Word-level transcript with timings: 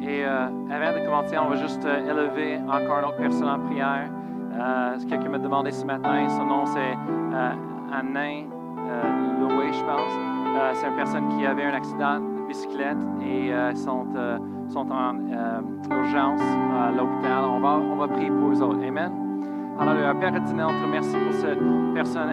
Et 0.00 0.24
euh, 0.24 0.46
avant 0.70 0.98
de 0.98 1.04
commencer, 1.04 1.36
on 1.38 1.48
va 1.50 1.56
juste 1.56 1.84
euh, 1.84 2.10
élever 2.10 2.58
encore 2.66 2.98
une 2.98 3.04
autre 3.04 3.16
personne 3.18 3.48
en 3.48 3.58
prière. 3.58 4.10
Euh, 4.52 4.96
Quelqu'un 5.08 5.28
m'a 5.28 5.38
demandé 5.38 5.70
ce 5.70 5.84
matin, 5.84 6.28
son 6.28 6.44
nom 6.44 6.64
c'est 6.66 6.96
euh, 7.34 7.52
Loué, 9.40 9.72
je 9.72 9.84
pense. 9.84 10.12
C'est 10.74 10.88
une 10.88 10.96
personne 10.96 11.28
qui 11.28 11.46
avait 11.46 11.64
un 11.64 11.74
accident 11.74 12.20
de 12.20 12.46
bicyclette 12.48 12.96
et 13.22 13.52
sont, 13.76 14.06
sont 14.68 14.90
en 14.90 15.14
urgence 15.90 16.40
à 16.40 16.90
l'hôpital. 16.90 17.44
On 17.44 17.60
va, 17.60 17.78
on 17.78 17.96
va 17.96 18.08
prier 18.08 18.30
pour 18.30 18.50
eux 18.50 18.62
autres. 18.62 18.82
Amen. 18.86 19.12
Alors, 19.78 19.94
le 19.94 20.18
Père 20.18 20.34
éternel, 20.34 20.66
on 20.68 20.80
te 20.80 20.86
remercie 20.86 21.16
pour 21.16 21.32
cette 21.34 21.58
personne, 21.94 22.30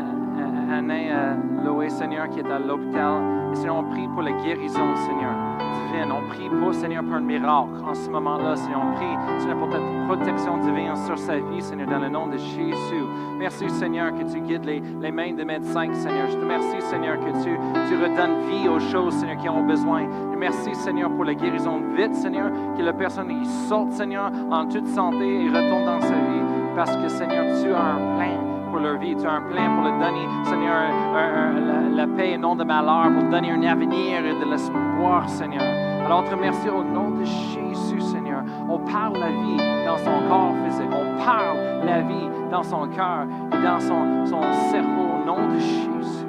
euh, 0.72 1.36
Loué, 1.64 1.90
Seigneur, 1.90 2.30
qui 2.30 2.40
est 2.40 2.52
à 2.52 2.58
l'hôpital. 2.58 3.22
Et 3.52 3.56
Seigneur, 3.56 3.78
on 3.78 3.84
prie 3.84 4.08
pour 4.08 4.24
la 4.24 4.32
guérison, 4.32 4.96
Seigneur. 4.96 5.35
Divine. 5.76 6.12
On 6.12 6.28
prie 6.28 6.50
pas, 6.50 6.74
Seigneur, 6.74 7.04
pour 7.04 7.16
un 7.16 7.22
miracle 7.22 7.84
en 7.86 7.94
ce 7.94 8.10
moment-là, 8.10 8.56
Seigneur. 8.56 8.82
On 8.84 8.96
prie, 8.96 9.40
Seigneur, 9.40 9.58
pour 9.58 9.70
ta 9.70 9.80
protection 10.08 10.58
divine 10.58 10.96
sur 11.06 11.18
sa 11.18 11.38
vie, 11.38 11.62
Seigneur, 11.62 11.88
dans 11.88 12.00
le 12.00 12.10
nom 12.10 12.28
de 12.28 12.38
Jésus. 12.38 13.04
Merci, 13.38 13.70
Seigneur, 13.70 14.14
que 14.14 14.24
tu 14.24 14.40
guides 14.42 14.66
les, 14.66 14.82
les 15.02 15.12
mains 15.12 15.34
des 15.34 15.46
médecins, 15.46 15.94
Seigneur. 15.94 16.28
Je 16.30 16.36
te 16.36 16.42
remercie, 16.42 16.82
Seigneur, 16.82 17.20
que 17.20 17.32
tu, 17.44 17.58
tu 17.88 17.96
redonnes 17.96 18.42
vie 18.50 18.68
aux 18.70 18.80
choses, 18.80 19.14
Seigneur, 19.16 19.38
qui 19.38 19.50
ont 19.50 19.64
besoin. 19.64 20.08
Merci, 20.38 20.74
Seigneur, 20.76 21.10
pour 21.12 21.26
la 21.26 21.34
guérison 21.34 21.82
vite, 21.96 22.16
Seigneur, 22.16 22.52
que 22.78 22.82
la 22.84 22.94
personne 22.94 23.32
y 23.32 23.46
sorte, 23.68 23.92
Seigneur, 23.92 24.32
en 24.52 24.66
toute 24.68 24.88
santé 24.88 25.46
et 25.46 25.50
retourne 25.50 25.86
dans 25.86 26.02
sa 26.02 26.14
vie. 26.14 26.44
Parce 26.76 26.96
que, 26.96 27.08
Seigneur, 27.08 27.46
tu 27.62 27.72
as 27.72 27.96
un 27.96 28.16
plein 28.18 28.45
leur 28.80 28.98
vie. 28.98 29.16
Tu 29.16 29.26
as 29.26 29.32
un 29.34 29.42
plein 29.42 29.70
pour 29.76 29.84
leur 29.84 29.98
donner, 30.00 30.28
Seigneur, 30.44 30.76
un- 30.76 31.16
un- 31.18 31.90
la, 31.96 32.08
paix 32.08 32.32
et 32.34 32.38
non 32.38 32.56
de 32.56 32.64
malheur, 32.64 33.12
pour 33.14 33.24
donner 33.30 33.52
un 33.52 33.64
avenir 33.64 34.26
et 34.26 34.34
de 34.46 34.50
l'espoir, 34.50 35.28
Seigneur. 35.30 35.64
Alors, 36.06 36.24
te 36.24 36.36
remercie 36.36 36.70
au 36.70 36.84
nom 36.84 37.12
de 37.12 37.24
Jésus, 37.24 38.00
Seigneur. 38.02 38.44
On 38.70 38.80
parle 38.80 39.18
la 39.18 39.30
vie 39.30 39.58
dans 39.86 39.98
son 39.98 40.28
corps 40.30 40.54
physique. 40.66 40.90
On 40.92 41.24
parle 41.26 41.58
la 41.86 42.02
vie 42.02 42.30
dans 42.52 42.64
son 42.64 42.88
cœur 42.88 43.26
et 43.54 43.64
dans 43.64 43.80
son 43.80 44.42
cerveau 44.72 45.08
au 45.22 45.26
nom 45.26 45.48
de 45.54 45.60
Jésus. 45.60 46.25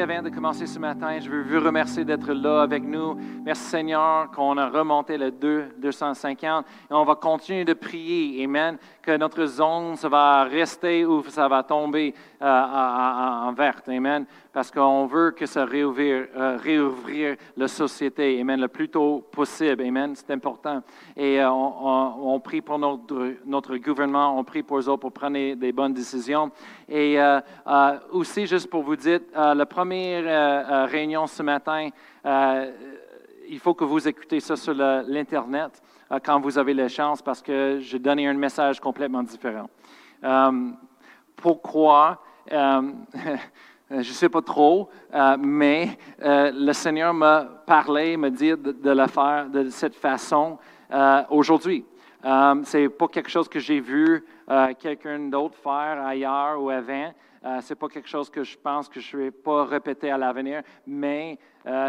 Avant 0.00 0.22
de 0.22 0.30
commencer 0.30 0.66
ce 0.66 0.78
matin, 0.78 1.20
je 1.20 1.28
veux 1.28 1.42
vous 1.42 1.64
remercier 1.64 2.04
d'être 2.04 2.32
là 2.32 2.62
avec 2.62 2.82
nous. 2.82 3.14
Merci 3.44 3.64
Seigneur 3.64 4.30
qu'on 4.30 4.56
a 4.56 4.68
remonté 4.68 5.18
le 5.18 5.30
2, 5.30 5.74
250 5.78 6.64
et 6.90 6.94
on 6.94 7.04
va 7.04 7.14
continuer 7.14 7.64
de 7.64 7.74
prier. 7.74 8.42
Amen. 8.44 8.78
Que 9.02 9.16
notre 9.16 9.44
zone, 9.44 9.96
ça 9.96 10.08
va 10.08 10.44
rester 10.44 11.04
ou 11.04 11.22
ça 11.24 11.46
va 11.46 11.62
tomber 11.62 12.14
euh, 12.40 12.46
en 12.46 13.52
verte. 13.52 13.88
Amen. 13.88 14.24
Parce 14.52 14.70
qu'on 14.70 15.06
veut 15.06 15.30
que 15.30 15.46
ça 15.46 15.64
réouvrir, 15.64 16.26
euh, 16.36 16.58
réouvrir 16.58 17.36
la 17.56 17.68
société. 17.68 18.38
Amen. 18.38 18.60
Le 18.60 18.68
plus 18.68 18.90
tôt 18.90 19.26
possible. 19.32 19.82
Amen. 19.82 20.14
C'est 20.14 20.30
important. 20.30 20.82
Et 21.16 21.40
euh, 21.40 21.50
on, 21.50 22.38
prie 22.40 22.60
pour 22.60 22.78
notre, 22.78 23.76
gouvernement. 23.78 24.38
On 24.38 24.44
prie 24.44 24.62
pour 24.62 24.78
eux 24.78 24.88
autres 24.90 25.00
pour 25.00 25.12
prendre 25.12 25.54
des, 25.54 25.72
bonnes 25.72 25.94
décisions. 25.94 26.50
Et 26.86 27.18
euh, 27.18 27.40
euh, 27.66 27.98
aussi, 28.10 28.46
juste 28.46 28.68
pour 28.68 28.82
vous 28.82 28.96
dire, 28.96 29.20
la 29.34 29.64
première 29.64 30.86
réunion 30.90 31.26
ce 31.26 31.42
matin, 31.42 31.88
il 32.24 33.58
faut 33.58 33.72
que 33.72 33.84
vous 33.84 34.06
écoutez 34.06 34.40
ça 34.40 34.56
sur 34.56 34.74
l'Internet 34.74 35.82
quand 36.22 36.40
vous 36.40 36.58
avez 36.58 36.74
la 36.74 36.88
chance 36.88 37.22
parce 37.22 37.40
que 37.40 37.78
j'ai 37.80 37.98
donné 37.98 38.28
un 38.28 38.34
message 38.34 38.80
complètement 38.80 39.22
différent. 39.22 39.70
Pourquoi? 41.36 42.22
Euh, 43.92 44.02
je 44.02 44.08
ne 44.08 44.14
sais 44.14 44.28
pas 44.30 44.40
trop, 44.40 44.88
euh, 45.12 45.36
mais 45.38 45.98
euh, 46.22 46.50
le 46.54 46.72
Seigneur 46.72 47.12
m'a 47.12 47.44
parlé, 47.66 48.16
m'a 48.16 48.30
dit 48.30 48.52
de, 48.56 48.90
le 48.90 49.06
faire 49.06 49.50
de 49.50 49.68
cette 49.68 49.94
façon 49.94 50.58
aujourd'hui. 51.30 51.84
Euh, 52.24 52.54
c'est 52.64 52.88
pas 52.88 53.08
quelque 53.08 53.30
chose 53.30 53.48
que 53.48 53.58
j'ai 53.58 53.80
vu 53.80 54.24
quelqu'un 54.78 55.18
d'autre 55.18 55.56
faire 55.56 56.04
ailleurs 56.04 56.62
ou 56.62 56.70
avant. 56.70 57.12
Euh, 57.44 57.58
c'est 57.60 57.74
pas 57.74 57.88
quelque 57.88 58.08
chose 58.08 58.30
que 58.30 58.44
je 58.44 58.56
pense 58.56 58.88
que 58.88 59.00
je 59.00 59.16
ne 59.16 59.22
vais 59.24 59.30
pas 59.30 59.64
répéter 59.64 60.10
à 60.10 60.18
l'avenir, 60.18 60.62
mais 60.86 61.38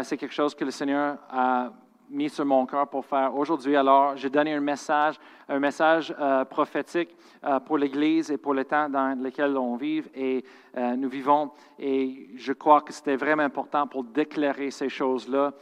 c'est 0.02 0.16
quelque 0.16 0.34
chose 0.34 0.54
que 0.54 0.64
le 0.64 0.70
Seigneur 0.70 1.18
a 1.30 1.70
mis 2.10 2.28
sur 2.28 2.44
mon 2.44 2.66
cœur 2.66 2.88
pour 2.88 3.04
faire 3.04 3.34
aujourd'hui. 3.34 3.76
Alors, 3.76 4.16
j'ai 4.16 4.30
donné 4.30 4.54
un 4.54 4.60
message, 4.60 5.16
un 5.48 5.58
message 5.58 6.14
euh, 6.18 6.44
prophétique 6.44 7.16
euh, 7.44 7.60
pour 7.60 7.78
l'Église 7.78 8.30
et 8.30 8.36
pour 8.36 8.54
le 8.54 8.64
temps 8.64 8.88
dans 8.88 9.18
lequel 9.20 9.56
on 9.56 9.76
vit 9.76 10.02
et 10.14 10.44
euh, 10.76 10.96
nous 10.96 11.08
vivons. 11.08 11.50
Et 11.78 12.30
je 12.36 12.52
crois 12.52 12.82
que 12.82 12.92
c'était 12.92 13.16
vraiment 13.16 13.42
important 13.42 13.86
pour 13.86 14.04
déclarer 14.04 14.70
ces 14.70 14.88
choses-là. 14.88 15.52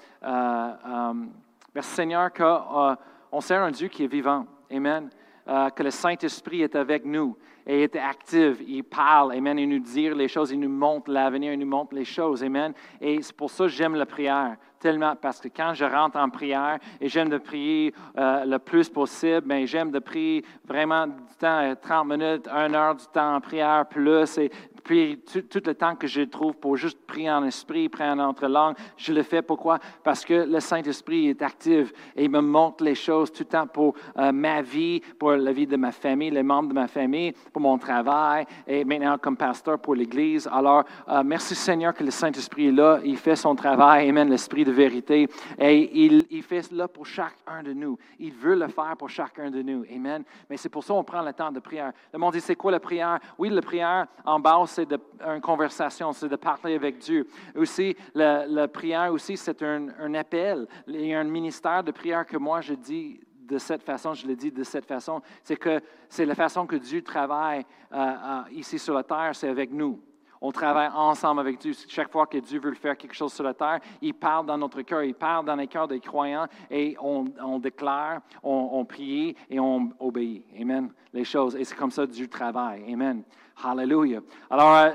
Merci 1.75 1.91
Seigneur 1.91 2.33
qu'on 2.33 3.41
sert 3.41 3.63
un 3.63 3.71
Dieu 3.71 3.89
qui 3.89 4.05
est 4.05 4.13
vivant. 4.13 4.47
Amen. 4.71 5.09
Que 5.47 5.83
le 5.83 5.91
Saint-Esprit 5.91 6.63
est 6.63 6.77
avec 6.77 7.05
nous 7.05 7.37
et 7.67 7.85
est 7.85 7.97
actif. 7.97 8.59
Il 8.67 8.85
parle, 8.85 9.33
Amen, 9.33 9.59
il 9.59 9.69
nous 9.69 9.79
dit 9.79 10.09
les 10.11 10.29
choses, 10.29 10.51
il 10.53 10.61
nous 10.61 10.69
montre 10.69 11.11
l'avenir, 11.11 11.53
il 11.53 11.59
nous 11.59 11.67
montre 11.67 11.95
les 11.95 12.05
choses, 12.05 12.43
Amen. 12.43 12.73
Et 13.01 13.21
c'est 13.23 13.37
pour 13.37 13.51
ça 13.51 13.65
que 13.65 13.71
j'aime 13.71 13.95
la 13.95 14.07
prière, 14.07 14.57
tellement, 14.83 15.15
parce 15.15 15.41
que 15.41 15.49
quand 15.49 15.75
je 15.75 15.85
rentre 15.85 16.19
en 16.19 16.29
prière 16.29 16.79
et 17.01 17.09
j'aime 17.09 17.29
de 17.29 17.39
prier 17.39 17.95
euh, 18.19 18.45
le 18.45 18.59
plus 18.59 18.89
possible, 18.89 19.43
mais 19.47 19.67
j'aime 19.67 19.93
de 19.93 20.01
prier 20.01 20.45
vraiment 20.67 21.07
du 21.07 21.37
temps, 21.39 21.61
euh, 21.63 21.75
30 21.81 22.07
minutes, 22.09 22.49
1 22.49 22.75
heure 22.75 22.97
du 22.97 23.07
temps 23.07 23.37
en 23.37 23.41
prière 23.41 23.87
plus, 23.89 24.39
et 24.39 24.51
puis 24.85 25.21
tout, 25.21 25.63
le 25.65 25.75
temps 25.75 25.95
que 25.95 26.07
je 26.07 26.23
trouve 26.23 26.55
pour 26.55 26.77
juste 26.77 26.99
prier 27.07 27.31
en 27.31 27.45
esprit, 27.45 27.89
prier 27.89 28.11
en 28.11 28.29
autre 28.29 28.47
langue, 28.47 28.77
je 28.97 29.13
le 29.13 29.23
fais. 29.23 29.43
Pourquoi? 29.43 29.79
Parce 30.03 30.25
que 30.25 30.35
le 30.35 30.61
Saint-Esprit 30.61 31.29
est 31.29 31.43
actif 31.43 31.93
et 32.17 32.25
il 32.25 32.31
me 32.31 32.41
montre 32.41 32.83
les 32.85 32.95
choses 32.95 33.33
tout 33.33 33.43
le 33.43 33.49
temps 33.49 33.67
pour 33.67 33.95
euh, 34.19 34.33
ma 34.33 34.63
vie, 34.63 35.01
pour 35.19 35.33
la 35.33 35.53
vie 35.53 35.67
de 35.67 35.77
ma 35.77 35.93
famille, 35.93 36.31
les 36.31 36.43
membres 36.43 36.71
de 36.71 36.75
ma 36.75 36.89
famille, 36.89 37.33
pour 37.53 37.63
mon 37.63 37.79
travail 37.79 38.47
et 38.67 38.85
maintenant 38.85 39.19
comme 39.19 39.37
pasteur 39.37 39.79
pour 39.79 39.95
l'Église. 39.95 40.49
Alors, 40.53 40.85
euh, 41.09 41.23
merci 41.25 41.55
Seigneur 41.55 41.95
que 41.95 42.05
le 42.05 42.11
Saint-Esprit 42.11 42.69
est 42.69 42.73
là, 42.73 43.01
il 43.05 43.17
fait 43.17 43.37
son 43.37 43.55
travail, 43.55 44.09
Amen, 44.09 44.29
l'Esprit 44.29 44.65
de 44.65 44.73
vérité, 44.73 45.29
et 45.59 46.05
il, 46.05 46.25
il 46.31 46.43
fait 46.43 46.63
cela 46.63 46.89
pour 46.89 47.07
chacun 47.07 47.63
de 47.63 47.73
nous. 47.73 47.99
Il 48.19 48.33
veut 48.33 48.57
le 48.57 48.69
faire 48.69 48.97
pour 48.99 49.11
chacun 49.11 49.51
de 49.51 49.63
nous, 49.63 49.85
Amen. 49.95 50.25
Mais 50.49 50.57
c'est 50.57 50.69
pour 50.69 50.85
ça 50.85 50.95
qu'on 50.95 51.05
prend 51.05 51.23
le 51.23 51.33
temps 51.33 51.53
de 51.53 51.61
prière. 51.61 51.93
Le 52.13 52.19
monde 52.19 52.33
dit, 52.33 52.41
c'est 52.41 52.57
quoi 52.57 52.71
la 52.71 52.81
prière? 52.81 53.19
Oui, 53.39 53.49
la 53.49 53.63
prière, 53.63 54.07
en 54.25 54.41
bas, 54.41 54.59
c'est 54.73 54.87
de- 54.87 55.01
une 55.21 55.41
conversation, 55.41 56.13
c'est 56.13 56.29
de 56.29 56.37
parler 56.37 56.75
avec 56.75 56.99
Dieu. 56.99 57.27
Aussi, 57.55 57.97
la, 58.15 58.69
prière 58.69 59.13
aussi, 59.13 59.37
c'est 59.37 59.63
un, 59.63 60.15
appel. 60.15 60.67
Il 60.87 61.07
y 61.07 61.15
a 61.15 61.21
un 61.21 61.25
ministère 61.25 61.85
de 61.85 61.93
prière 61.93 62.27
que 62.27 62.37
moi, 62.37 62.61
je 62.61 62.75
dis 62.75 63.21
de 63.37 63.59
cette 63.59 63.83
façon, 63.83 64.15
je 64.15 64.27
le 64.27 64.35
dis 64.35 64.51
de 64.51 64.63
cette 64.65 64.87
façon, 64.87 65.21
c'est 65.43 65.57
que 65.57 65.81
c'est 66.09 66.25
la 66.25 66.35
façon 66.35 66.67
que 66.67 66.77
Dieu 66.77 67.03
travaille 67.03 67.65
euh, 67.93 67.97
euh, 67.97 68.41
ici 68.53 68.79
sur 68.79 68.95
la 68.95 69.03
terre, 69.03 69.33
c'est 69.35 69.49
avec 69.49 69.71
nous. 69.71 70.01
On 70.45 70.51
travaille 70.51 70.89
ensemble 70.93 71.41
avec 71.41 71.59
Dieu. 71.59 71.73
Chaque 71.87 72.11
fois 72.11 72.27
que 72.27 72.39
Dieu 72.39 72.59
veut 72.59 72.75
faire 72.75 72.97
quelque 72.97 73.15
chose 73.15 73.33
sur 73.33 73.45
la 73.45 73.55
terre, 73.55 73.79
il 74.01 74.13
parle 74.13 74.45
dans 74.45 74.59
notre 74.59 74.83
cœur, 74.83 75.05
il 75.05 75.15
parle 75.15 75.45
dans 75.45 75.55
les 75.55 75.69
cœurs 75.69 75.87
des 75.87 76.01
croyants 76.01 76.49
et 76.69 76.97
on, 77.01 77.61
déclare, 77.61 78.23
on 78.43 78.85
prie 78.85 79.37
et 79.49 79.61
on 79.61 79.91
obéit. 80.01 80.45
Amen. 80.61 80.91
Les 81.13 81.23
choses. 81.23 81.55
Et 81.55 81.63
c'est 81.63 81.77
comme 81.77 81.93
ça 81.93 82.07
que 82.07 82.11
Dieu 82.11 82.27
travaille. 82.27 82.93
Amen. 82.93 83.23
Hallelujah. 83.63 84.21
Alors, 84.51 84.75
euh, 84.75 84.91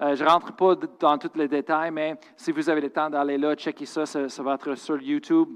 euh, 0.00 0.14
je 0.14 0.24
ne 0.24 0.28
rentre 0.28 0.52
pas 0.52 0.74
dans 0.98 1.18
tous 1.18 1.36
les 1.36 1.48
détails, 1.48 1.90
mais 1.90 2.14
si 2.36 2.52
vous 2.52 2.68
avez 2.68 2.80
le 2.80 2.90
temps 2.90 3.10
d'aller 3.10 3.36
là, 3.36 3.54
checker 3.54 3.86
ça, 3.86 4.06
ça, 4.06 4.28
ça 4.28 4.42
va 4.42 4.54
être 4.54 4.74
sur 4.74 5.00
YouTube. 5.00 5.48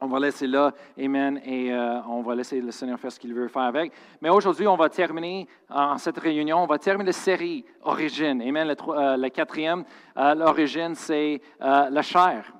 On 0.00 0.08
va 0.08 0.18
laisser 0.18 0.48
là, 0.48 0.72
Amen, 0.98 1.40
et 1.44 1.72
euh, 1.72 2.00
on 2.08 2.22
va 2.22 2.34
laisser 2.34 2.60
le 2.60 2.72
Seigneur 2.72 2.98
faire 2.98 3.12
ce 3.12 3.20
qu'il 3.20 3.32
veut 3.32 3.48
faire 3.48 3.62
avec. 3.62 3.92
Mais 4.20 4.30
aujourd'hui, 4.30 4.66
on 4.66 4.76
va 4.76 4.88
terminer 4.88 5.46
en 5.70 5.96
cette 5.96 6.18
réunion, 6.18 6.58
on 6.58 6.66
va 6.66 6.78
terminer 6.78 7.06
la 7.06 7.12
série 7.12 7.64
Origine. 7.82 8.42
Amen, 8.42 8.68
le, 8.68 9.16
le 9.16 9.28
quatrième, 9.28 9.84
l'origine, 10.16 10.94
c'est 10.94 11.40
la 11.60 12.02
chair. 12.02 12.52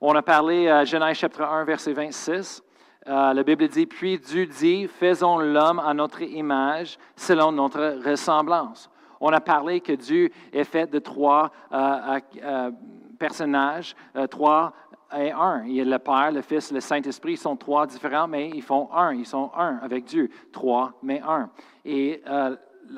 On 0.00 0.14
a 0.14 0.22
parlé 0.22 0.68
à 0.68 0.84
Genèse 0.84 1.16
chapitre 1.16 1.42
1, 1.42 1.64
verset 1.64 1.92
26. 1.92 2.63
Euh, 3.06 3.34
la 3.34 3.42
Bible 3.42 3.68
dit, 3.68 3.86
puis 3.86 4.18
Dieu 4.18 4.46
dit, 4.46 4.88
faisons 4.88 5.38
l'homme 5.38 5.78
à 5.78 5.92
notre 5.92 6.22
image, 6.22 6.98
selon 7.16 7.52
notre 7.52 8.00
ressemblance. 8.02 8.90
On 9.20 9.28
a 9.28 9.40
parlé 9.40 9.80
que 9.80 9.92
Dieu 9.92 10.30
est 10.52 10.64
fait 10.64 10.90
de 10.90 10.98
trois 10.98 11.50
euh, 11.72 12.20
euh, 12.42 12.70
personnages, 13.18 13.94
trois 14.30 14.72
et 15.16 15.30
un. 15.30 15.64
Il 15.66 15.74
y 15.74 15.80
a 15.80 15.84
le 15.84 15.98
Père, 15.98 16.32
le 16.32 16.42
Fils, 16.42 16.72
le 16.72 16.80
Saint-Esprit. 16.80 17.32
Ils 17.32 17.38
sont 17.38 17.56
trois 17.56 17.86
différents, 17.86 18.26
mais 18.26 18.50
ils 18.50 18.62
font 18.62 18.88
un. 18.92 19.14
Ils 19.14 19.26
sont 19.26 19.50
un 19.56 19.78
avec 19.82 20.04
Dieu. 20.04 20.30
Trois, 20.52 20.92
mais 21.02 21.20
un. 21.20 21.48
Et 21.84 22.22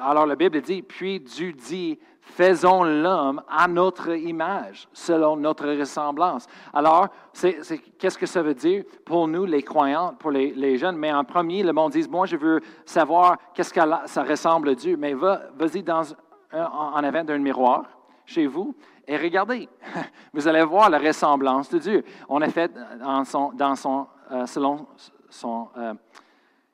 alors 0.00 0.26
la 0.26 0.34
Bible 0.34 0.60
dit, 0.62 0.82
puis 0.82 1.20
Dieu 1.20 1.52
dit, 1.52 1.98
faisons 2.26 2.82
l'homme 2.82 3.40
à 3.48 3.68
notre 3.68 4.10
image, 4.10 4.88
selon 4.92 5.36
notre 5.36 5.68
ressemblance. 5.68 6.46
Alors, 6.74 7.08
qu'est-ce 7.98 8.18
que 8.18 8.26
ça 8.26 8.42
veut 8.42 8.54
dire 8.54 8.84
pour 9.04 9.28
nous, 9.28 9.46
les 9.46 9.62
croyants, 9.62 10.14
pour 10.18 10.32
les, 10.32 10.76
jeunes? 10.76 10.96
Mais 10.96 11.12
en 11.12 11.24
premier, 11.24 11.62
le 11.62 11.72
monde 11.72 11.92
dit, 11.92 12.06
moi, 12.10 12.26
je 12.26 12.36
veux 12.36 12.60
savoir 12.84 13.36
qu'est-ce 13.54 13.72
que 13.72 13.80
ça 14.06 14.24
ressemble 14.24 14.70
à 14.70 14.74
Dieu. 14.74 14.96
Mais 14.96 15.14
va, 15.14 15.42
vas-y 15.56 15.84
en 16.52 17.04
avant 17.04 17.24
d'un 17.24 17.38
miroir 17.38 17.84
chez 18.24 18.46
vous 18.46 18.74
et 19.06 19.16
regardez. 19.16 19.68
Vous 20.32 20.48
allez 20.48 20.64
voir 20.64 20.90
la 20.90 20.98
ressemblance 20.98 21.68
de 21.70 21.78
Dieu. 21.78 22.04
On 22.28 22.42
a 22.42 22.48
fait 22.48 22.72
son, 23.24 23.52
selon 24.46 24.86
son, 25.30 25.68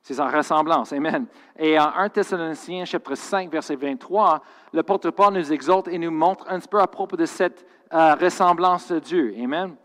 c'est 0.03 0.15
sa 0.15 0.27
ressemblance. 0.27 0.91
Amen. 0.91 1.25
Et 1.57 1.79
en 1.79 1.87
1 1.95 2.09
Thessaloniciens, 2.09 2.83
chapitre 2.83 3.15
5, 3.15 3.49
verset 3.49 3.77
23, 3.77 4.43
le 4.73 4.83
porte-parole 4.83 5.35
nous 5.35 5.53
exhorte 5.53 5.87
et 5.87 5.97
nous 5.97 6.11
montre 6.11 6.45
un 6.49 6.59
petit 6.59 6.67
peu 6.67 6.79
à 6.79 6.87
propos 6.87 7.15
de 7.15 7.25
cette 7.25 7.65
euh, 7.93 8.13
ressemblance 8.15 8.91
de 8.91 8.99
Dieu. 8.99 9.33
Amen. 9.41 9.75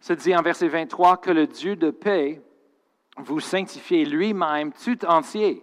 Se 0.00 0.14
dit 0.14 0.34
en 0.34 0.42
verset 0.42 0.66
23 0.66 1.18
que 1.18 1.30
le 1.30 1.46
Dieu 1.46 1.76
de 1.76 1.90
paix 1.90 2.42
vous 3.18 3.38
sanctifie 3.38 4.04
lui-même 4.04 4.72
tout 4.72 5.04
entier 5.04 5.62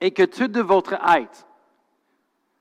et 0.00 0.10
que 0.10 0.24
tout 0.24 0.48
de 0.48 0.60
votre 0.60 0.94
être, 0.94 1.46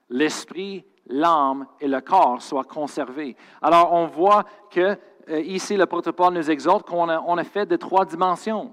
l'esprit, 0.09 0.85
l'âme 1.07 1.65
et 1.79 1.87
le 1.87 1.99
corps 1.99 2.43
soient 2.43 2.63
conservés. 2.63 3.35
Alors, 3.59 3.91
on 3.91 4.05
voit 4.05 4.43
que 4.69 4.99
euh, 5.29 5.39
ici, 5.41 5.75
le 5.77 5.87
porte-parole 5.87 6.35
nous 6.35 6.51
exhorte 6.51 6.87
qu'on 6.87 7.09
a, 7.09 7.39
a 7.39 7.43
fait 7.43 7.65
de 7.65 7.75
trois 7.75 8.05
dimensions. 8.05 8.71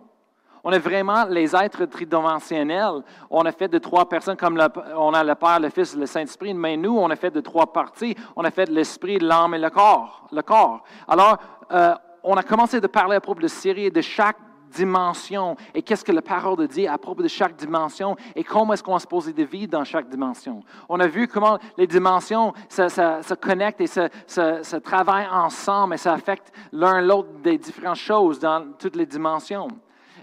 On 0.64 0.72
est 0.72 0.78
vraiment 0.78 1.26
les 1.26 1.54
êtres 1.54 1.84
tridimensionnels. 1.84 3.02
On 3.30 3.42
a 3.42 3.52
fait 3.52 3.68
de 3.68 3.78
trois 3.78 4.08
personnes 4.08 4.36
comme 4.36 4.58
on 4.96 5.12
a 5.12 5.22
le 5.22 5.34
Père, 5.34 5.60
le 5.60 5.68
Fils, 5.68 5.94
le 5.94 6.06
Saint-Esprit, 6.06 6.54
mais 6.54 6.76
nous, 6.78 6.96
on 6.96 7.10
a 7.10 7.16
fait 7.16 7.30
de 7.30 7.40
trois 7.40 7.70
parties. 7.70 8.16
On 8.34 8.44
a 8.44 8.50
fait 8.50 8.70
l'esprit, 8.70 9.18
l'âme 9.18 9.54
et 9.54 9.58
le 9.58 9.68
corps. 9.68 10.26
Le 10.32 10.40
corps. 10.40 10.82
Alors, 11.06 11.36
euh, 11.70 11.94
on 12.22 12.34
a 12.34 12.42
commencé 12.42 12.80
de 12.80 12.86
parler 12.86 13.16
à 13.16 13.20
propos 13.20 13.42
de 13.42 13.48
Syrie 13.48 13.90
de 13.90 14.00
chaque 14.00 14.38
dimension 14.74 15.56
et 15.74 15.82
qu'est-ce 15.82 16.04
que 16.04 16.12
la 16.12 16.22
parole 16.22 16.56
de 16.56 16.66
Dieu 16.66 16.88
à 16.88 16.98
propos 16.98 17.22
de 17.22 17.28
chaque 17.28 17.56
dimension 17.56 18.16
et 18.34 18.42
comment 18.42 18.72
est-ce 18.72 18.82
qu'on 18.82 18.96
est 18.96 19.00
supposé 19.00 19.32
de 19.32 19.44
vivre 19.44 19.70
dans 19.70 19.84
chaque 19.84 20.08
dimension. 20.08 20.62
On 20.88 20.98
a 20.98 21.06
vu 21.06 21.28
comment 21.28 21.58
les 21.76 21.86
dimensions 21.86 22.52
se, 22.68 23.34
connectent 23.34 23.82
et 23.82 23.86
se, 23.86 24.08
se, 24.26 24.76
travaillent 24.76 25.28
ensemble 25.30 25.94
et 25.94 25.98
ça 25.98 26.14
affecte 26.14 26.52
l'un 26.72 27.00
l'autre 27.00 27.28
des 27.42 27.58
différentes 27.58 27.96
choses 27.96 28.40
dans 28.40 28.72
toutes 28.78 28.96
les 28.96 29.06
dimensions 29.06 29.68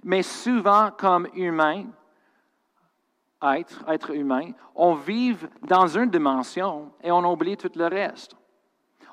mais 0.04 0.24
souvent 0.24 0.90
comme 0.98 1.28
humain, 1.34 1.86
être, 3.44 3.84
être 3.88 4.12
humain, 4.12 4.52
on 4.76 4.94
vit 4.94 5.36
dans 5.68 5.88
une 5.88 6.10
dimension 6.10 6.92
et 7.04 7.12
on 7.12 7.24
oublie 7.32 7.58
tout 7.58 7.72
le 7.76 7.88
reste. 7.88 8.36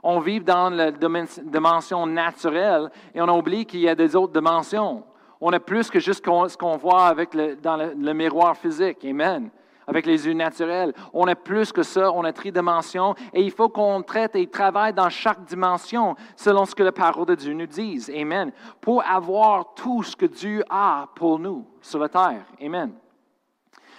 On 0.03 0.21
vit 0.21 0.41
dans 0.41 0.71
la 0.71 0.93
dimension 0.93 2.07
naturelle 2.07 2.91
et 3.15 3.21
on 3.21 3.29
oublie 3.37 3.67
qu'il 3.67 3.81
y 3.81 3.89
a 3.89 3.95
des 3.95 4.15
autres 4.15 4.33
dimensions. 4.33 5.03
On 5.41 5.51
est 5.53 5.59
plus 5.61 5.91
que 5.91 5.99
juste 5.99 6.25
ce 6.25 6.57
qu'on 6.57 6.77
voit 6.77 7.07
avec 7.07 7.35
le, 7.35 7.57
dans 7.57 7.77
le 7.77 8.13
miroir 8.13 8.57
physique. 8.57 9.05
Amen 9.05 9.51
avec 9.89 10.07
les 10.07 10.27
yeux 10.27 10.35
naturels. 10.35 10.93
On 11.13 11.27
est 11.27 11.35
plus 11.35 11.73
que 11.73 11.83
ça, 11.83 12.13
on 12.13 12.25
est 12.25 12.33
tridimension 12.33 13.15
et 13.33 13.43
il 13.43 13.51
faut 13.51 13.71
qu'on 13.71 14.03
traite 14.03 14.37
et 14.37 14.47
travaille 14.47 14.93
dans 14.93 15.09
chaque 15.09 15.45
dimension 15.45 16.15
selon 16.37 16.67
ce 16.67 16.75
que 16.75 16.83
la 16.83 16.93
parole 16.93 17.27
de 17.27 17.35
Dieu 17.35 17.55
nous 17.55 17.67
dit. 17.67 18.05
Amen. 18.15 18.53
Pour 18.81 19.03
avoir 19.03 19.75
tout 19.75 20.03
ce 20.03 20.15
que 20.15 20.27
Dieu 20.27 20.63
a 20.69 21.09
pour 21.17 21.39
nous 21.39 21.67
sur 21.81 21.99
la 21.99 22.09
terre. 22.09 22.45
Amen. 22.63 22.93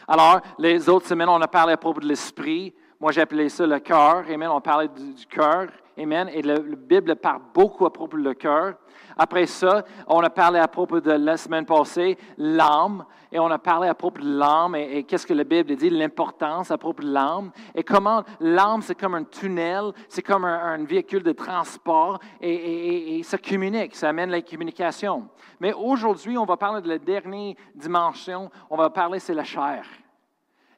Alors, 0.08 0.42
les 0.60 0.88
autres 0.88 1.08
semaines, 1.08 1.30
on 1.30 1.42
a 1.42 1.48
parlé 1.48 1.74
à 1.74 1.78
propos 1.78 2.00
de 2.00 2.08
l'esprit. 2.08 2.74
Moi, 3.00 3.12
j'ai 3.12 3.22
appelé 3.22 3.50
ça 3.50 3.66
le 3.66 3.80
cœur. 3.80 4.24
Amen. 4.30 4.50
On 4.50 4.62
parlait 4.62 4.88
du, 4.88 5.14
du 5.14 5.26
cœur. 5.26 5.68
Amen. 6.00 6.30
Et 6.34 6.42
la 6.42 6.60
Bible 6.60 7.14
parle 7.18 7.42
beaucoup 7.54 7.86
à 7.86 7.92
propos 7.92 8.18
du 8.18 8.36
cœur. 8.36 8.76
Après 9.18 9.46
ça, 9.46 9.84
on 10.08 10.22
a 10.22 10.30
parlé 10.30 10.58
à 10.58 10.68
propos 10.70 11.02
de 11.02 11.12
la 11.12 11.36
semaine 11.36 11.66
passée, 11.66 12.18
l'âme. 12.38 13.06
Et 13.34 13.38
on 13.38 13.48
a 13.48 13.60
parlé 13.60 13.90
à 13.90 13.94
propos 13.94 14.22
de 14.22 14.40
l'âme 14.40 14.76
et, 14.76 15.04
qu'est-ce 15.04 15.28
que 15.28 15.34
la 15.34 15.44
Bible 15.44 15.76
dit, 15.76 15.90
l'importance 15.90 16.72
à 16.72 16.78
propos 16.78 17.04
de 17.04 17.12
l'âme. 17.12 17.52
Et 17.76 17.84
comment 17.84 18.24
l'âme, 18.40 18.82
c'est 18.82 18.96
comme 18.96 19.14
un 19.14 19.26
tunnel, 19.26 19.92
c'est 20.08 20.22
comme 20.22 20.46
un, 20.46 20.84
véhicule 20.86 21.22
de 21.22 21.34
transport 21.34 22.20
et, 22.40 23.22
ça 23.24 23.38
communique, 23.38 23.94
ça 23.94 24.08
amène 24.08 24.30
la 24.30 24.42
communication. 24.42 25.28
Mais 25.60 25.74
aujourd'hui, 25.74 26.38
on 26.38 26.46
va 26.46 26.56
parler 26.56 26.82
de 26.82 26.88
la 26.88 26.98
dernière 26.98 27.56
dimension. 27.76 28.50
On 28.70 28.78
va 28.78 28.90
parler, 28.90 29.20
c'est 29.20 29.34
la 29.34 29.44
chair. 29.44 29.84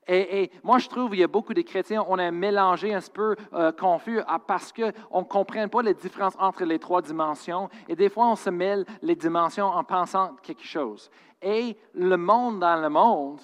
Et, 0.07 0.51
moi, 0.63 0.79
je 0.79 0.89
trouve 0.89 1.11
qu'il 1.11 1.19
y 1.19 1.23
a 1.23 1.27
beaucoup 1.27 1.53
de 1.53 1.61
chrétiens, 1.61 2.03
on 2.07 2.17
est 2.17 2.31
mélangé 2.31 2.93
un 2.93 2.99
peu 3.13 3.35
euh, 3.53 3.71
confus 3.71 4.19
parce 4.47 4.73
qu'on 4.73 5.19
ne 5.19 5.25
comprend 5.25 5.67
pas 5.67 5.81
les 5.83 5.93
différences 5.93 6.35
entre 6.39 6.65
les 6.65 6.79
trois 6.79 7.01
dimensions. 7.01 7.69
Et 7.87 7.95
des 7.95 8.09
fois, 8.09 8.27
on 8.27 8.35
se 8.35 8.49
mêle 8.49 8.85
les 9.01 9.15
dimensions 9.15 9.67
en 9.67 9.83
pensant 9.83 10.35
quelque 10.41 10.65
chose. 10.65 11.09
Et 11.41 11.77
le 11.93 12.17
monde 12.17 12.59
dans 12.59 12.81
le 12.81 12.89
monde, 12.89 13.41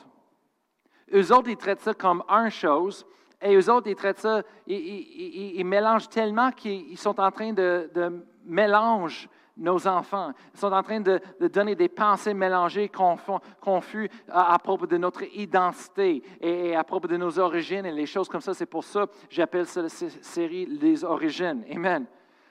eux 1.14 1.32
autres, 1.32 1.50
ils 1.50 1.58
traitent 1.58 1.82
ça 1.82 1.94
comme 1.94 2.24
une 2.28 2.50
chose. 2.50 3.06
Et 3.42 3.56
eux 3.56 3.72
autres, 3.72 3.88
ils 3.88 3.96
traitent 3.96 4.20
ça, 4.20 4.42
ils, 4.66 5.64
mélangent 5.64 6.10
tellement 6.10 6.52
qu'ils 6.52 6.98
sont 6.98 7.20
en 7.20 7.32
train 7.32 7.54
de, 7.54 7.90
de 7.94 8.26
mélanger 8.46 9.30
nos 9.58 9.88
enfants. 9.88 10.32
Ils 10.54 10.60
sont 10.60 10.72
en 10.72 10.84
train 10.84 11.00
de, 11.00 11.20
donner 11.40 11.76
des 11.76 11.90
pensées 11.90 12.34
mélangées, 12.34 12.90
confus 12.90 14.10
à, 14.30 14.58
propos 14.60 14.88
de 14.88 14.98
notre 14.98 15.24
identité 15.36 16.24
et, 16.40 16.76
à 16.76 16.84
propos 16.84 17.08
de 17.08 17.18
nos 17.18 17.40
origines 17.40 17.86
et 17.86 17.92
les 17.92 18.06
choses 18.06 18.30
comme 18.30 18.42
ça. 18.42 18.54
C'est 18.54 18.66
pour 18.66 18.84
ça 18.84 19.08
que 19.08 19.14
j'appelle 19.30 19.66
cette 19.66 19.90
série 20.24 20.66
Les 20.66 21.04
origines. 21.04 21.64
Amen. 21.74 22.06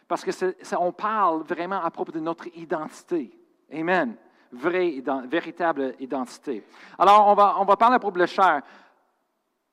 Parce 0.09 0.25
que 0.25 0.31
on 0.79 0.93
parle 0.93 1.43
vraiment 1.43 1.83
à 1.83 1.91
propos 1.91 2.13
de 2.13 2.21
notre 2.21 2.47
identité. 2.57 3.31
Amen. 3.73 4.17
Vraie, 4.53 5.03
véritable 5.29 5.95
identité. 5.99 6.65
Alors, 6.99 7.27
on 7.27 7.35
va, 7.35 7.57
on 7.59 7.65
va 7.65 7.77
parler 7.77 7.97
à 7.97 7.99
propos 7.99 8.15
de 8.15 8.21
la 8.21 8.27
chair. 8.27 8.63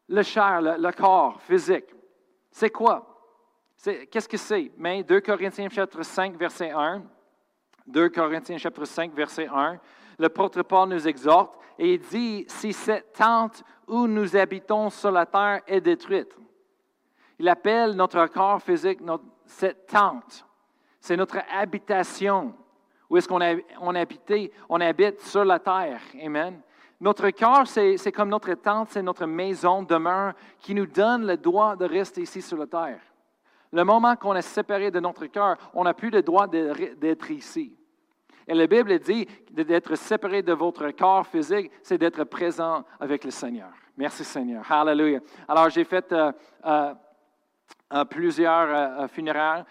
Le 0.10 0.24
chair, 0.24 0.62
le, 0.62 0.92
corps 0.92 1.40
physique. 1.42 1.86
C'est 2.52 2.72
quoi? 2.72 3.08
Qu'est-ce 4.12 4.28
que 4.28 4.38
c'est? 4.38 4.72
Mais 4.78 5.04
2 5.04 5.22
Corinthiens 5.22 5.70
chapitre 5.70 6.04
5, 6.04 6.36
verset 6.38 6.72
1. 6.72 7.04
2 7.88 8.10
Corinthiens 8.10 8.58
chapitre 8.58 8.86
5, 8.86 9.14
verset 9.14 9.48
1, 9.48 9.80
le 10.20 10.30
porte-parole 10.30 10.90
nous 10.90 11.08
exhorte 11.08 11.56
et 11.78 11.96
il 11.96 12.00
dit, 12.00 12.46
si 12.48 12.72
cette 12.72 13.14
tente 13.14 13.64
où 13.88 14.08
nous 14.08 14.36
habitons 14.36 14.90
sur 14.90 15.12
la 15.12 15.26
terre 15.26 15.62
est 15.68 15.82
détruite, 15.82 16.36
il 17.40 17.50
appelle 17.50 17.92
notre 17.92 18.26
corps 18.28 18.62
physique 18.62 19.00
cette 19.46 19.88
tente. 19.88 20.46
C'est 21.00 21.18
notre 21.18 21.40
habitation. 21.52 22.54
Où 23.10 23.18
est-ce 23.18 23.28
qu'on 23.28 23.42
on, 23.42 23.94
on 24.70 24.82
habite 24.82 25.22
sur 25.22 25.44
la 25.44 25.60
terre. 25.60 26.00
Amen. 26.24 26.62
Notre 27.02 27.30
corps, 27.32 27.68
c'est 27.68 28.12
comme 28.14 28.30
notre 28.30 28.54
tente, 28.54 28.92
c'est 28.92 29.02
notre 29.02 29.26
maison, 29.26 29.84
demeure, 29.84 30.34
qui 30.60 30.74
nous 30.74 30.86
donne 30.86 31.28
le 31.28 31.36
droit 31.36 31.76
de 31.76 31.84
rester 31.84 32.22
ici 32.22 32.42
sur 32.42 32.58
la 32.58 32.68
terre. 32.68 33.02
Le 33.74 33.84
moment 33.84 34.16
qu'on 34.16 34.36
est 34.36 34.44
séparé 34.44 34.92
de 34.92 35.00
notre 35.00 35.26
cœur, 35.26 35.58
on 35.74 35.84
n'a 35.84 35.96
plus 35.96 36.12
le 36.12 36.22
droit 36.22 36.48
d'être 36.48 37.32
ici. 37.32 37.76
Et 38.48 38.54
la 38.54 38.68
Bible 38.68 39.00
dit 39.00 39.28
d'être 39.50 39.96
séparé 39.96 40.44
de 40.44 40.54
votre 40.54 40.92
corps 40.92 41.26
physique, 41.26 41.72
c'est 41.82 41.98
d'être 41.98 42.24
présent 42.26 42.84
avec 43.00 43.24
le 43.24 43.32
Seigneur. 43.32 43.72
Merci 43.98 44.24
Seigneur. 44.24 44.64
Hallelujah. 44.72 45.22
Alors 45.48 45.72
j'ai 45.72 45.86
fait 45.86 46.12
euh, 46.12 46.32
euh, 46.66 46.94
euh, 47.94 48.06
plusieurs 48.06 49.10
funéraires, 49.10 49.66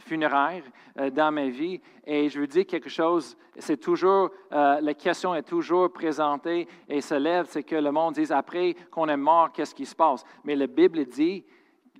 funéraires 0.00 0.64
dans 1.12 1.32
ma 1.32 1.48
vie 1.48 1.80
et 2.04 2.28
je 2.28 2.40
veux 2.40 2.46
dire 2.46 2.66
quelque 2.66 2.90
chose, 2.90 3.36
c'est 3.58 3.78
toujours, 3.78 4.30
la 4.50 4.94
question 4.94 5.34
est 5.34 5.42
toujours 5.42 5.90
présentée 5.90 6.68
et 6.88 7.00
se 7.00 7.14
lève, 7.14 7.46
c'est 7.48 7.62
que 7.62 7.76
le 7.76 7.90
monde 7.90 8.14
dise 8.14 8.32
après 8.32 8.74
qu'on 8.90 9.08
est 9.08 9.16
mort, 9.16 9.52
qu'est-ce 9.52 9.74
qui 9.74 9.86
se 9.86 9.94
passe? 9.94 10.24
Mais 10.44 10.54
la 10.54 10.66
Bible 10.66 11.04
dit 11.06 11.44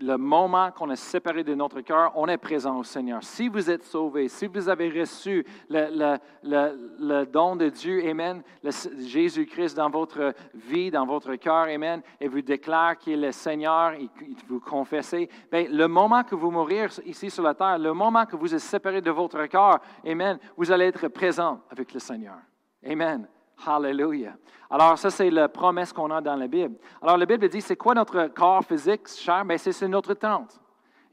le 0.00 0.16
moment 0.16 0.70
qu'on 0.70 0.90
est 0.90 0.96
séparé 0.96 1.44
de 1.44 1.54
notre 1.54 1.80
cœur, 1.80 2.12
on 2.14 2.26
est 2.28 2.36
présent 2.36 2.78
au 2.78 2.84
Seigneur. 2.84 3.22
Si 3.22 3.48
vous 3.48 3.70
êtes 3.70 3.84
sauvé, 3.84 4.28
si 4.28 4.46
vous 4.46 4.68
avez 4.68 4.88
reçu 4.88 5.46
le, 5.68 7.24
don 7.24 7.56
de 7.56 7.68
Dieu, 7.68 8.08
Amen, 8.08 8.42
Jésus-Christ 8.62 9.76
dans 9.76 9.90
votre 9.90 10.34
vie, 10.54 10.90
dans 10.90 11.06
votre 11.06 11.34
cœur, 11.36 11.66
Amen, 11.68 12.02
et 12.20 12.28
vous 12.28 12.42
déclare 12.42 12.98
qu'il 12.98 13.14
est 13.14 13.26
le 13.26 13.32
Seigneur 13.32 13.92
et 13.92 14.08
vous 14.48 14.60
confessez, 14.60 15.28
bien, 15.50 15.66
le 15.70 15.86
moment 15.88 16.24
que 16.24 16.34
vous 16.34 16.50
mourir 16.50 16.90
ici 17.04 17.30
sur 17.30 17.42
la 17.42 17.54
terre, 17.54 17.78
le 17.78 17.92
moment 17.92 18.26
que 18.26 18.36
vous 18.36 18.54
êtes 18.54 18.60
séparé 18.60 19.00
de 19.00 19.10
votre 19.10 19.46
cœur, 19.46 19.80
Amen, 20.06 20.38
vous 20.56 20.70
allez 20.70 20.86
être 20.86 21.08
présent 21.08 21.60
avec 21.70 21.92
le 21.92 22.00
Seigneur. 22.00 22.36
Amen. 22.84 23.26
Hallelujah. 23.64 24.36
Alors, 24.68 24.98
ça, 24.98 25.10
c'est 25.10 25.30
la 25.30 25.48
promesse 25.48 25.92
qu'on 25.92 26.10
a 26.10 26.20
dans 26.20 26.36
la 26.36 26.48
Bible. 26.48 26.76
Alors, 27.00 27.16
la 27.16 27.26
Bible 27.26 27.48
dit, 27.48 27.60
c'est 27.60 27.76
quoi 27.76 27.94
notre 27.94 28.26
corps 28.28 28.64
physique, 28.64 29.08
cher? 29.08 29.44
Bien, 29.44 29.56
c'est 29.56 29.88
notre 29.88 30.14
tente. 30.14 30.60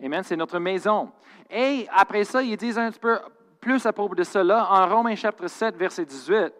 Amen, 0.03 0.23
c'est 0.23 0.35
notre 0.35 0.59
maison. 0.59 1.11
Et 1.49 1.87
après 1.91 2.23
ça, 2.23 2.41
ils 2.41 2.57
disent 2.57 2.77
un 2.77 2.89
petit 2.89 2.99
peu 2.99 3.17
plus 3.61 3.85
à 3.85 3.93
propos 3.93 4.15
de 4.15 4.23
cela 4.23 4.67
en 4.69 4.87
Romains 4.87 5.15
chapitre 5.15 5.47
7, 5.47 5.77
verset 5.77 6.03
18. 6.03 6.53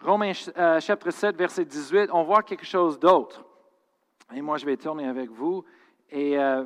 Romains 0.00 0.32
euh, 0.56 0.80
chapitre 0.80 1.10
7, 1.10 1.36
verset 1.36 1.64
18, 1.64 2.08
on 2.12 2.22
voit 2.22 2.42
quelque 2.42 2.64
chose 2.64 2.98
d'autre. 2.98 3.44
Et 4.32 4.40
moi, 4.40 4.56
je 4.56 4.64
vais 4.64 4.76
tourner 4.76 5.06
avec 5.06 5.28
vous. 5.28 5.64
Et 6.08 6.38
euh, 6.38 6.64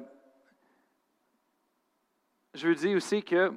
je 2.54 2.68
veux 2.68 2.74
dire 2.74 2.96
aussi 2.96 3.22
que 3.22 3.52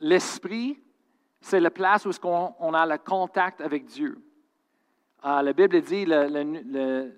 l'esprit 0.00 0.82
c'est 1.46 1.60
la 1.60 1.70
place 1.70 2.04
où 2.04 2.10
on, 2.24 2.74
a 2.74 2.84
le 2.84 2.98
contact 2.98 3.60
avec 3.60 3.84
Dieu. 3.84 4.18
Euh, 5.24 5.42
la 5.42 5.52
Bible 5.52 5.80
dit 5.80 6.04
le, 6.04 7.12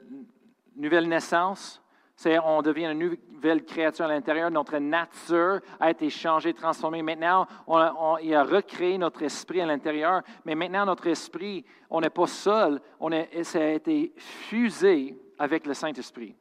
nouvelle 0.76 1.08
naissance, 1.08 1.82
c'est 2.14 2.38
on 2.38 2.61
devient 2.61 2.90
une 2.92 3.16
nouvelle 3.32 3.64
créature 3.64 4.04
à 4.04 4.08
l'intérieur. 4.08 4.50
Notre 4.50 4.76
nature 4.76 5.61
a 5.80 5.90
été 5.90 6.11
changée, 6.11 6.52
transformée. 6.52 7.00
Maintenant, 7.00 7.47
on, 7.66 8.18
il 8.18 8.35
a 8.35 8.44
recréé 8.44 8.99
notre 8.99 9.23
esprit 9.23 9.62
à 9.62 9.66
l'intérieur. 9.66 10.20
Mais 10.44 10.54
maintenant, 10.54 10.85
notre 10.85 11.06
esprit, 11.06 11.64
on 11.88 12.02
n'est 12.02 12.11
pas 12.11 12.26
seul. 12.26 12.82
On 13.00 13.11
ça 13.42 13.61
a 13.61 13.68
été 13.68 14.12
fusé 14.18 15.16
avec 15.38 15.66
le 15.66 15.73
Saint-Esprit. 15.73 16.37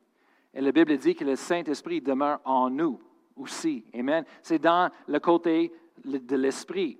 Et 0.54 0.60
la 0.60 0.74
Bible 0.74 0.98
dit 0.98 1.16
que 1.16 1.24
le 1.24 1.38
Saint-Esprit 1.38 2.02
demeure 2.02 2.42
en 2.44 2.70
nous 2.70 3.00
aussi. 3.38 3.86
Amen. 3.98 4.26
C'est 4.42 4.60
dans 4.60 4.92
le 5.08 5.20
côté 5.20 5.72
de 6.04 6.36
l'esprit. 6.36 6.98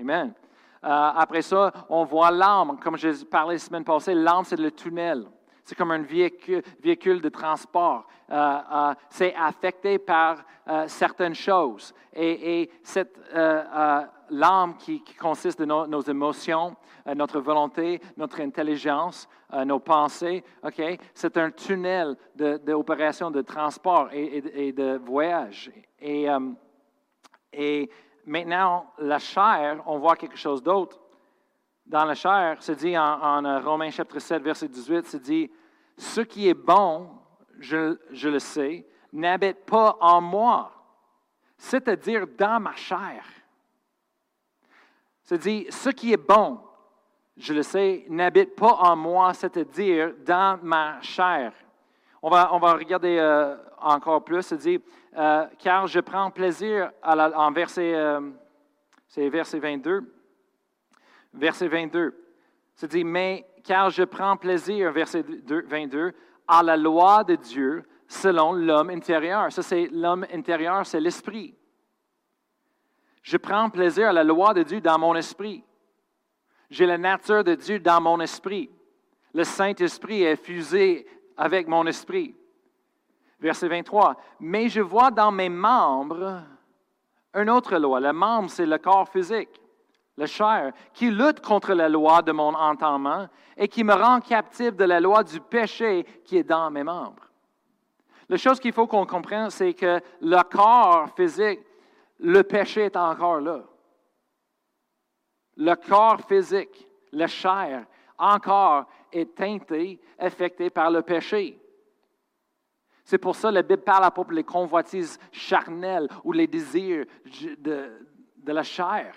Amen. 0.00 0.32
Euh, 0.84 0.88
après 0.88 1.42
ça, 1.42 1.72
on 1.88 2.04
voit 2.04 2.30
l'âme. 2.30 2.78
Comme 2.82 2.96
je 2.96 3.24
parlais 3.24 3.54
la 3.54 3.58
semaine 3.58 3.84
passée, 3.84 4.14
l'âme, 4.14 4.44
c'est 4.44 4.58
le 4.58 4.70
tunnel. 4.72 5.26
C'est 5.64 5.76
comme 5.76 5.92
un 5.92 6.02
véhicule, 6.02 7.20
de 7.20 7.28
transport. 7.28 8.06
Euh, 8.30 8.58
euh, 8.72 8.94
c'est 9.08 9.34
affecté 9.34 9.98
par 9.98 10.38
certaines 10.86 11.34
choses. 11.34 11.92
Et, 12.14 12.70
cette 12.82 13.18
l'âme 14.30 14.76
qui, 14.76 15.02
consiste 15.20 15.60
de 15.60 15.64
nos 15.64 16.00
émotions, 16.00 16.76
notre 17.14 17.40
volonté, 17.40 18.00
notre 18.16 18.40
intelligence, 18.40 19.28
nos 19.64 19.80
pensées, 19.80 20.42
ok, 20.64 20.98
c'est 21.14 21.36
un 21.36 21.50
tunnel 21.50 22.16
d'opération 22.34 23.30
de, 23.30 23.40
de, 23.40 23.42
transport 23.42 24.08
et, 24.12 24.72
de 24.72 24.96
voyage. 24.98 25.70
Et 26.00 26.28
maintenant, 28.26 28.86
la 28.98 29.18
chair, 29.18 29.82
on 29.86 29.98
voit 29.98 30.16
quelque 30.16 30.36
chose 30.36 30.62
d'autre. 30.62 30.98
Dans 31.84 32.04
la 32.04 32.14
chair, 32.14 32.56
c'est 32.60 32.76
dit 32.76 32.96
en, 32.96 33.44
euh, 33.44 33.58
Romains 33.60 33.90
chapitre 33.90 34.20
7, 34.20 34.42
verset 34.42 34.68
18, 34.68 35.06
c'est 35.06 35.22
dit, 35.22 35.50
ce 35.96 36.20
qui 36.20 36.48
est 36.48 36.54
bon, 36.54 37.10
je, 37.58 37.98
je 38.10 38.28
le 38.28 38.38
sais, 38.38 38.86
n'habite 39.12 39.64
pas 39.64 39.96
en 40.00 40.20
moi, 40.20 40.72
c'est-à-dire 41.56 42.26
dans 42.26 42.60
ma 42.60 42.74
chair. 42.74 43.24
C'est 45.22 45.38
dit, 45.38 45.66
ce 45.70 45.90
qui 45.90 46.12
est 46.12 46.16
bon, 46.16 46.60
je 47.36 47.54
le 47.54 47.62
sais, 47.62 48.04
n'habite 48.08 48.54
pas 48.54 48.74
en 48.74 48.96
moi, 48.96 49.32
c'est-à-dire 49.34 50.14
dans 50.24 50.58
ma 50.62 51.00
chair. 51.00 51.52
On 52.24 52.30
va, 52.30 52.54
on 52.54 52.58
va 52.60 52.74
regarder 52.74 53.18
euh, 53.18 53.56
encore 53.80 54.24
plus. 54.24 54.42
C'est 54.42 54.58
dit, 54.58 54.80
euh, 55.16 55.44
car 55.58 55.88
je 55.88 55.98
prends 55.98 56.30
plaisir 56.30 56.92
en 57.02 57.50
verset, 57.50 57.94
euh, 57.94 58.20
c'est 59.08 59.28
verset 59.28 59.58
22. 59.58 60.14
Verset 61.34 61.66
22. 61.66 62.16
C'est 62.76 62.92
dit, 62.92 63.02
mais 63.02 63.44
car 63.64 63.90
je 63.90 64.04
prends 64.04 64.36
plaisir, 64.36 64.92
verset 64.92 65.24
22, 65.48 66.12
à 66.46 66.62
la 66.62 66.76
loi 66.76 67.24
de 67.24 67.34
Dieu 67.34 67.84
selon 68.06 68.52
l'homme 68.52 68.90
intérieur. 68.90 69.50
Ça, 69.50 69.62
c'est 69.62 69.88
l'homme 69.88 70.24
intérieur, 70.32 70.86
c'est 70.86 71.00
l'esprit. 71.00 71.56
Je 73.22 73.36
prends 73.36 73.68
plaisir 73.68 74.10
à 74.10 74.12
la 74.12 74.22
loi 74.22 74.54
de 74.54 74.62
Dieu 74.62 74.80
dans 74.80 74.98
mon 74.98 75.16
esprit. 75.16 75.64
J'ai 76.70 76.86
la 76.86 76.98
nature 76.98 77.42
de 77.42 77.56
Dieu 77.56 77.80
dans 77.80 78.00
mon 78.00 78.20
esprit. 78.20 78.70
Le 79.34 79.44
Saint-Esprit 79.44 80.22
est 80.22 80.36
fusé 80.36 81.06
avec 81.42 81.66
mon 81.66 81.84
esprit. 81.88 82.36
Verset 83.40 83.66
23. 83.66 84.16
Mais 84.38 84.68
je 84.68 84.80
vois 84.80 85.10
dans 85.10 85.32
mes 85.32 85.48
membres 85.48 86.40
une 87.34 87.50
autre 87.50 87.76
loi. 87.78 87.98
Le 87.98 88.12
membre, 88.12 88.48
c'est 88.48 88.64
le 88.64 88.78
corps 88.78 89.08
physique, 89.08 89.60
le 90.16 90.26
chair, 90.26 90.72
qui 90.94 91.10
lutte 91.10 91.40
contre 91.40 91.74
la 91.74 91.88
loi 91.88 92.22
de 92.22 92.30
mon 92.30 92.54
entendement 92.54 93.26
et 93.56 93.66
qui 93.66 93.82
me 93.82 93.92
rend 93.92 94.20
captif 94.20 94.76
de 94.76 94.84
la 94.84 95.00
loi 95.00 95.24
du 95.24 95.40
péché 95.40 96.04
qui 96.24 96.36
est 96.36 96.44
dans 96.44 96.70
mes 96.70 96.84
membres. 96.84 97.28
La 98.28 98.36
chose 98.36 98.60
qu'il 98.60 98.72
faut 98.72 98.86
qu'on 98.86 99.04
comprenne, 99.04 99.50
c'est 99.50 99.74
que 99.74 100.00
le 100.20 100.42
corps 100.44 101.08
physique, 101.16 101.58
le 102.20 102.42
péché 102.44 102.82
est 102.82 102.96
encore 102.96 103.40
là. 103.40 103.64
Le 105.56 105.74
corps 105.74 106.20
physique, 106.20 106.86
la 107.10 107.26
chair, 107.26 107.84
encore 108.16 108.86
est 109.12 109.34
teinté, 109.34 110.00
affecté 110.18 110.70
par 110.70 110.90
le 110.90 111.02
péché. 111.02 111.58
C'est 113.04 113.18
pour 113.18 113.34
ça 113.34 113.48
que 113.48 113.54
la 113.54 113.62
Bible 113.62 113.82
parle 113.82 114.04
à 114.04 114.10
propos 114.10 114.34
des 114.34 114.44
convoitises 114.44 115.18
charnelles 115.32 116.08
ou 116.24 116.32
les 116.32 116.46
désirs 116.46 117.04
de, 117.58 117.90
la 118.46 118.62
chair. 118.62 119.14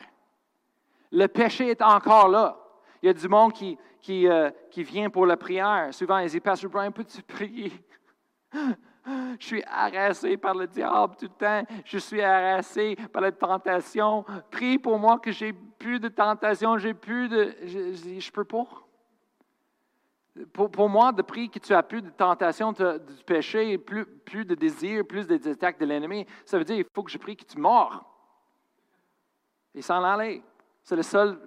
Le 1.12 1.28
péché 1.28 1.70
est 1.70 1.82
encore 1.82 2.28
là. 2.28 2.58
Il 3.02 3.08
y 3.08 3.10
a 3.10 3.14
du 3.14 3.28
monde 3.28 3.54
qui, 3.54 3.78
qui, 4.02 4.28
euh, 4.28 4.50
qui 4.72 4.84
vient 4.84 5.10
pour 5.10 5.25
la 5.25 5.38
prière. 5.38 5.94
Souvent, 5.94 6.18
ils 6.18 6.30
disent, 6.30 6.42
Pasteur 6.42 6.72
Brian, 6.72 6.92
peux-tu 6.92 7.22
prier? 7.22 7.72
Je 9.40 9.46
suis 9.46 9.64
harassé 9.68 10.36
par 10.38 10.56
le 10.56 10.66
diable 10.66 11.16
tout 11.16 11.25
le 11.25 11.30
temps. 11.30 11.64
Je 11.86 12.00
suis 12.00 12.22
harassé 12.22 12.96
par 13.14 13.22
la 13.22 13.32
tentation. 13.32 14.25
Prie 14.50 14.80
pour 14.80 14.98
moi 14.98 15.20
que 15.20 15.32
j'ai 15.32 15.54
plus 15.54 16.00
de 16.00 16.08
tentation. 16.08 16.78
J'ai 16.80 16.96
plus 16.96 17.30
de. 17.30 17.54
Je 17.66 17.80
ne 17.80 18.32
peux 18.32 18.46
pas. 18.46 18.66
Pour, 20.51 20.89
moi, 20.89 21.13
de 21.13 21.22
prier 21.22 21.48
que 21.48 21.60
tu 21.60 21.74
as 21.74 21.82
plus 21.82 22.01
de 22.01 22.10
tentation 22.10 22.74
du 22.74 23.24
péché, 23.25 23.77
plus, 23.77 24.06
plus 24.06 24.44
de 24.44 24.54
désir, 24.54 25.06
plus 25.08 25.25
de 25.25 25.36
attaques 25.50 25.80
de 25.80 25.86
l'ennemi, 25.86 26.25
ça 26.46 26.58
veut 26.58 26.65
dire 26.65 26.75
qu'il 26.75 26.86
faut 26.94 27.04
que 27.04 27.12
je 27.12 27.18
prie 27.18 27.38
que 27.38 27.46
tu 27.46 27.58
mords. 27.58 28.04
Et 29.74 29.82
s'en 29.82 30.04
aller. 30.04 30.44
C'est 30.84 30.98
le 30.98 31.04
seul, 31.04 31.39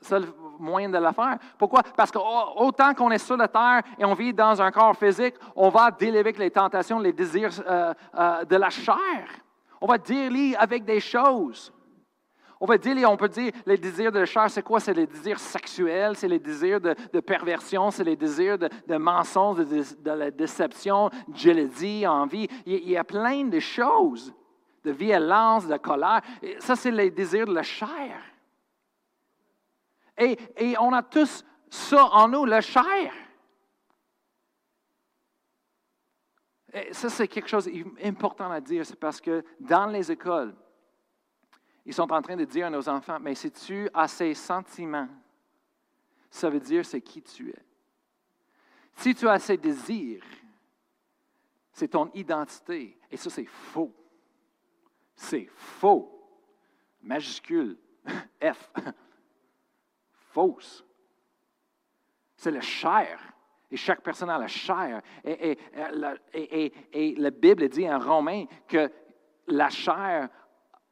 seul 0.00 0.24
moyen 0.58 0.88
de 0.88 0.98
la 0.98 1.12
faire. 1.12 1.38
Pourquoi? 1.58 1.82
Parce 1.96 2.12
qu'autant 2.12 2.94
qu'on 2.94 3.10
est 3.10 3.18
sur 3.18 3.36
la 3.36 3.48
terre 3.48 3.82
et 3.98 4.04
on 4.04 4.14
vit 4.14 4.32
dans 4.32 4.62
un 4.62 4.70
corps 4.70 4.96
physique, 4.96 5.34
on 5.56 5.68
va 5.68 5.90
dealer 5.90 6.20
avec 6.20 6.38
les 6.38 6.50
tentations, 6.50 7.00
les 7.00 7.12
désirs 7.12 7.50
euh, 7.66 7.92
euh, 8.16 8.44
de 8.44 8.56
la 8.56 8.70
chair. 8.70 9.28
On 9.80 9.86
va 9.86 9.98
dealer 9.98 10.54
avec 10.56 10.84
des 10.84 11.00
choses. 11.00 11.72
On 12.60 12.66
peut 12.66 12.78
dire, 13.28 13.52
les 13.66 13.78
désirs 13.78 14.10
de 14.10 14.18
la 14.18 14.26
chair, 14.26 14.50
c'est 14.50 14.62
quoi? 14.62 14.80
C'est 14.80 14.94
les 14.94 15.06
désirs 15.06 15.38
sexuels, 15.38 16.16
c'est 16.16 16.26
les 16.26 16.40
désirs 16.40 16.80
de, 16.80 17.20
perversion, 17.20 17.90
c'est 17.90 18.02
les 18.02 18.16
désirs 18.16 18.58
de, 18.58 18.68
de 18.86 18.96
mensonges, 18.96 19.58
de, 19.58 20.10
la 20.10 20.30
déception, 20.30 21.08
de 21.28 21.36
jalousie, 21.36 22.06
envie. 22.06 22.48
Il, 22.66 22.88
y 22.88 22.96
a 22.96 23.04
plein 23.04 23.44
de 23.44 23.60
choses, 23.60 24.34
de 24.82 24.90
violence, 24.90 25.68
de 25.68 25.76
colère. 25.76 26.22
ça, 26.58 26.74
c'est 26.74 26.90
les 26.90 27.10
désirs 27.10 27.46
de 27.46 27.54
la 27.54 27.62
chair. 27.62 28.20
Et, 30.18 30.76
on 30.80 30.92
a 30.92 31.02
tous 31.02 31.44
ça 31.70 32.06
en 32.06 32.28
nous, 32.28 32.44
la 32.44 32.60
chair. 32.60 33.12
Ça, 36.90 37.08
c'est 37.08 37.28
quelque 37.28 37.48
chose 37.48 37.70
d'important 38.02 38.50
à 38.50 38.60
dire, 38.60 38.84
c'est 38.84 38.98
parce 38.98 39.20
que 39.20 39.44
dans 39.60 39.86
les 39.86 40.10
écoles, 40.10 40.54
ils 41.88 41.94
sont 41.94 42.12
en 42.12 42.20
train 42.20 42.36
de 42.36 42.44
dire 42.44 42.66
à 42.66 42.70
nos 42.70 42.86
enfants, 42.86 43.16
mais 43.18 43.34
si 43.34 43.50
tu 43.50 43.88
as 43.94 44.08
ces 44.08 44.34
sentiments, 44.34 45.08
ça 46.28 46.50
veut 46.50 46.60
dire 46.60 46.84
c'est 46.84 47.00
qui 47.00 47.22
tu 47.22 47.48
es. 47.48 47.64
Si 48.94 49.14
tu 49.14 49.26
as 49.26 49.38
ces 49.38 49.56
désirs, 49.56 50.22
c'est 51.72 51.88
ton 51.88 52.10
identité. 52.12 52.98
Et 53.10 53.16
ça, 53.16 53.30
c'est 53.30 53.46
faux. 53.46 53.90
C'est 55.16 55.48
faux. 55.56 56.28
Majuscule. 57.00 57.78
F. 58.42 58.70
Fausse. 60.32 60.84
C'est 62.36 62.50
la 62.50 62.60
chair. 62.60 63.18
Et 63.70 63.78
chaque 63.78 64.02
personne 64.02 64.28
a 64.28 64.36
la 64.36 64.46
chair. 64.46 65.00
Et, 65.24 65.58
et, 66.34 67.14
la 67.16 67.30
Bible 67.30 67.66
dit 67.70 67.88
en 67.88 67.98
Romain 67.98 68.44
que 68.66 68.92
la 69.46 69.70
chair 69.70 70.28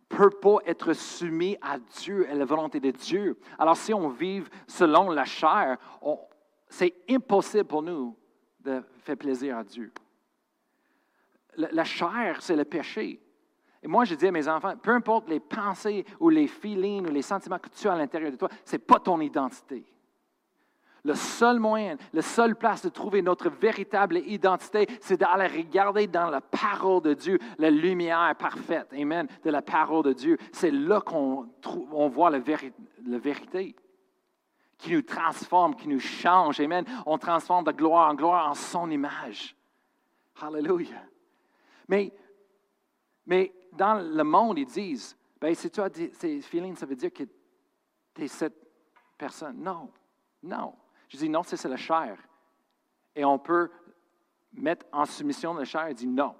peut 0.09 0.31
pas 0.31 0.59
être 0.67 0.93
soumis 0.93 1.57
à 1.61 1.79
Dieu, 1.79 2.29
à 2.31 2.35
la 2.35 2.45
volonté 2.45 2.81
de 2.81 2.91
Dieu. 2.91 3.39
Alors 3.59 3.77
si 3.77 3.93
on 3.93 4.09
vit 4.09 4.43
selon 4.67 5.11
la 5.11 5.25
chair, 5.25 5.79
c'est 6.69 6.95
impossible 7.09 7.65
pour 7.65 7.83
nous 7.83 8.17
de 8.61 8.83
faire 9.03 9.17
plaisir 9.17 9.59
à 9.59 9.65
Dieu. 9.65 9.93
La, 11.57 11.85
chair, 11.85 12.43
c'est 12.43 12.57
le 12.57 12.67
péché. 12.67 13.23
Et 13.83 13.89
moi, 13.89 14.05
je 14.05 14.15
dis 14.15 14.27
à 14.27 14.33
mes 14.33 14.47
enfants, 14.47 14.77
peu 14.77 14.91
importe 14.91 15.29
les 15.29 15.41
pensées 15.41 16.05
ou 16.21 16.29
les 16.29 16.49
feelings 16.49 17.07
ou 17.07 17.11
les 17.13 17.23
sentiments 17.23 17.59
que 17.59 17.71
tu 17.71 17.89
as 17.89 17.95
à 17.95 17.97
l'intérieur 17.97 18.31
de 18.31 18.37
toi, 18.37 18.51
ce 18.65 18.73
n'est 18.73 18.81
pas 18.81 19.01
ton 19.01 19.21
identité. 19.21 19.87
Le 21.07 21.15
seul 21.15 21.61
moyen, 21.61 21.97
la 22.13 22.21
seule 22.21 22.57
place 22.57 22.83
de 22.83 22.89
trouver 22.89 23.23
notre 23.23 23.49
véritable 23.49 24.19
identité, 24.19 24.89
c'est 25.01 25.17
d'aller 25.17 25.47
regarder 25.47 26.09
dans 26.09 26.31
la 26.31 26.41
parole 26.41 27.01
de 27.01 27.15
Dieu, 27.15 27.39
la 27.59 27.71
lumière 27.71 28.35
parfaite, 28.37 28.93
amen, 28.93 29.29
de 29.45 29.51
la 29.51 29.63
parole 29.63 30.03
de 30.03 30.13
Dieu. 30.13 30.37
C'est 30.51 30.73
là 30.73 31.01
qu'on 31.01 31.49
on 31.93 32.09
voit 32.09 32.31
la, 32.31 32.41
vérité 32.41 33.77
qui 34.79 34.95
nous 34.95 35.03
transforme, 35.03 35.77
qui 35.77 35.87
nous 35.87 36.01
change, 36.01 36.59
amen. 36.59 36.85
On 37.07 37.19
transforme 37.19 37.63
de 37.63 37.71
gloire 37.71 38.11
en 38.11 38.15
gloire 38.15 38.51
en 38.51 38.55
son 38.55 38.91
image. 38.91 39.55
Hallelujah. 40.43 41.05
Mais, 41.87 42.13
dans 43.75 43.95
le 43.95 44.25
monde, 44.25 44.59
ils 44.59 44.67
disent, 44.67 45.17
ben, 45.41 45.55
si 45.55 45.71
tu 45.71 45.81
as 45.81 45.89
ces 46.15 46.41
feelings, 46.41 46.75
ça 46.75 46.85
veut 46.85 46.97
dire 46.97 47.13
que 47.13 47.23
tu 48.13 48.25
es 48.25 48.27
cette 48.27 48.61
personne. 49.17 49.63
Non, 49.63 49.89
non. 50.43 50.75
Je 51.09 51.17
dis 51.17 51.29
non, 51.29 51.43
c'est 51.43 51.63
la 51.65 51.77
chair. 51.77 52.17
Et 53.15 53.25
on 53.25 53.39
peut 53.39 53.71
mettre 54.53 54.87
en 54.93 55.05
soumission 55.05 55.55
la 55.55 55.65
chair, 55.65 55.89
il 55.89 55.95
dit 55.95 56.07
non. 56.07 56.35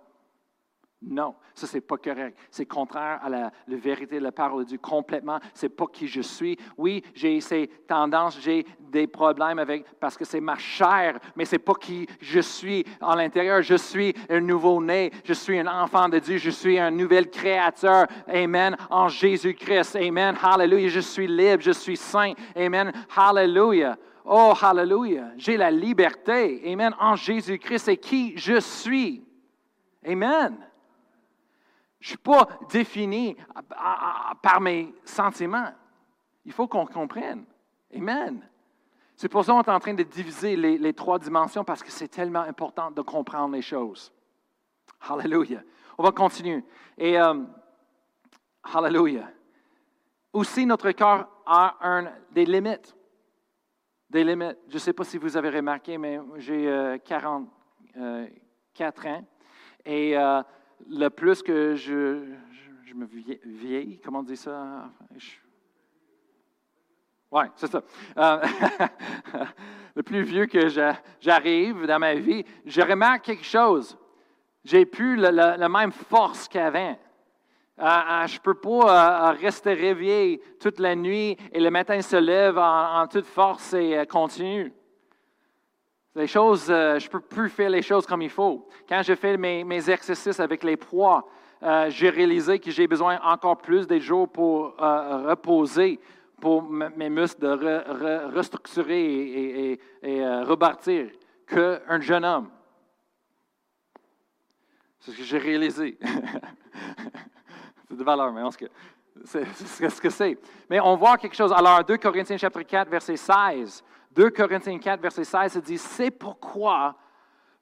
Non, 1.03 1.35
ça, 1.55 1.67
c'est 1.67 1.83
pas 1.83 1.99
correct. 1.99 2.39
C'est 2.51 2.65
contraire 2.65 3.21
à 3.23 3.29
la, 3.29 3.53
vérité 3.69 4.19
de 4.19 4.25
la 4.25 4.33
parole 4.33 4.65
de 4.65 4.71
Dieu 4.71 4.79
complètement. 4.79 5.39
C'est 5.53 5.69
pas 5.69 5.87
qui 5.93 6.09
je 6.09 6.23
suis. 6.23 6.59
Oui, 6.79 7.03
j'ai 7.15 7.39
ces 7.41 7.69
tendances, 7.87 8.41
j'ai 8.41 8.67
des 8.81 9.07
problèmes 9.07 9.59
avec, 9.59 9.85
parce 10.01 10.17
que 10.17 10.25
c'est 10.25 10.41
ma 10.41 10.57
chair, 10.57 11.19
mais 11.37 11.45
c'est 11.45 11.59
pas 11.59 11.75
qui 11.75 12.09
je 12.21 12.41
suis 12.41 12.85
en 13.01 13.15
l'intérieur. 13.15 13.61
Je 13.63 13.75
suis 13.75 14.15
un 14.31 14.41
nouveau-né. 14.41 15.13
Je 15.23 15.35
suis 15.35 15.59
un 15.59 15.67
enfant 15.67 16.09
de 16.09 16.19
Dieu. 16.19 16.39
Je 16.39 16.51
suis 16.51 16.79
un 16.79 16.91
nouvel 16.91 17.31
créateur. 17.31 18.07
Amen. 18.27 18.75
En 18.89 19.09
Jésus-Christ. 19.09 19.97
Amen. 19.97 20.35
Hallelujah. 20.43 20.89
Je 20.89 21.01
suis 21.01 21.27
libre. 21.27 21.63
Je 21.63 21.73
suis 21.73 21.99
saint. 21.99 22.33
Amen. 22.57 22.91
Hallelujah. 23.15 23.99
Oh, 24.29 24.53
hallelujah. 24.61 25.31
J'ai 25.37 25.57
la 25.57 25.71
liberté. 25.71 26.61
Amen. 26.73 26.93
En 26.99 27.15
Jésus-Christ, 27.15 27.85
c'est 27.85 27.97
qui 27.97 28.37
je 28.37 28.59
suis. 28.59 29.25
Amen. 30.05 30.57
Je 32.01 32.07
ne 32.07 32.09
suis 32.09 32.19
pas 32.19 32.49
défini 32.69 33.37
par 34.43 34.61
mes 34.61 34.93
sentiments. 35.05 35.73
Il 36.45 36.53
faut 36.53 36.67
qu'on 36.67 36.87
comprenne. 36.87 37.45
Amen. 37.95 38.45
C'est 39.15 39.29
pour 39.29 39.45
ça 39.45 39.53
qu'on 39.53 39.63
est 39.63 39.69
en 39.71 39.79
train 39.79 39.95
de 39.95 40.03
diviser 40.03 40.57
les, 40.57 40.93
trois 40.93 41.21
dimensions 41.21 41.63
parce 41.63 41.83
que 41.83 41.91
c'est 41.91 42.09
tellement 42.09 42.41
important 42.41 42.91
de 42.91 43.03
comprendre 43.03 43.55
les 43.55 43.63
choses. 43.63 44.13
Hallelujah. 45.09 45.63
On 45.99 46.03
va 46.03 46.11
continuer. 46.11 46.65
Et, 46.99 47.19
euh, 47.19 47.45
hallelujah. 48.75 49.31
Aussi, 50.33 50.67
notre 50.67 50.91
cœur 50.91 51.29
a 51.47 51.77
des 52.33 52.45
limites. 52.45 52.96
Des 54.09 54.25
limites. 54.25 54.59
Je 54.69 54.75
ne 54.75 54.79
sais 54.79 54.93
pas 54.93 55.05
si 55.05 55.19
vous 55.19 55.37
avez 55.37 55.51
remarqué, 55.51 55.99
mais 55.99 56.21
j'ai 56.37 57.01
44 57.05 57.49
euh, 57.99 58.27
euh, 58.81 59.11
ans. 59.11 59.27
Et 59.85 60.15
le 60.89 61.09
plus 61.09 61.43
que 61.43 61.75
je, 61.75 62.25
me 62.95 63.07
vieillis, 63.45 64.01
comment 64.01 64.21
on 64.21 64.23
dit 64.23 64.37
ça? 64.37 64.91
Oui, 67.31 67.45
c'est 67.57 67.71
ça. 67.71 67.83
Euh, 68.17 68.47
le 69.97 70.03
plus 70.03 70.23
vieux 70.23 70.47
que 70.47 70.69
j'arrive 71.21 71.87
dans 71.87 71.99
ma 71.99 72.15
vie, 72.15 72.45
je 72.65 72.81
remarque 72.81 73.25
quelque 73.25 73.45
chose. 73.45 73.99
J'ai 74.65 74.87
plus 74.87 75.17
la, 75.17 75.69
même 75.69 75.93
force 75.93 76.49
qu'avant. 76.49 76.99
Euh, 77.79 77.85
euh, 77.85 78.27
je 78.27 78.37
ne 78.37 78.41
peux 78.41 78.55
pas 78.55 79.33
rester 79.33 79.75
réveillé 79.75 80.41
toute 80.61 80.81
la 80.81 80.95
nuit 80.95 81.37
et 81.53 81.61
le 81.61 81.71
matin 81.71 82.01
se 82.01 82.17
lève 82.17 82.59
en 82.59 83.07
toute 83.07 83.27
force 83.27 83.75
et 83.75 84.07
continue. 84.09 84.73
Les 86.17 86.27
choses, 86.27 86.71
euh, 86.71 86.99
je 86.99 87.05
ne 87.05 87.11
peux 87.11 87.21
plus 87.21 87.51
faire 87.51 87.69
les 87.69 87.83
choses 87.83 88.07
comme 88.07 88.23
il 88.23 88.31
faut. 88.31 88.67
Quand 88.89 89.03
je 89.03 89.15
fais 89.15 89.37
mes, 89.37 89.91
exercices 89.91 90.41
avec 90.41 90.65
les 90.65 90.79
poids, 90.79 91.29
euh, 91.63 91.91
j'ai 91.91 92.09
réalisé 92.09 92.59
que 92.59 92.71
j'ai 92.71 92.87
besoin 92.87 93.21
encore 93.23 93.59
plus 93.59 93.87
de 93.87 93.99
jours 93.99 94.27
pour 94.27 94.83
euh, 94.83 95.29
reposer, 95.29 96.01
pour 96.41 96.63
mes 96.63 97.11
muscles 97.11 97.43
de 97.43 98.35
restructurer 98.35 99.79
et, 100.03 100.27
repartir 100.45 101.09
qu'un 101.47 102.01
jeune 102.01 102.25
homme. 102.25 102.49
C'est 105.01 105.11
ce 105.11 105.17
que 105.19 105.23
j'ai 105.23 105.39
réalisé. 105.39 105.99
c'est 107.89 107.97
de 107.97 108.05
valeur, 108.05 108.33
mais 108.33 108.43
c'est 109.25 109.45
ce 109.89 110.01
que 110.01 110.11
c'est. 110.11 110.39
Mais 110.69 110.81
on 110.81 110.97
voit 110.97 111.17
quelque 111.17 111.37
chose. 111.37 111.53
Alors, 111.53 111.85
2 111.85 111.97
Corinthiens 111.99 112.37
chapitre 112.37 112.69
4, 112.69 112.89
verset 112.89 113.17
16, 113.17 113.85
2 114.13 114.31
Corinthiens 114.31 114.79
4, 114.79 115.01
verset 115.01 115.25
16, 115.25 115.53
ça 115.53 115.61
dit, 115.61 115.79
c'est 115.79 116.11
pourquoi 116.11 116.97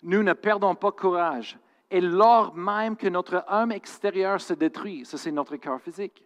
nous 0.02 0.22
ne 0.22 0.32
perdons 0.32 0.74
pas 0.74 0.92
courage. 0.92 1.58
Et 1.90 2.00
lors 2.00 2.54
même 2.54 2.96
que 2.96 3.08
notre 3.08 3.44
homme 3.48 3.72
extérieur 3.72 4.40
se 4.40 4.54
détruit, 4.54 5.04
ça 5.04 5.18
c'est 5.18 5.30
notre 5.30 5.56
corps 5.56 5.80
physique. 5.80 6.24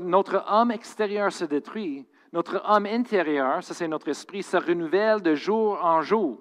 Notre 0.00 0.44
homme 0.48 0.72
extérieur 0.72 1.32
se 1.32 1.44
détruit, 1.44 2.06
notre 2.32 2.60
homme 2.66 2.86
intérieur, 2.86 3.62
ça 3.62 3.72
c'est 3.72 3.88
notre 3.88 4.08
esprit, 4.08 4.42
se 4.42 4.56
renouvelle 4.56 5.22
de 5.22 5.34
jour 5.34 5.82
en 5.82 6.02
jour. 6.02 6.40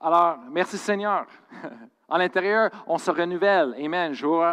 Alors, 0.00 0.38
merci 0.50 0.78
Seigneur. 0.78 1.26
À 2.14 2.18
l'intérieur, 2.18 2.70
on 2.86 2.96
se 2.96 3.10
renouvelle, 3.10 3.74
Amen, 3.76 4.12
jour 4.14 4.44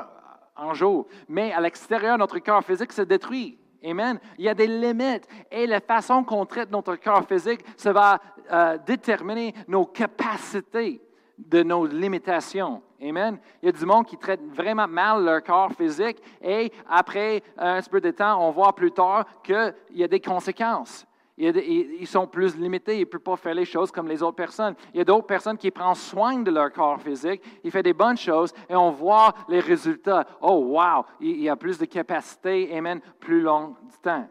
en 0.56 0.74
jour. 0.74 1.06
Mais 1.30 1.54
à 1.54 1.62
l'extérieur, 1.62 2.18
notre 2.18 2.40
corps 2.40 2.64
physique 2.64 2.92
se 2.92 3.04
détruit. 3.04 3.60
Amen. 3.86 4.20
Il 4.40 4.46
y 4.46 4.50
a 4.50 4.56
des 4.56 4.66
limites. 4.66 5.28
Et 5.52 5.68
la 5.68 5.80
façon 5.80 6.24
qu'on 6.24 6.44
traite 6.48 6.72
notre 6.72 6.96
corps 6.96 7.28
physique, 7.28 7.64
ça 7.78 7.94
va 7.94 8.20
euh, 8.52 8.80
déterminer 8.84 9.54
nos 9.68 9.86
capacités 9.86 11.04
de 11.38 11.62
nos 11.62 11.86
limitations. 11.86 12.82
Amen. 13.00 13.38
Il 13.62 13.68
y 13.68 13.70
a 13.70 13.72
du 13.72 13.86
monde 13.86 14.08
qui 14.08 14.18
traite 14.18 14.42
vraiment 14.56 14.88
mal 14.88 15.24
leur 15.24 15.44
corps 15.44 15.72
physique 15.72 16.18
et 16.42 16.72
après 16.90 17.44
un 17.60 17.80
petit 17.80 17.92
peu 17.92 18.02
de 18.02 18.10
temps, 18.10 18.44
on 18.44 18.50
voit 18.50 18.74
plus 18.74 18.92
tard 18.92 19.26
qu'il 19.44 19.76
y 19.92 20.04
a 20.04 20.08
des 20.08 20.20
conséquences 20.20 21.06
ils 21.50 22.08
sont 22.08 22.28
plus 22.28 22.56
limités, 22.56 22.98
ils 22.98 23.02
ne 23.02 23.06
peuvent 23.06 23.22
pas 23.22 23.36
faire 23.36 23.56
les 23.56 23.66
choses 23.66 23.92
comme 23.92 24.08
les 24.08 24.22
autres 24.22 24.36
personnes. 24.36 24.76
Il 24.94 24.98
y 24.98 25.02
a 25.02 25.06
d'autres 25.06 25.26
personnes 25.26 25.58
qui 25.58 25.72
prennent 25.72 25.96
soin 25.96 26.40
de 26.40 26.52
leur 26.52 26.72
corps 26.72 27.02
physique, 27.02 27.42
ils 27.64 27.72
font 27.72 27.82
des 27.82 27.94
bonnes 27.94 28.18
choses 28.18 28.54
et 28.70 28.76
on 28.76 28.92
voit 28.92 29.34
les 29.50 29.60
résultats. 29.60 30.26
Oh, 30.42 30.76
wow, 30.78 31.06
il 31.20 31.42
y 31.42 31.50
a 31.50 31.56
plus 31.56 31.78
de 31.78 31.86
capacité, 31.86 32.76
amen, 32.76 33.00
plus 33.20 33.42
long 33.42 33.76
temps. 34.02 34.28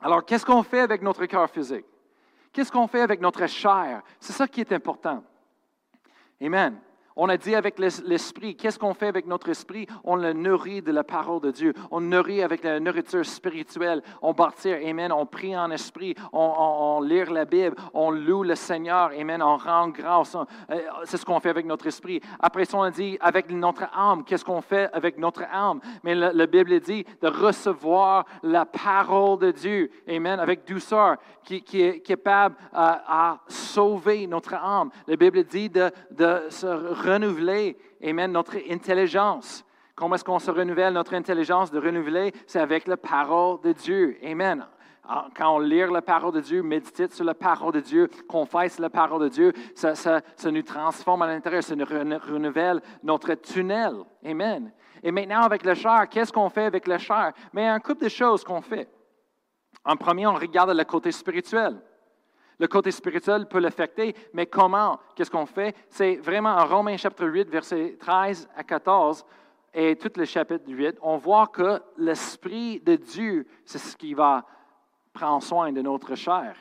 Alors, 0.00 0.24
qu'est-ce 0.24 0.44
qu'on 0.44 0.62
fait 0.62 0.80
avec 0.80 1.02
notre 1.02 1.24
corps 1.26 1.48
physique? 1.48 1.86
Qu'est-ce 2.52 2.70
qu'on 2.70 2.86
fait 2.86 3.00
avec 3.00 3.20
notre 3.20 3.46
chair? 3.46 4.02
C'est 4.20 4.32
ça 4.32 4.46
qui 4.46 4.60
est 4.60 4.72
important. 4.72 5.24
Amen. 6.40 6.78
On 7.16 7.28
a 7.28 7.36
dit 7.36 7.54
avec 7.54 7.78
l'esprit, 7.78 8.56
qu'est-ce 8.56 8.78
qu'on 8.78 8.94
fait 8.94 9.06
avec 9.06 9.26
notre 9.26 9.48
esprit? 9.48 9.86
On 10.02 10.16
le 10.16 10.32
nourrit 10.32 10.82
de 10.82 10.90
la 10.90 11.04
parole 11.04 11.40
de 11.40 11.52
Dieu. 11.52 11.72
On 11.92 12.00
le 12.00 12.06
nourrit 12.06 12.42
avec 12.42 12.64
la 12.64 12.80
nourriture 12.80 13.24
spirituelle. 13.24 14.02
On 14.20 14.32
bâtit, 14.32 14.72
Amen. 14.72 15.12
On 15.12 15.24
prie 15.24 15.56
en 15.56 15.70
esprit. 15.70 16.16
On, 16.32 17.00
lit 17.02 17.24
la 17.30 17.44
Bible. 17.44 17.76
On 17.92 18.10
loue 18.10 18.42
le 18.42 18.56
Seigneur. 18.56 19.12
Amen. 19.16 19.42
On 19.42 19.56
rend 19.56 19.88
grâce. 19.88 20.34
Euh, 20.34 20.80
c'est 21.04 21.16
ce 21.16 21.24
qu'on 21.24 21.38
fait 21.38 21.50
avec 21.50 21.66
notre 21.66 21.86
esprit. 21.86 22.20
Après 22.40 22.64
ça, 22.64 22.78
on 22.78 22.82
a 22.82 22.90
dit 22.90 23.16
avec 23.20 23.48
notre 23.50 23.84
âme. 23.96 24.24
Qu'est-ce 24.24 24.44
qu'on 24.44 24.60
fait 24.60 24.90
avec 24.92 25.16
notre 25.16 25.44
âme? 25.52 25.80
Mais 26.02 26.16
la, 26.16 26.46
Bible 26.46 26.80
dit 26.80 27.06
de 27.22 27.28
recevoir 27.28 28.24
la 28.42 28.66
parole 28.66 29.38
de 29.38 29.50
Dieu. 29.52 29.90
Amen. 30.08 30.40
Avec 30.40 30.66
douceur, 30.66 31.16
qui, 31.44 31.80
est 31.80 32.00
capable 32.00 32.56
à, 32.72 33.38
sauver 33.46 34.26
notre 34.26 34.54
âme. 34.54 34.90
La 35.06 35.16
Bible 35.16 35.44
dit 35.44 35.68
de, 35.68 35.90
de 36.10 36.42
se 36.48 36.66
renouveler, 37.04 37.76
amen, 38.02 38.32
notre 38.32 38.56
intelligence. 38.70 39.64
Comment 39.94 40.16
est-ce 40.16 40.24
qu'on 40.24 40.38
se 40.38 40.50
renouvelle 40.50 40.92
notre 40.92 41.14
intelligence 41.14 41.70
de 41.70 41.78
renouveler? 41.78 42.32
C'est 42.46 42.60
avec 42.60 42.86
la 42.88 42.96
parole 42.96 43.60
de 43.62 43.72
Dieu. 43.72 44.16
Amen. 44.24 44.66
Ah, 45.06 45.28
quand 45.36 45.56
on 45.56 45.58
lit 45.58 45.80
la 45.80 46.00
parole 46.00 46.32
de 46.32 46.40
Dieu, 46.40 46.62
médite 46.62 47.12
sur 47.12 47.24
la 47.24 47.34
parole 47.34 47.74
de 47.74 47.80
Dieu, 47.80 48.08
confesse 48.26 48.78
la 48.78 48.88
parole 48.88 49.22
de 49.22 49.28
Dieu, 49.28 49.52
ça, 49.74 49.94
ça, 49.94 50.22
ça 50.34 50.50
nous 50.50 50.62
transforme 50.62 51.22
à 51.22 51.26
l'intérieur, 51.26 51.62
ça 51.62 51.76
nous 51.76 51.84
renouvelle 51.84 52.80
notre 53.02 53.34
tunnel. 53.34 53.96
Amen. 54.24 54.72
Et 55.02 55.12
maintenant, 55.12 55.42
avec 55.42 55.64
le 55.64 55.74
chair, 55.74 56.08
qu'est-ce 56.08 56.32
qu'on 56.32 56.48
fait 56.48 56.64
avec 56.64 56.88
le 56.88 56.96
chair? 56.96 57.32
Mais 57.52 57.62
il 57.62 57.64
y 57.66 57.68
a 57.68 57.74
un 57.74 57.80
couple 57.80 58.04
de 58.04 58.08
choses 58.08 58.42
qu'on 58.42 58.62
fait. 58.62 58.88
En 59.84 59.96
premier, 59.96 60.26
on 60.26 60.34
regarde 60.34 60.70
le 60.70 60.84
côté 60.84 61.12
spirituel. 61.12 61.78
Le 62.58 62.66
côté 62.68 62.90
spirituel 62.90 63.46
peut 63.46 63.58
l'affecter, 63.58 64.14
mais 64.32 64.46
comment? 64.46 65.00
Qu'est-ce 65.14 65.30
qu'on 65.30 65.46
fait? 65.46 65.74
C'est 65.88 66.16
vraiment 66.16 66.56
en 66.56 66.66
Romains 66.66 66.96
chapitre 66.96 67.26
8, 67.26 67.50
versets 67.50 67.96
13 67.98 68.48
à 68.56 68.62
14 68.62 69.24
et 69.76 69.96
tout 69.96 70.12
le 70.14 70.24
chapitre 70.24 70.64
8, 70.68 70.98
on 71.02 71.16
voit 71.16 71.48
que 71.48 71.82
l'Esprit 71.98 72.78
de 72.78 72.94
Dieu, 72.94 73.44
c'est 73.64 73.78
ce 73.78 73.96
qui 73.96 74.14
va 74.14 74.46
prendre 75.12 75.42
soin 75.42 75.72
de 75.72 75.82
notre 75.82 76.14
chair. 76.14 76.54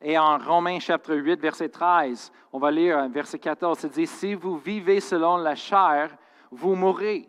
Et 0.00 0.18
en 0.18 0.38
Romains 0.38 0.80
chapitre 0.80 1.16
8, 1.16 1.38
verset 1.38 1.68
13, 1.68 2.32
on 2.54 2.58
va 2.58 2.70
lire 2.70 3.06
verset 3.10 3.38
14, 3.38 3.78
c'est 3.78 3.92
dit, 3.92 4.06
si 4.06 4.32
vous 4.32 4.56
vivez 4.56 5.00
selon 5.00 5.36
la 5.36 5.54
chair, 5.54 6.16
vous 6.50 6.74
mourrez. 6.74 7.28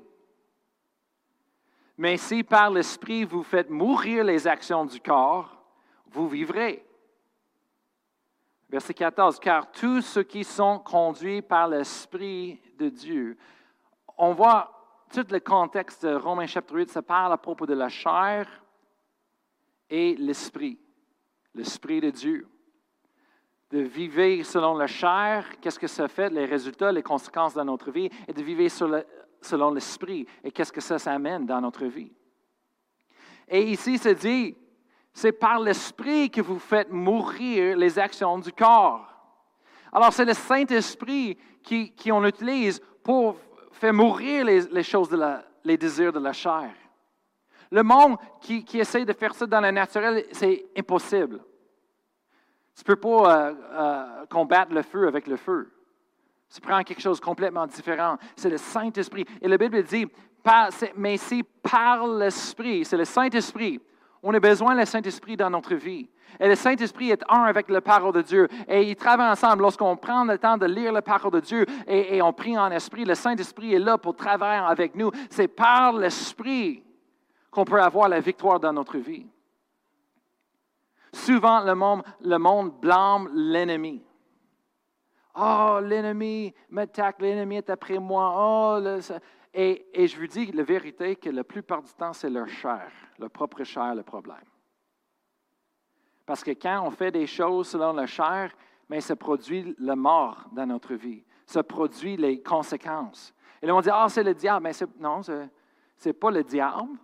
Mais 1.97 2.15
si 2.15 2.43
par 2.43 2.71
l'Esprit 2.71 3.25
vous 3.25 3.43
faites 3.43 3.69
mourir 3.69 4.23
les 4.23 4.47
actions 4.47 4.85
du 4.85 5.01
corps, 5.01 5.61
vous 6.09 6.29
vivrez. 6.29 6.85
Verset 8.71 8.93
14, 8.93 9.37
car 9.41 9.69
tous 9.69 10.01
ceux 10.01 10.23
qui 10.23 10.45
sont 10.45 10.79
conduits 10.79 11.41
par 11.41 11.67
l'Esprit 11.67 12.61
de 12.77 12.87
Dieu, 12.87 13.37
on 14.17 14.31
voit 14.31 15.05
tout 15.13 15.25
le 15.29 15.41
contexte 15.41 16.05
de 16.05 16.15
Romains 16.15 16.47
chapitre 16.47 16.75
8, 16.75 16.89
ça 16.89 17.01
parle 17.01 17.33
à 17.33 17.37
propos 17.37 17.65
de 17.65 17.73
la 17.73 17.89
chair 17.89 18.47
et 19.89 20.15
l'Esprit, 20.15 20.79
l'Esprit 21.53 21.99
de 21.99 22.11
Dieu. 22.11 22.47
De 23.71 23.79
vivre 23.79 24.45
selon 24.45 24.77
la 24.77 24.87
chair, 24.87 25.59
qu'est-ce 25.59 25.79
que 25.79 25.87
ça 25.87 26.07
fait, 26.07 26.29
les 26.29 26.45
résultats, 26.45 26.93
les 26.93 27.03
conséquences 27.03 27.53
dans 27.53 27.65
notre 27.65 27.91
vie, 27.91 28.09
et 28.25 28.31
de 28.31 28.41
vivre 28.41 28.69
selon 29.41 29.71
l'Esprit, 29.71 30.25
et 30.45 30.51
qu'est-ce 30.53 30.71
que 30.71 30.79
ça, 30.79 30.97
ça 30.97 31.11
amène 31.11 31.45
dans 31.45 31.59
notre 31.59 31.85
vie. 31.87 32.13
Et 33.49 33.63
ici, 33.63 33.97
se 33.97 34.09
dit, 34.09 34.55
C'est 35.13 35.31
par 35.31 35.59
l'Esprit 35.59 36.29
que 36.29 36.41
vous 36.41 36.59
faites 36.59 36.91
mourir 36.91 37.77
les 37.77 37.99
actions 37.99 38.39
du 38.39 38.51
corps. 38.51 39.07
Alors, 39.91 40.13
c'est 40.13 40.25
le 40.25 40.33
Saint-Esprit 40.33 41.37
qui, 41.63 41.91
qui, 41.91 42.11
on 42.11 42.25
utilise 42.25 42.81
pour 43.03 43.35
faire 43.71 43.93
mourir 43.93 44.45
les, 44.45 44.83
choses, 44.83 45.09
de 45.09 45.17
la, 45.17 45.43
les 45.63 45.77
désirs 45.77 46.13
de 46.13 46.19
la 46.19 46.33
chair. 46.33 46.71
Le 47.69 47.83
monde 47.83 48.17
qui, 48.39 48.63
qui 48.63 48.79
essaie 48.79 49.05
de 49.05 49.13
faire 49.13 49.33
ça 49.33 49.45
dans 49.45 49.61
le 49.61 49.71
naturel, 49.71 50.25
c'est 50.31 50.65
impossible. 50.77 51.41
Tu 52.75 52.81
ne 52.81 52.85
peux 52.85 52.95
pas 52.95 53.49
euh, 53.49 53.53
euh, 53.71 54.25
combattre 54.27 54.73
le 54.73 54.81
feu 54.81 55.07
avec 55.07 55.27
le 55.27 55.37
feu. 55.37 55.71
Tu 56.53 56.59
prends 56.59 56.83
quelque 56.83 57.01
chose 57.01 57.19
de 57.19 57.25
complètement 57.25 57.67
différent. 57.67 58.17
C'est 58.35 58.49
le 58.49 58.57
Saint-Esprit. 58.57 59.25
Et 59.41 59.47
la 59.47 59.57
Bible 59.57 59.83
dit, 59.83 60.05
mais 60.95 61.17
c'est 61.17 61.43
par 61.43 62.07
l'Esprit, 62.07 62.83
c'est 62.83 62.97
le 62.97 63.05
Saint-Esprit. 63.05 63.79
On 64.23 64.33
a 64.33 64.39
besoin 64.39 64.75
du 64.75 64.85
Saint-Esprit 64.85 65.35
dans 65.35 65.49
notre 65.49 65.73
vie. 65.75 66.07
Et 66.39 66.47
le 66.47 66.55
Saint-Esprit 66.55 67.09
est 67.09 67.23
un 67.27 67.43
avec 67.43 67.69
la 67.69 67.81
parole 67.81 68.13
de 68.13 68.21
Dieu. 68.21 68.47
Et 68.67 68.83
ils 68.83 68.95
travaillent 68.95 69.31
ensemble. 69.31 69.63
Lorsqu'on 69.63 69.97
prend 69.97 70.23
le 70.23 70.37
temps 70.37 70.57
de 70.57 70.65
lire 70.65 70.91
la 70.91 71.01
parole 71.01 71.31
de 71.31 71.39
Dieu 71.39 71.65
et, 71.87 72.21
on 72.21 72.31
prie 72.31 72.57
en 72.57 72.71
esprit, 72.71 73.03
le 73.03 73.15
Saint-Esprit 73.15 73.73
est 73.73 73.79
là 73.79 73.97
pour 73.97 74.15
travailler 74.15 74.63
avec 74.63 74.95
nous. 74.95 75.11
C'est 75.29 75.47
par 75.47 75.93
l'Esprit 75.93 76.83
qu'on 77.49 77.65
peut 77.65 77.81
avoir 77.81 78.09
la 78.09 78.19
victoire 78.19 78.59
dans 78.59 78.73
notre 78.73 78.97
vie. 78.97 79.25
Souvent, 81.11 81.61
le 81.61 81.75
monde, 81.75 82.03
le 82.21 82.69
blâme 82.79 83.29
l'ennemi. 83.33 84.01
Oh, 85.35 85.79
l'ennemi 85.81 86.53
m'attaque, 86.69 87.21
l'ennemi 87.21 87.57
est 87.57 87.69
après 87.69 87.97
moi. 87.97 88.33
Oh, 88.37 88.99
et, 89.53 90.07
je 90.07 90.17
vous 90.17 90.27
dis 90.27 90.51
la 90.51 90.63
vérité 90.63 91.15
que 91.15 91.29
la 91.29 91.43
plupart 91.43 91.81
du 91.81 91.91
temps, 91.93 92.13
c'est 92.13 92.29
leur 92.29 92.47
chair, 92.47 92.89
leur 93.19 93.29
propre 93.29 93.63
chair, 93.63 93.93
le 93.95 94.03
problème. 94.03 94.37
Parce 96.25 96.43
que 96.43 96.51
quand 96.51 96.85
on 96.85 96.91
fait 96.91 97.11
des 97.11 97.27
choses 97.27 97.69
selon 97.69 97.91
la 97.91 98.05
chair, 98.05 98.55
mais 98.87 99.01
ça 99.01 99.15
produit 99.15 99.75
la 99.79 99.95
mort 99.95 100.45
dans 100.53 100.65
notre 100.65 100.95
vie. 100.95 101.23
Ça 101.45 101.63
produit 101.63 102.15
les 102.15 102.41
conséquences. 102.41 103.33
Et 103.61 103.65
là, 103.65 103.75
on 103.75 103.81
dit, 103.81 103.89
ah, 103.91 104.07
c'est 104.07 104.23
le 104.23 104.33
diable. 104.33 104.63
Mais 104.63 104.87
non, 104.99 105.21
ce 105.21 105.47
n'est 106.05 106.13
pas 106.13 106.31
le 106.31 106.43
diable 106.43 106.97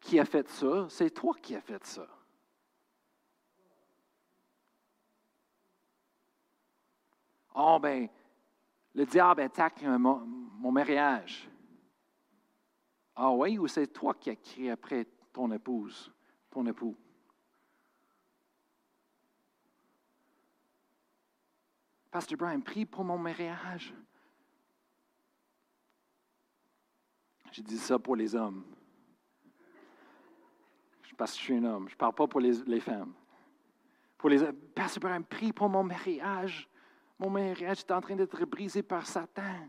qui 0.00 0.18
a 0.18 0.24
fait 0.24 0.48
ça, 0.48 0.86
c'est 0.88 1.10
toi 1.10 1.34
qui 1.40 1.54
as 1.54 1.60
fait 1.60 1.84
ça. 1.84 2.06
Oh, 7.54 7.78
ben, 7.80 8.08
le 8.94 9.04
diable 9.04 9.42
attaque 9.42 9.82
mon 9.82 10.70
mariage. 10.70 11.48
Ah 13.20 13.32
oui, 13.32 13.58
ou 13.58 13.66
c'est 13.66 13.88
toi 13.88 14.14
qui 14.14 14.30
as 14.30 14.36
crié 14.36 14.70
après 14.70 15.04
ton 15.32 15.50
épouse, 15.50 16.12
ton 16.50 16.64
époux? 16.66 16.96
Pasteur 22.12 22.38
Brian, 22.38 22.60
prie 22.60 22.86
pour 22.86 23.02
mon 23.02 23.18
mariage. 23.18 23.92
J'ai 27.50 27.62
dit 27.62 27.76
ça 27.76 27.98
pour 27.98 28.14
les 28.14 28.36
hommes. 28.36 28.64
Parce 31.16 31.32
que 31.32 31.38
je 31.38 31.42
suis 31.42 31.56
un 31.56 31.64
homme. 31.64 31.88
Je 31.88 31.94
ne 31.94 31.98
parle 31.98 32.14
pas 32.14 32.28
pour 32.28 32.38
les, 32.38 32.80
femmes. 32.80 33.14
Pour 34.16 34.30
les 34.30 34.52
Pasteur 34.76 35.00
Brian, 35.00 35.22
prie 35.22 35.52
pour 35.52 35.68
mon 35.68 35.82
mariage. 35.82 36.68
Mon 37.18 37.30
mariage 37.30 37.80
est 37.80 37.90
en 37.90 38.00
train 38.00 38.14
d'être 38.14 38.44
brisé 38.44 38.84
par 38.84 39.08
Satan. 39.08 39.68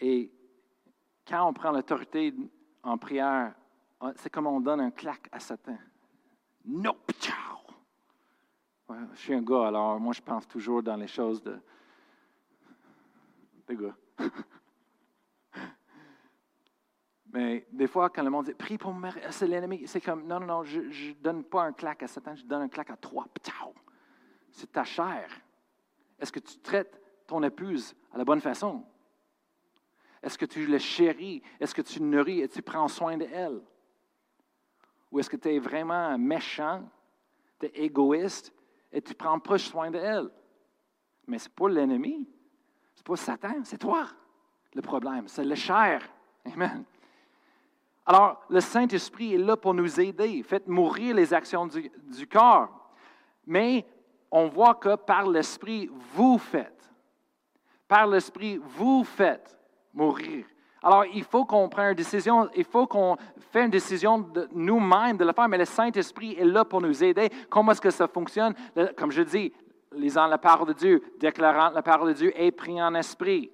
Et 0.00 0.32
quand 1.26 1.48
on 1.48 1.52
prend 1.52 1.70
l'autorité 1.70 2.34
en 2.82 2.98
prière, 2.98 3.54
c'est 4.16 4.30
comme 4.30 4.46
on 4.46 4.60
donne 4.60 4.80
un 4.80 4.90
claque 4.90 5.28
à 5.30 5.38
Satan. 5.38 5.78
Non, 6.64 6.96
ciao! 7.20 7.58
je 9.14 9.18
suis 9.18 9.34
un 9.34 9.42
gars, 9.42 9.68
alors 9.68 9.98
moi 9.98 10.12
je 10.12 10.20
pense 10.20 10.46
toujours 10.46 10.82
dans 10.82 10.96
les 10.96 11.06
choses 11.06 11.42
de, 11.42 11.58
de 13.68 13.74
gars. 13.74 13.96
Mais 17.32 17.66
des 17.72 17.86
fois, 17.86 18.10
quand 18.10 18.22
le 18.22 18.28
monde 18.28 18.44
dit 18.44 18.52
Prie 18.52 18.76
pour 18.76 18.92
moi, 18.92 19.08
c'est 19.30 19.46
l'ennemi, 19.46 19.84
c'est 19.86 20.02
comme 20.02 20.26
Non, 20.26 20.38
non, 20.40 20.46
non, 20.46 20.64
je 20.64 20.80
ne 20.80 21.14
donne 21.14 21.44
pas 21.44 21.62
un 21.62 21.72
claque 21.72 22.02
à 22.02 22.06
Satan, 22.06 22.36
je 22.36 22.44
donne 22.44 22.62
un 22.62 22.68
claque 22.68 22.90
à 22.90 22.96
toi. 22.96 23.26
C'est 24.50 24.70
ta 24.70 24.84
chair. 24.84 25.30
Est-ce 26.18 26.30
que 26.30 26.40
tu 26.40 26.58
traites 26.58 27.00
ton 27.26 27.42
épouse 27.42 27.94
à 28.12 28.18
la 28.18 28.24
bonne 28.24 28.40
façon? 28.40 28.84
Est-ce 30.22 30.38
que 30.38 30.46
tu 30.46 30.66
la 30.66 30.78
chéris? 30.78 31.42
Est-ce 31.58 31.74
que 31.74 31.82
tu 31.82 32.02
nourris 32.02 32.40
et 32.40 32.48
tu 32.48 32.62
prends 32.62 32.88
soin 32.88 33.16
d'elle? 33.16 33.60
Ou 35.10 35.18
est-ce 35.18 35.28
que 35.28 35.36
tu 35.36 35.54
es 35.54 35.58
vraiment 35.58 36.16
méchant, 36.16 36.88
tu 37.58 37.66
es 37.66 37.84
égoïste 37.84 38.52
et 38.92 39.02
tu 39.02 39.12
ne 39.12 39.16
prends 39.16 39.38
pas 39.38 39.58
soin 39.58 39.90
d'elle? 39.90 40.30
Mais 41.26 41.38
ce 41.38 41.48
n'est 41.48 41.54
pas 41.54 41.68
l'ennemi, 41.68 42.28
ce 42.94 43.00
n'est 43.00 43.04
pas 43.04 43.16
Satan, 43.16 43.64
c'est 43.64 43.78
toi 43.78 44.06
le 44.74 44.82
problème, 44.82 45.28
c'est 45.28 45.44
le 45.44 45.54
chair. 45.54 46.02
Amen. 46.52 46.84
Alors, 48.04 48.42
le 48.48 48.60
Saint-Esprit 48.60 49.34
est 49.34 49.38
là 49.38 49.56
pour 49.56 49.74
nous 49.74 50.00
aider. 50.00 50.42
Faites 50.42 50.66
mourir 50.66 51.14
les 51.14 51.32
actions 51.32 51.66
du 51.66 52.26
corps. 52.26 52.90
Mais 53.46 53.86
on 54.30 54.48
voit 54.48 54.74
que 54.74 54.96
par 54.96 55.28
l'Esprit, 55.28 55.90
vous 56.14 56.38
faites. 56.38 56.90
Par 57.86 58.06
l'Esprit, 58.06 58.56
vous 58.56 59.04
faites 59.04 59.58
mourir. 59.94 60.44
Alors, 60.82 61.04
il 61.14 61.22
faut 61.22 61.44
qu'on 61.44 61.68
prenne 61.68 61.90
une 61.90 61.94
décision, 61.94 62.48
il 62.56 62.64
faut 62.64 62.86
qu'on 62.86 63.16
fasse 63.52 63.64
une 63.64 63.70
décision 63.70 64.18
de 64.18 64.48
nous-mêmes 64.52 65.16
de 65.16 65.24
le 65.24 65.32
faire, 65.32 65.48
mais 65.48 65.58
le 65.58 65.64
Saint-Esprit 65.64 66.34
est 66.38 66.44
là 66.44 66.64
pour 66.64 66.80
nous 66.80 67.04
aider. 67.04 67.30
Comment 67.48 67.72
est-ce 67.72 67.80
que 67.80 67.90
ça 67.90 68.08
fonctionne? 68.08 68.54
Comme 68.96 69.12
je 69.12 69.22
dis, 69.22 69.52
lisant 69.94 70.26
la 70.26 70.38
parole 70.38 70.68
de 70.68 70.72
Dieu, 70.72 71.02
déclarant 71.20 71.70
la 71.70 71.82
parole 71.82 72.08
de 72.08 72.14
Dieu 72.14 72.32
et 72.34 72.50
priant 72.50 72.86
en 72.86 72.94
esprit. 72.94 73.50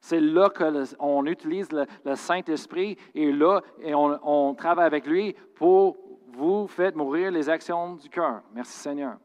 C'est 0.00 0.20
là 0.20 0.48
qu'on 0.48 1.26
utilise 1.26 1.68
le, 1.70 1.86
Saint-Esprit 2.14 2.96
et 3.14 3.30
là, 3.30 3.60
on, 3.84 4.54
travaille 4.54 4.86
avec 4.86 5.06
lui 5.06 5.36
pour 5.54 5.96
vous 6.32 6.66
faire 6.66 6.96
mourir 6.96 7.30
les 7.30 7.48
actions 7.48 7.96
du 7.96 8.08
cœur. 8.08 8.40
Merci 8.54 8.78
Seigneur. 8.78 9.16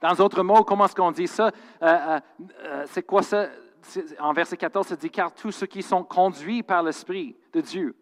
Dans 0.00 0.14
d'autres 0.14 0.42
mots, 0.42 0.64
comment 0.64 0.86
est-ce 0.86 0.94
qu'on 0.94 1.10
dit 1.10 1.26
ça? 1.26 1.46
Euh, 1.46 1.50
euh, 1.82 2.20
euh, 2.64 2.84
c'est 2.86 3.02
quoi 3.02 3.22
ça? 3.22 3.46
En 4.18 4.32
verset 4.32 4.56
14, 4.56 4.86
ça 4.86 4.96
dit 4.96 5.10
car 5.10 5.32
tous 5.34 5.52
ceux 5.52 5.66
qui 5.66 5.82
sont 5.82 6.02
conduits 6.02 6.62
par 6.62 6.82
l'Esprit 6.82 7.36
de 7.52 7.60
Dieu. 7.60 7.94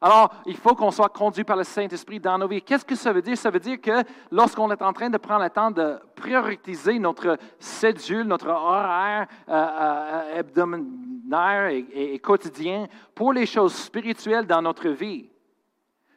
Alors, 0.00 0.30
il 0.44 0.58
faut 0.58 0.74
qu'on 0.74 0.90
soit 0.90 1.08
conduit 1.08 1.42
par 1.42 1.56
le 1.56 1.64
Saint-Esprit 1.64 2.20
dans 2.20 2.36
nos 2.36 2.46
vies. 2.46 2.60
Qu'est-ce 2.60 2.84
que 2.84 2.94
ça 2.94 3.14
veut 3.14 3.22
dire? 3.22 3.36
Ça 3.38 3.50
veut 3.50 3.58
dire 3.58 3.80
que 3.80 4.02
lorsqu'on 4.30 4.70
est 4.70 4.82
en 4.82 4.92
train 4.92 5.08
de 5.08 5.16
prendre 5.16 5.42
le 5.42 5.50
temps 5.50 5.70
de 5.70 5.98
prioriser 6.14 6.98
notre 6.98 7.38
cédule, 7.58 8.24
notre 8.24 8.48
horaire 8.48 9.26
hebdomadaire 10.34 11.68
et 11.92 12.18
quotidien 12.18 12.86
pour 13.14 13.32
les 13.32 13.46
choses 13.46 13.74
spirituelles 13.74 14.46
dans 14.46 14.60
notre 14.60 14.90
vie, 14.90 15.30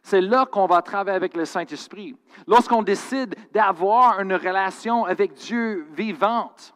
c'est 0.03 0.21
là 0.21 0.45
qu'on 0.45 0.65
va 0.65 0.81
travailler 0.81 1.15
avec 1.15 1.35
le 1.37 1.45
Saint-Esprit. 1.45 2.17
Lorsqu'on 2.47 2.83
décide 2.83 3.35
d'avoir 3.53 4.19
une 4.19 4.33
relation 4.33 5.05
avec 5.05 5.33
Dieu 5.33 5.87
vivante, 5.93 6.73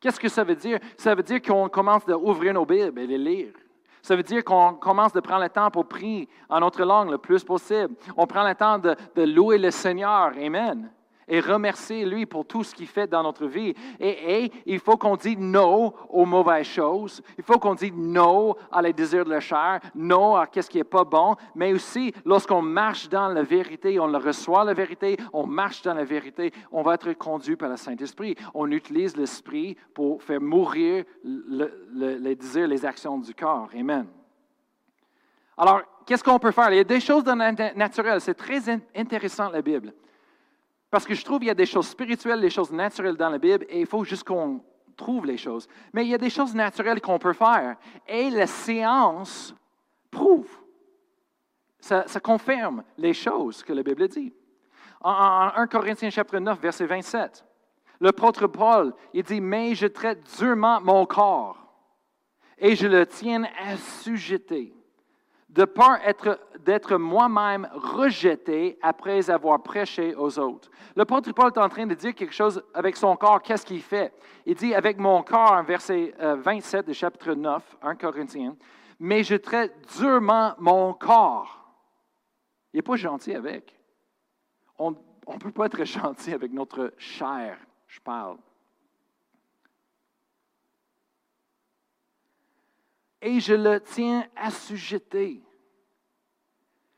qu'est-ce 0.00 0.20
que 0.20 0.28
ça 0.28 0.44
veut 0.44 0.56
dire? 0.56 0.78
Ça 0.96 1.14
veut 1.14 1.22
dire 1.22 1.40
qu'on 1.42 1.68
commence 1.68 2.08
à 2.08 2.16
ouvrir 2.16 2.54
nos 2.54 2.66
Bibles 2.66 2.98
et 3.00 3.06
les 3.06 3.18
lire. 3.18 3.52
Ça 4.02 4.16
veut 4.16 4.22
dire 4.22 4.44
qu'on 4.44 4.74
commence 4.74 5.12
de 5.12 5.20
prendre 5.20 5.42
le 5.42 5.48
temps 5.48 5.70
pour 5.70 5.86
prier 5.86 6.28
en 6.48 6.60
notre 6.60 6.82
langue 6.84 7.10
le 7.10 7.18
plus 7.18 7.44
possible. 7.44 7.94
On 8.16 8.26
prend 8.26 8.46
le 8.46 8.54
temps 8.54 8.78
de 8.78 9.22
louer 9.22 9.58
le 9.58 9.70
Seigneur. 9.70 10.32
Amen 10.38 10.90
et 11.28 11.40
remercier 11.40 12.04
lui 12.04 12.26
pour 12.26 12.46
tout 12.46 12.64
ce 12.64 12.74
qu'il 12.74 12.86
fait 12.86 13.06
dans 13.06 13.22
notre 13.22 13.46
vie. 13.46 13.74
Et, 14.00 14.50
il 14.66 14.80
faut 14.80 14.96
qu'on 14.96 15.16
dise 15.16 15.38
non 15.38 15.92
aux 16.08 16.24
mauvaises 16.24 16.66
choses. 16.66 17.22
Il 17.36 17.44
faut 17.44 17.58
qu'on 17.58 17.74
dise 17.74 17.92
non 17.94 18.54
à 18.70 18.82
les 18.82 18.92
désirs 18.92 19.24
de 19.24 19.30
la 19.30 19.40
chair, 19.40 19.80
non 19.94 20.36
à 20.36 20.48
ce 20.54 20.68
qui 20.68 20.78
n'est 20.78 20.84
pas 20.84 21.04
bon. 21.04 21.36
Mais 21.54 21.72
aussi, 21.72 22.12
lorsqu'on 22.24 22.62
marche 22.62 23.08
dans 23.08 23.28
la 23.28 23.42
vérité, 23.42 23.98
on 24.00 24.06
reçoit 24.06 24.64
la 24.64 24.74
vérité, 24.74 25.16
on 25.32 25.46
marche 25.46 25.82
dans 25.82 25.94
la 25.94 26.04
vérité, 26.04 26.52
on 26.72 26.82
va 26.82 26.94
être 26.94 27.12
conduit 27.12 27.56
par 27.56 27.70
le 27.70 27.76
Saint-Esprit. 27.76 28.34
On 28.54 28.70
utilise 28.70 29.16
l'Esprit 29.16 29.76
pour 29.94 30.22
faire 30.22 30.40
mourir 30.40 31.04
les 31.24 32.36
désirs, 32.36 32.68
les 32.68 32.84
actions 32.84 33.18
du 33.18 33.34
corps. 33.34 33.68
Amen. 33.78 34.06
Alors, 35.56 35.82
qu'est-ce 36.06 36.22
qu'on 36.22 36.38
peut 36.38 36.52
faire? 36.52 36.70
Il 36.70 36.76
y 36.76 36.80
a 36.80 36.84
des 36.84 37.00
choses 37.00 37.24
dans 37.24 37.34
le 37.34 37.76
naturel. 37.76 38.20
C'est 38.20 38.34
très 38.34 38.60
intéressant, 38.94 39.50
la 39.50 39.60
Bible. 39.60 39.92
Parce 40.90 41.04
que 41.04 41.14
je 41.14 41.24
trouve 41.24 41.38
qu'il 41.38 41.48
y 41.48 41.50
a 41.50 41.54
des 41.54 41.66
choses 41.66 41.88
spirituelles, 41.88 42.40
des 42.40 42.50
choses 42.50 42.72
naturelles 42.72 43.16
dans 43.16 43.28
la 43.28 43.38
Bible, 43.38 43.66
et 43.68 43.80
il 43.80 43.86
faut 43.86 44.04
juste 44.04 44.24
qu'on 44.24 44.62
trouve 44.96 45.26
les 45.26 45.36
choses. 45.36 45.68
Mais 45.92 46.04
il 46.04 46.10
y 46.10 46.14
a 46.14 46.18
des 46.18 46.30
choses 46.30 46.54
naturelles 46.54 47.00
qu'on 47.00 47.18
peut 47.18 47.34
faire. 47.34 47.76
Et 48.06 48.30
la 48.30 48.46
science 48.46 49.54
prouve, 50.10 50.48
ça, 51.78 52.04
confirme 52.20 52.82
les 52.96 53.14
choses 53.14 53.62
que 53.62 53.72
la 53.72 53.82
Bible 53.82 54.08
dit. 54.08 54.32
En, 55.00 55.50
1 55.54 55.66
Corinthiens 55.68 56.10
chapitre 56.10 56.38
9, 56.38 56.60
verset 56.60 56.86
27, 56.86 57.44
le 58.00 58.12
prêtre 58.12 58.46
Paul, 58.46 58.94
il 59.12 59.22
dit, 59.22 59.40
mais 59.40 59.74
je 59.74 59.86
traite 59.86 60.20
durement 60.38 60.80
mon 60.80 61.06
corps 61.06 61.56
et 62.58 62.74
je 62.74 62.86
le 62.86 63.06
tiens 63.06 63.44
assujeté 63.64 64.74
de 65.48 65.64
peur 65.64 65.98
d'être 66.60 66.96
moi-même 66.96 67.68
rejeté 67.72 68.78
après 68.82 69.30
avoir 69.30 69.62
prêché 69.62 70.14
aux 70.14 70.38
autres. 70.38 70.70
Le 70.94 71.00
L'apôtre 71.00 71.32
Paul 71.32 71.50
est 71.54 71.58
en 71.58 71.68
train 71.68 71.86
de 71.86 71.94
dire 71.94 72.14
quelque 72.14 72.34
chose 72.34 72.62
avec 72.74 72.96
son 72.96 73.16
corps. 73.16 73.40
Qu'est-ce 73.40 73.64
qu'il 73.64 73.80
fait? 73.80 74.12
Il 74.44 74.54
dit 74.54 74.74
avec 74.74 74.98
mon 74.98 75.22
corps, 75.22 75.62
verset 75.62 76.14
27 76.18 76.86
du 76.86 76.94
chapitre 76.94 77.32
9, 77.32 77.76
1 77.80 77.94
Corinthiens, 77.96 78.56
mais 79.00 79.22
je 79.22 79.36
traite 79.36 79.72
durement 79.96 80.54
mon 80.58 80.92
corps. 80.92 81.58
Il 82.72 82.78
n'est 82.78 82.82
pas 82.82 82.96
gentil 82.96 83.34
avec. 83.34 83.74
On 84.78 84.90
ne 84.90 85.38
peut 85.38 85.52
pas 85.52 85.66
être 85.66 85.84
gentil 85.86 86.34
avec 86.34 86.52
notre 86.52 86.92
chair, 86.98 87.58
je 87.86 88.00
parle. 88.00 88.36
Et 93.20 93.40
je 93.40 93.54
le 93.54 93.80
tiens 93.80 94.26
assujetti. 94.36 95.42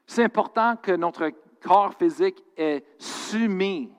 C'est 0.07 0.25
important 0.25 0.77
que 0.77 0.93
notre 0.93 1.31
corps 1.63 1.95
physique 1.95 2.43
est 2.57 2.85
soumis 2.99 3.93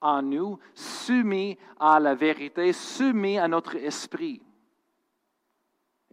en 0.00 0.22
nous, 0.22 0.58
soumis 0.74 1.58
à 1.78 1.98
la 1.98 2.14
vérité, 2.14 2.72
soumis 2.72 3.38
à 3.38 3.48
notre 3.48 3.76
esprit. 3.76 4.40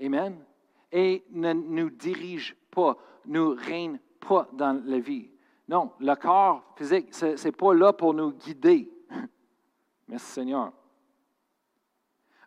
Amen. 0.01 0.43
Et 0.91 1.23
ne 1.32 1.54
nous 1.54 1.89
dirige 1.89 2.56
pas, 2.71 2.97
ne 3.25 3.41
règne 3.41 3.99
pas 4.19 4.47
dans 4.54 4.82
la 4.86 4.99
vie. 4.99 5.30
Non, 5.67 5.91
le 5.99 6.15
corps 6.15 6.63
physique, 6.75 7.13
ce 7.13 7.43
n'est 7.43 7.51
pas 7.51 7.73
là 7.73 7.93
pour 7.93 8.13
nous 8.13 8.32
guider. 8.32 8.91
Merci 10.08 10.32
Seigneur. 10.32 10.71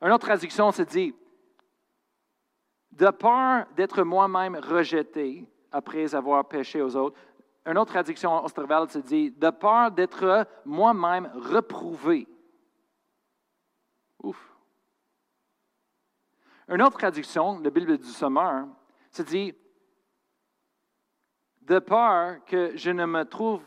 Une 0.01 0.13
autre 0.13 0.27
traduction 0.27 0.71
se 0.71 0.83
dit, 0.83 1.15
de 2.99 3.11
peur 3.11 3.67
d'être 3.77 4.03
moi-même 4.03 4.57
rejeté 4.57 5.47
après 5.71 6.17
avoir 6.17 6.49
péché 6.49 6.83
aux 6.83 6.97
autres. 6.97 7.17
Une 7.65 7.79
autre 7.79 7.93
traduction 7.93 8.45
Osterwald 8.45 8.91
se 8.91 8.99
dit 8.99 9.31
de 9.31 9.51
peur 9.51 9.93
d'être 9.93 10.49
moi-même 10.65 11.31
reprouvé. 11.35 12.27
Ouf. 14.21 14.53
Une 16.67 16.83
autre 16.83 16.99
traduction, 16.99 17.61
la 17.61 17.71
Bible 17.71 17.99
du 17.99 18.09
Sommeur, 18.09 18.67
se 19.13 19.23
dit 19.23 19.55
de 21.61 21.79
peur 21.79 22.45
que 22.47 22.77
je 22.77 22.91
ne 22.91 23.07
me 23.07 23.23
trouve 23.25 23.63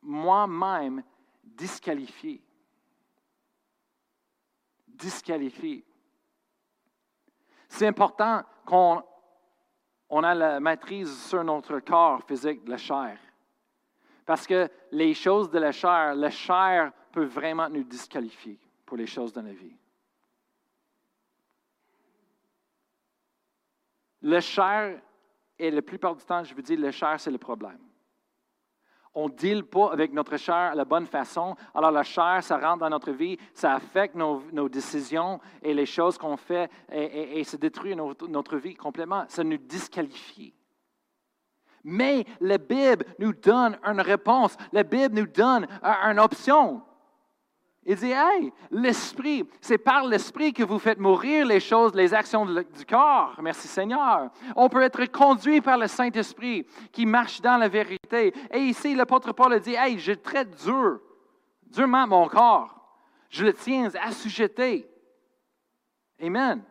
moi-même 0.00 1.02
disqualifié. 1.42 2.40
Disqualifié. 4.86 5.87
C'est 7.68 7.86
important 7.86 8.42
qu'on 8.64 9.02
on 10.10 10.24
a 10.24 10.34
la 10.34 10.58
maîtrise 10.58 11.26
sur 11.26 11.44
notre 11.44 11.80
corps 11.80 12.22
physique, 12.24 12.66
la 12.66 12.78
chair. 12.78 13.18
Parce 14.24 14.46
que 14.46 14.70
les 14.90 15.14
choses 15.14 15.50
de 15.50 15.58
la 15.58 15.72
chair, 15.72 16.14
la 16.14 16.30
chair 16.30 16.92
peut 17.12 17.24
vraiment 17.24 17.68
nous 17.68 17.84
disqualifier 17.84 18.58
pour 18.86 18.96
les 18.96 19.06
choses 19.06 19.32
de 19.32 19.40
la 19.40 19.52
vie. 19.52 19.76
La 24.22 24.40
chair, 24.40 25.00
et 25.58 25.70
la 25.70 25.82
plupart 25.82 26.16
du 26.16 26.24
temps, 26.24 26.42
je 26.42 26.54
veux 26.54 26.62
dire, 26.62 26.78
la 26.80 26.90
chair, 26.90 27.20
c'est 27.20 27.30
le 27.30 27.38
problème 27.38 27.87
on 29.14 29.28
ne 29.28 29.34
deal 29.34 29.64
pas 29.64 29.92
avec 29.92 30.12
notre 30.12 30.36
chair 30.36 30.72
de 30.72 30.76
la 30.76 30.84
bonne 30.84 31.06
façon. 31.06 31.56
Alors 31.74 31.90
la 31.90 32.02
chair, 32.02 32.42
ça 32.42 32.58
rentre 32.58 32.78
dans 32.78 32.90
notre 32.90 33.12
vie, 33.12 33.38
ça 33.54 33.74
affecte 33.74 34.14
nos, 34.14 34.68
décisions 34.68 35.40
et 35.62 35.74
les 35.74 35.86
choses 35.86 36.18
qu'on 36.18 36.36
fait 36.36 36.70
et, 36.92 37.42
ça 37.44 37.56
détruit 37.56 37.96
notre, 37.96 38.56
vie 38.56 38.74
complètement. 38.74 39.24
Ça 39.28 39.44
nous 39.44 39.56
disqualifie. 39.56 40.54
Mais 41.84 42.24
la 42.40 42.58
Bible 42.58 43.04
nous 43.18 43.32
donne 43.32 43.78
une 43.84 44.00
réponse. 44.00 44.56
La 44.72 44.82
Bible 44.82 45.14
nous 45.14 45.26
donne 45.26 45.66
une 45.82 46.18
option. 46.18 46.82
Il 47.90 47.96
dit, 47.96 48.12
hey, 48.12 48.52
l'esprit, 48.70 49.48
c'est 49.62 49.78
par 49.78 50.04
l'esprit 50.04 50.52
que 50.52 50.62
vous 50.62 50.78
faites 50.78 50.98
mourir 50.98 51.46
les 51.46 51.58
choses, 51.58 51.94
les 51.94 52.12
actions 52.12 52.44
du 52.44 52.84
corps. 52.86 53.34
Merci 53.40 53.66
Seigneur. 53.66 54.30
On 54.54 54.68
peut 54.68 54.82
être 54.82 55.06
conduit 55.06 55.62
par 55.62 55.78
le 55.78 55.86
Saint-Esprit 55.86 56.66
qui 56.92 57.06
marche 57.06 57.40
dans 57.40 57.56
la 57.56 57.66
vérité. 57.66 58.34
Et 58.52 58.58
ici, 58.58 58.94
l'apôtre 58.94 59.32
Paul 59.32 59.58
dit, 59.58 59.74
hey, 59.74 59.98
je 59.98 60.12
traite 60.12 60.62
dur, 60.62 61.00
durement 61.62 62.06
mon 62.06 62.28
corps. 62.28 62.78
Je 63.30 63.46
le 63.46 63.54
tiens 63.54 63.88
assujeté. 64.02 64.86
Amen. 66.20 66.62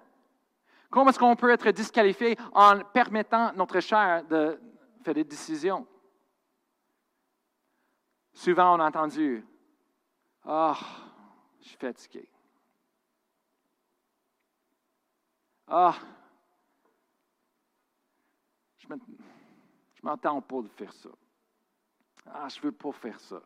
Comment 0.91 1.09
est-ce 1.09 1.17
qu'on 1.17 1.35
peut 1.35 1.49
être 1.49 1.71
disqualifié 1.71 2.37
en 2.53 2.81
permettant 2.81 3.53
notre 3.55 3.79
chair 3.79 4.23
de 4.23 4.59
faire 5.03 5.15
des 5.15 5.23
décisions? 5.23 5.87
Souvent, 8.33 8.75
on 8.75 8.79
a 8.79 8.85
entendu, 8.85 9.43
ah, 10.45 10.77
je 11.67 11.71
suis 11.71 11.79
fatigué. 11.79 12.29
Ah, 15.67 15.95
je 18.77 18.87
ne 18.87 18.97
m'entends 20.01 20.41
pas 20.41 20.61
de 20.61 20.69
faire 20.69 20.93
ça. 20.93 21.09
Ah, 22.25 22.47
je 22.47 22.59
ne 22.59 22.63
veux 22.63 22.71
pas 22.71 22.91
faire 22.93 23.19
ça. 23.19 23.41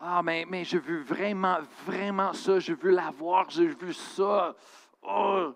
Ah, 0.00 0.22
mais, 0.22 0.46
mais 0.48 0.64
je 0.64 0.78
veux 0.78 1.02
vraiment, 1.02 1.58
vraiment 1.84 2.32
ça. 2.32 2.58
Je 2.58 2.72
veux 2.72 2.90
l'avoir. 2.90 3.50
Je 3.50 3.64
veux 3.64 3.92
ça. 3.92 4.56
Oh. 5.02 5.52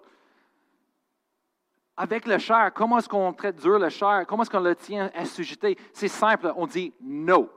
Avec 1.96 2.26
le 2.26 2.36
chair, 2.36 2.70
comment 2.74 2.98
est-ce 2.98 3.08
qu'on 3.08 3.32
traite 3.32 3.56
dur 3.56 3.78
le 3.78 3.88
chair? 3.88 4.26
Comment 4.26 4.42
est-ce 4.42 4.50
qu'on 4.50 4.60
le 4.60 4.76
tient 4.76 5.10
assujeté? 5.14 5.78
C'est 5.94 6.08
simple. 6.08 6.52
On 6.56 6.66
dit 6.66 6.92
non. 7.00 7.48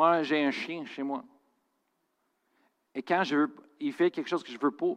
Moi, 0.00 0.22
j'ai 0.22 0.42
un 0.42 0.50
chien 0.50 0.86
chez 0.86 1.02
moi. 1.02 1.22
Et 2.94 3.02
quand 3.02 3.22
il 3.78 3.92
fait 3.92 4.10
quelque 4.10 4.28
chose 4.28 4.42
que 4.42 4.50
je 4.50 4.58
veux 4.58 4.70
pas, 4.70 4.94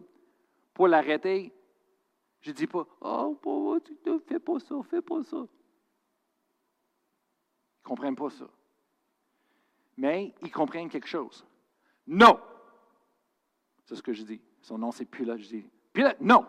pour 0.73 0.87
l'arrêter, 0.87 1.53
je 2.39 2.51
ne 2.51 2.55
dis 2.55 2.67
pas 2.67 2.87
Oh, 3.01 3.37
tu 3.83 3.97
ne 4.09 4.17
fais 4.19 4.39
pas 4.39 4.59
ça, 4.59 4.75
fais 4.89 5.01
pas 5.01 5.21
ça. 5.23 5.35
Ils 5.35 5.41
ne 7.81 7.83
comprennent 7.83 8.15
pas 8.15 8.29
ça. 8.29 8.45
Mais 9.97 10.33
ils 10.41 10.51
comprennent 10.53 10.87
quelque 10.87 11.09
chose. 11.09 11.45
Non! 12.07 12.39
C'est 13.83 13.97
ce 13.97 14.01
que 14.01 14.13
je 14.13 14.23
dis. 14.23 14.39
Son 14.61 14.77
nom, 14.77 14.93
c'est 14.93 15.03
Pilote. 15.03 15.41
Je 15.41 15.49
dis 15.49 15.69
Pilote, 15.91 16.21
non! 16.21 16.45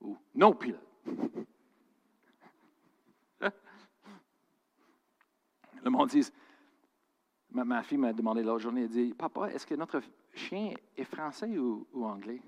Ou 0.00 0.16
non, 0.32 0.52
Pilote. 0.52 0.86
Le 5.86 5.90
monde 5.92 6.08
dit, 6.08 6.28
ma, 7.52 7.80
fille 7.84 7.96
m'a 7.96 8.12
demandé 8.12 8.42
l'autre 8.42 8.58
journée, 8.58 8.82
elle 8.82 8.88
dit, 8.88 9.14
Papa, 9.16 9.52
est-ce 9.52 9.64
que 9.64 9.76
notre 9.76 10.02
chien 10.34 10.72
est 10.96 11.04
français 11.04 11.56
ou, 11.56 11.86
anglais? 12.04 12.42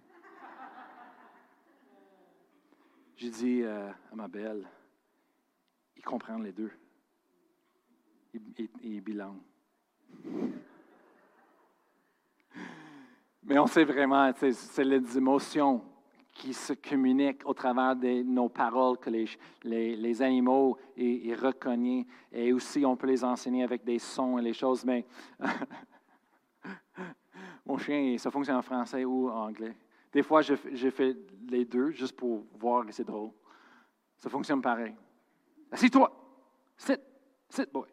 J'ai 3.14 3.30
dit 3.30 3.62
euh, 3.62 3.92
à 4.10 4.16
ma 4.16 4.26
belle, 4.26 4.66
il 5.96 6.02
comprend 6.02 6.36
les 6.38 6.50
deux. 6.50 6.72
Il, 8.34 8.96
est 8.96 9.00
bilingue. 9.00 9.38
Mais 13.44 13.56
on 13.60 13.68
sait 13.68 13.84
vraiment, 13.84 14.32
c'est 14.34 14.84
les 14.84 15.16
émotions 15.16 15.84
qui 16.38 16.54
se 16.54 16.72
communiquent 16.72 17.42
au 17.44 17.52
travers 17.52 17.96
de 17.96 18.22
nos 18.22 18.48
paroles 18.48 18.96
que 18.98 19.10
les, 19.10 19.26
les, 19.96 20.22
animaux 20.22 20.78
ils, 20.96 21.34
reconnaissent. 21.34 22.06
Et 22.32 22.52
aussi, 22.52 22.86
on 22.86 22.96
peut 22.96 23.08
les 23.08 23.24
enseigner 23.24 23.64
avec 23.64 23.84
des 23.84 23.98
sons 23.98 24.38
et 24.38 24.42
les 24.42 24.52
choses. 24.52 24.84
Mais 24.84 25.04
mon 27.66 27.76
chien, 27.76 28.16
ça 28.18 28.30
fonctionne 28.30 28.56
en 28.56 28.62
français 28.62 29.04
ou 29.04 29.28
en 29.28 29.48
anglais. 29.48 29.76
Des 30.12 30.22
fois, 30.22 30.40
je, 30.40 30.54
fais 30.54 31.16
les 31.48 31.64
deux 31.64 31.90
juste 31.90 32.16
pour 32.16 32.44
voir 32.54 32.86
que 32.86 32.92
c'est 32.92 33.04
drôle. 33.04 33.30
Ça 34.16 34.30
fonctionne 34.30 34.62
pareil. 34.62 34.94
Assis-toi. 35.72 36.10
Sit. 36.76 37.00
Sit, 37.50 37.72
boy. 37.72 37.88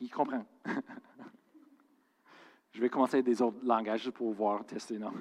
Il, 0.00 0.10
comprend. 0.10 0.44
je 2.72 2.80
vais 2.80 2.88
commencer 2.88 3.22
des 3.22 3.40
autres 3.42 3.58
langages 3.62 4.02
juste 4.02 4.16
pour 4.16 4.32
voir, 4.32 4.64
tester, 4.64 4.98
non? 4.98 5.12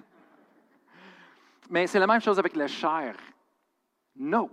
Mais 1.69 1.85
c'est 1.85 1.99
la 1.99 2.07
même 2.07 2.19
chose 2.19 2.39
avec 2.39 2.55
la 2.55 2.67
chair. 2.67 3.15
Non. 4.15 4.49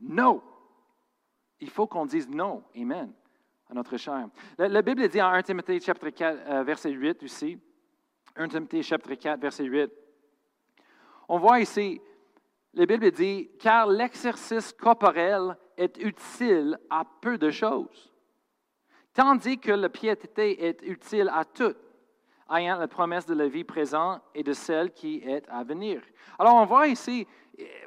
Non. 0.00 0.42
Il 1.60 1.70
faut 1.70 1.86
qu'on 1.86 2.06
dise 2.06 2.28
non. 2.28 2.64
Amen. 2.74 3.12
À 3.68 3.74
notre 3.74 3.96
chair. 3.96 4.28
La, 4.58 4.82
Bible 4.82 5.06
dit 5.08 5.20
en 5.20 5.28
1 5.28 5.42
Timothée 5.42 5.80
chapitre 5.80 6.10
4, 6.10 6.38
euh, 6.48 6.62
verset 6.62 6.90
8 6.90 7.22
aussi. 7.22 7.58
1 8.36 8.48
Timothée 8.48 8.82
chapitre 8.82 9.14
4, 9.14 9.40
verset 9.40 9.64
8. 9.64 9.90
On 11.28 11.38
voit 11.38 11.60
ici, 11.60 12.00
la 12.74 12.86
Bible 12.86 13.10
dit, 13.10 13.50
car 13.58 13.86
l'exercice 13.86 14.72
corporel 14.72 15.56
est 15.76 15.96
utile 15.98 16.78
à 16.90 17.04
peu 17.04 17.38
de 17.38 17.50
choses, 17.50 18.12
tandis 19.12 19.58
que 19.58 19.72
la 19.72 19.88
piété 19.88 20.66
est 20.66 20.82
utile 20.82 21.30
à 21.32 21.44
tout, 21.44 21.74
ayant 22.50 22.78
la 22.78 22.88
promesse 22.88 23.26
de 23.26 23.34
la 23.34 23.48
vie 23.48 23.64
présente 23.64 24.22
et 24.34 24.42
de 24.42 24.52
celle 24.52 24.92
qui 24.92 25.18
est 25.18 25.48
à 25.48 25.62
venir. 25.62 26.02
Alors, 26.38 26.54
on 26.54 26.64
voit 26.64 26.88
ici, 26.88 27.26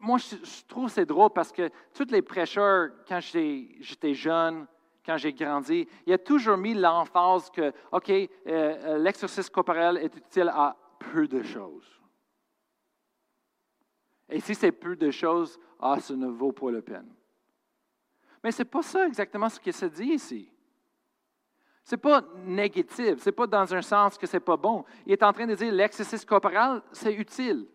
moi, 0.01 0.17
je, 0.17 0.35
trouve 0.67 0.89
c'est 0.89 1.05
drôle 1.05 1.31
parce 1.31 1.51
que 1.51 1.69
tous 1.93 2.09
les 2.11 2.21
prêcheurs, 2.21 2.89
quand 3.07 3.19
j'étais 3.19 4.13
jeune, 4.13 4.67
quand 5.05 5.17
j'ai 5.17 5.33
grandi, 5.33 5.87
il 6.05 6.13
a 6.13 6.17
toujours 6.17 6.57
mis 6.57 6.73
l'emphase 6.73 7.49
que, 7.49 7.71
OK, 7.91 8.09
euh, 8.09 8.27
euh, 8.45 8.97
l'exercice 8.97 9.49
corporel 9.49 9.97
est 9.97 10.15
utile 10.15 10.51
à 10.53 10.75
peu 10.99 11.27
de 11.27 11.41
choses. 11.41 11.97
Et 14.29 14.41
si 14.41 14.53
c'est 14.53 14.73
peu 14.73 14.95
de 14.95 15.09
choses, 15.09 15.57
ah, 15.79 15.99
ça 15.99 16.13
ne 16.13 16.27
vaut 16.27 16.51
pas 16.51 16.71
la 16.71 16.81
peine. 16.81 17.13
Mais 18.43 18.51
ce 18.51 18.61
n'est 18.61 18.69
pas 18.69 18.81
ça 18.81 19.07
exactement 19.07 19.49
ce 19.49 19.59
qui 19.59 19.71
se 19.71 19.85
dit 19.85 20.13
ici. 20.13 20.51
Ce 21.87 21.95
n'est 21.95 22.01
pas 22.01 22.21
négatif, 22.43 23.21
ce 23.23 23.29
n'est 23.29 23.31
pas 23.31 23.47
dans 23.47 23.73
un 23.73 23.81
sens 23.81 24.17
que 24.17 24.27
ce 24.27 24.35
n'est 24.35 24.41
pas 24.41 24.57
bon. 24.57 24.83
Il 25.05 25.13
est 25.13 25.23
en 25.23 25.31
train 25.31 25.47
de 25.47 25.55
dire 25.55 25.71
l'exercice 25.71 26.25
corporel, 26.25 26.81
c'est 26.91 27.13
utile. 27.13 27.65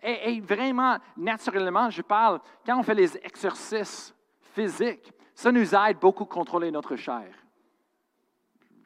Et, 0.00 0.30
et, 0.34 0.40
vraiment, 0.40 0.96
naturellement, 1.16 1.90
je 1.90 2.02
parle, 2.02 2.38
quand 2.64 2.78
on 2.78 2.84
fait 2.84 2.94
les 2.94 3.16
exercices 3.16 4.14
physiques, 4.38 5.12
ça 5.34 5.50
nous 5.50 5.74
aide 5.74 5.98
beaucoup 5.98 6.22
à 6.22 6.28
contrôler 6.28 6.70
notre 6.70 6.94
chair. 6.94 7.34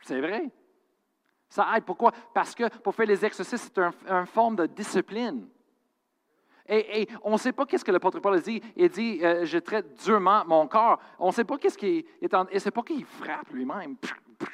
C'est 0.05 0.23
vrai. 0.23 0.49
Ça 1.51 1.67
aide. 1.77 1.85
Pourquoi? 1.85 2.13
Parce 2.33 2.55
que 2.55 2.79
pour 2.79 2.95
faire 2.95 3.09
les 3.09 3.23
exercices, 3.27 3.61
c'est 3.61 3.79
une 3.79 4.27
forme 4.27 4.57
de 4.57 4.65
discipline. 4.65 5.47
Et, 6.69 7.09
on 7.23 7.33
ne 7.33 7.39
sait 7.39 7.53
pas 7.53 7.65
qu'est-ce 7.65 7.85
que 7.85 7.91
l'apôtre 7.91 8.21
Paul 8.21 8.41
dit. 8.41 8.61
Il 8.77 8.89
dit, 8.91 9.21
euh, 9.23 9.45
je 9.45 9.59
traite 9.59 9.95
durement 10.05 10.45
mon 10.47 10.67
corps. 10.67 11.01
On 11.19 11.29
ne 11.29 11.33
sait 11.33 11.45
pas 11.45 11.57
qu'est-ce 11.57 11.79
qu'il 11.79 12.05
est 12.21 12.35
en, 12.35 12.47
et 12.49 12.59
c'est 12.59 12.71
pas 12.71 12.83
qu'il 12.83 13.05
frappe 13.05 13.51
lui-même. 13.53 13.97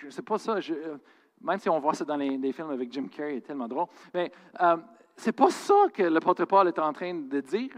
C'est 0.08 0.24
pas 0.24 0.38
ça. 0.38 0.56
Euh, 0.56 0.96
même 1.40 1.58
si 1.58 1.68
on 1.68 1.78
voit 1.80 1.94
ça 1.94 2.04
dans 2.04 2.16
les, 2.16 2.52
films 2.52 2.70
avec 2.70 2.92
Jim 2.92 3.08
Carrey, 3.08 3.34
c'est 3.36 3.48
tellement 3.48 3.68
drôle. 3.68 3.86
Mais 4.12 4.30
euh, 4.60 4.76
c'est 5.16 5.32
pas 5.32 5.50
ça 5.50 5.74
que 5.92 6.04
l'apôtre 6.04 6.44
Paul 6.44 6.68
est 6.68 6.78
en 6.78 6.92
train 6.92 7.14
de 7.14 7.40
dire. 7.40 7.72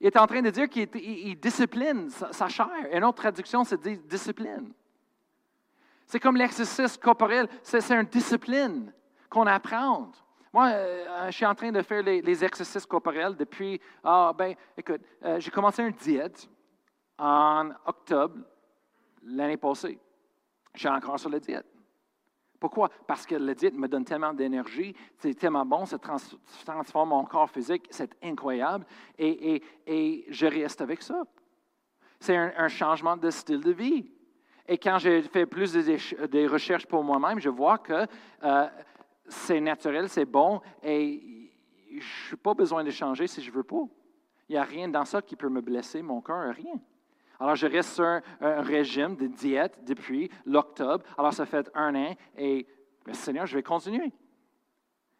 Il 0.00 0.06
est 0.06 0.16
en 0.16 0.26
train 0.26 0.42
de 0.42 0.50
dire 0.50 0.68
qu'il 0.68 1.38
discipline 1.40 2.08
sa, 2.10 2.48
chair. 2.48 2.68
Une 2.92 3.04
autre 3.04 3.22
traduction, 3.22 3.64
c'est 3.64 3.80
dit 3.80 3.98
discipline. 3.98 4.72
C'est 6.06 6.20
comme 6.20 6.36
l'exercice 6.36 6.96
corporel, 6.98 7.48
c'est 7.62 7.90
une 7.90 8.04
discipline 8.04 8.92
qu'on 9.30 9.46
apprend. 9.46 10.12
Moi, 10.54 10.68
euh, 10.68 11.26
je 11.26 11.32
suis 11.32 11.46
en 11.46 11.54
train 11.56 11.72
de 11.72 11.82
faire 11.82 12.04
les, 12.04 12.44
exercices 12.44 12.86
corporels 12.86 13.34
depuis, 13.34 13.80
ah, 14.04 14.32
ben, 14.38 14.54
écoute, 14.76 15.00
euh, 15.24 15.40
j'ai 15.40 15.50
commencé 15.50 15.82
une 15.82 15.90
diète 15.90 16.48
en 17.18 17.70
octobre 17.84 18.36
l'année 19.24 19.56
passée. 19.56 19.98
Je 20.72 20.78
suis 20.78 20.88
encore 20.88 21.18
sur 21.18 21.28
la 21.28 21.40
diète. 21.40 21.66
Pourquoi? 22.60 22.88
Parce 23.04 23.26
que 23.26 23.34
la 23.34 23.52
diète 23.52 23.74
me 23.74 23.88
donne 23.88 24.04
tellement 24.04 24.32
d'énergie, 24.32 24.94
c'est 25.18 25.34
tellement 25.34 25.66
bon, 25.66 25.86
ça 25.86 25.98
transforme 25.98 27.08
mon 27.08 27.24
corps 27.24 27.50
physique, 27.50 27.88
c'est 27.90 28.16
incroyable, 28.22 28.86
et, 29.18 29.60
je 30.28 30.46
reste 30.46 30.80
avec 30.80 31.02
ça. 31.02 31.24
C'est 32.20 32.36
un, 32.36 32.68
changement 32.68 33.16
de 33.16 33.28
style 33.30 33.60
de 33.60 33.72
vie. 33.72 34.08
Et 34.68 34.78
quand 34.78 34.98
j'ai 34.98 35.20
fait 35.22 35.46
plus 35.46 35.72
de, 35.72 36.48
recherches 36.48 36.86
pour 36.86 37.02
moi-même, 37.02 37.40
je 37.40 37.50
vois 37.50 37.78
que 37.78 38.06
euh, 38.44 38.68
c'est 39.28 39.60
naturel, 39.60 40.08
c'est 40.08 40.24
bon, 40.24 40.60
et 40.82 41.50
je 41.90 42.34
n'ai 42.34 42.36
pas 42.36 42.54
besoin 42.54 42.84
de 42.84 42.90
changer 42.90 43.26
si 43.26 43.42
je 43.42 43.50
ne 43.50 43.56
veux 43.56 43.62
pas. 43.62 43.84
Il 44.48 44.52
n'y 44.52 44.58
a 44.58 44.64
rien 44.64 44.88
dans 44.88 45.04
ça 45.04 45.22
qui 45.22 45.36
peut 45.36 45.48
me 45.48 45.60
blesser 45.60 46.02
mon 46.02 46.20
cœur, 46.20 46.54
rien. 46.54 46.80
Alors, 47.40 47.56
je 47.56 47.66
reste 47.66 47.94
sur 47.94 48.04
un, 48.04 48.22
régime 48.40 49.16
de 49.16 49.26
diète 49.26 49.84
depuis 49.84 50.30
l'octobre. 50.46 51.04
Alors, 51.18 51.32
ça 51.32 51.46
fait 51.46 51.70
un 51.74 51.94
an 51.94 52.14
et, 52.36 52.66
mais 53.06 53.14
Seigneur, 53.14 53.46
je 53.46 53.56
vais 53.56 53.62
continuer. 53.62 54.12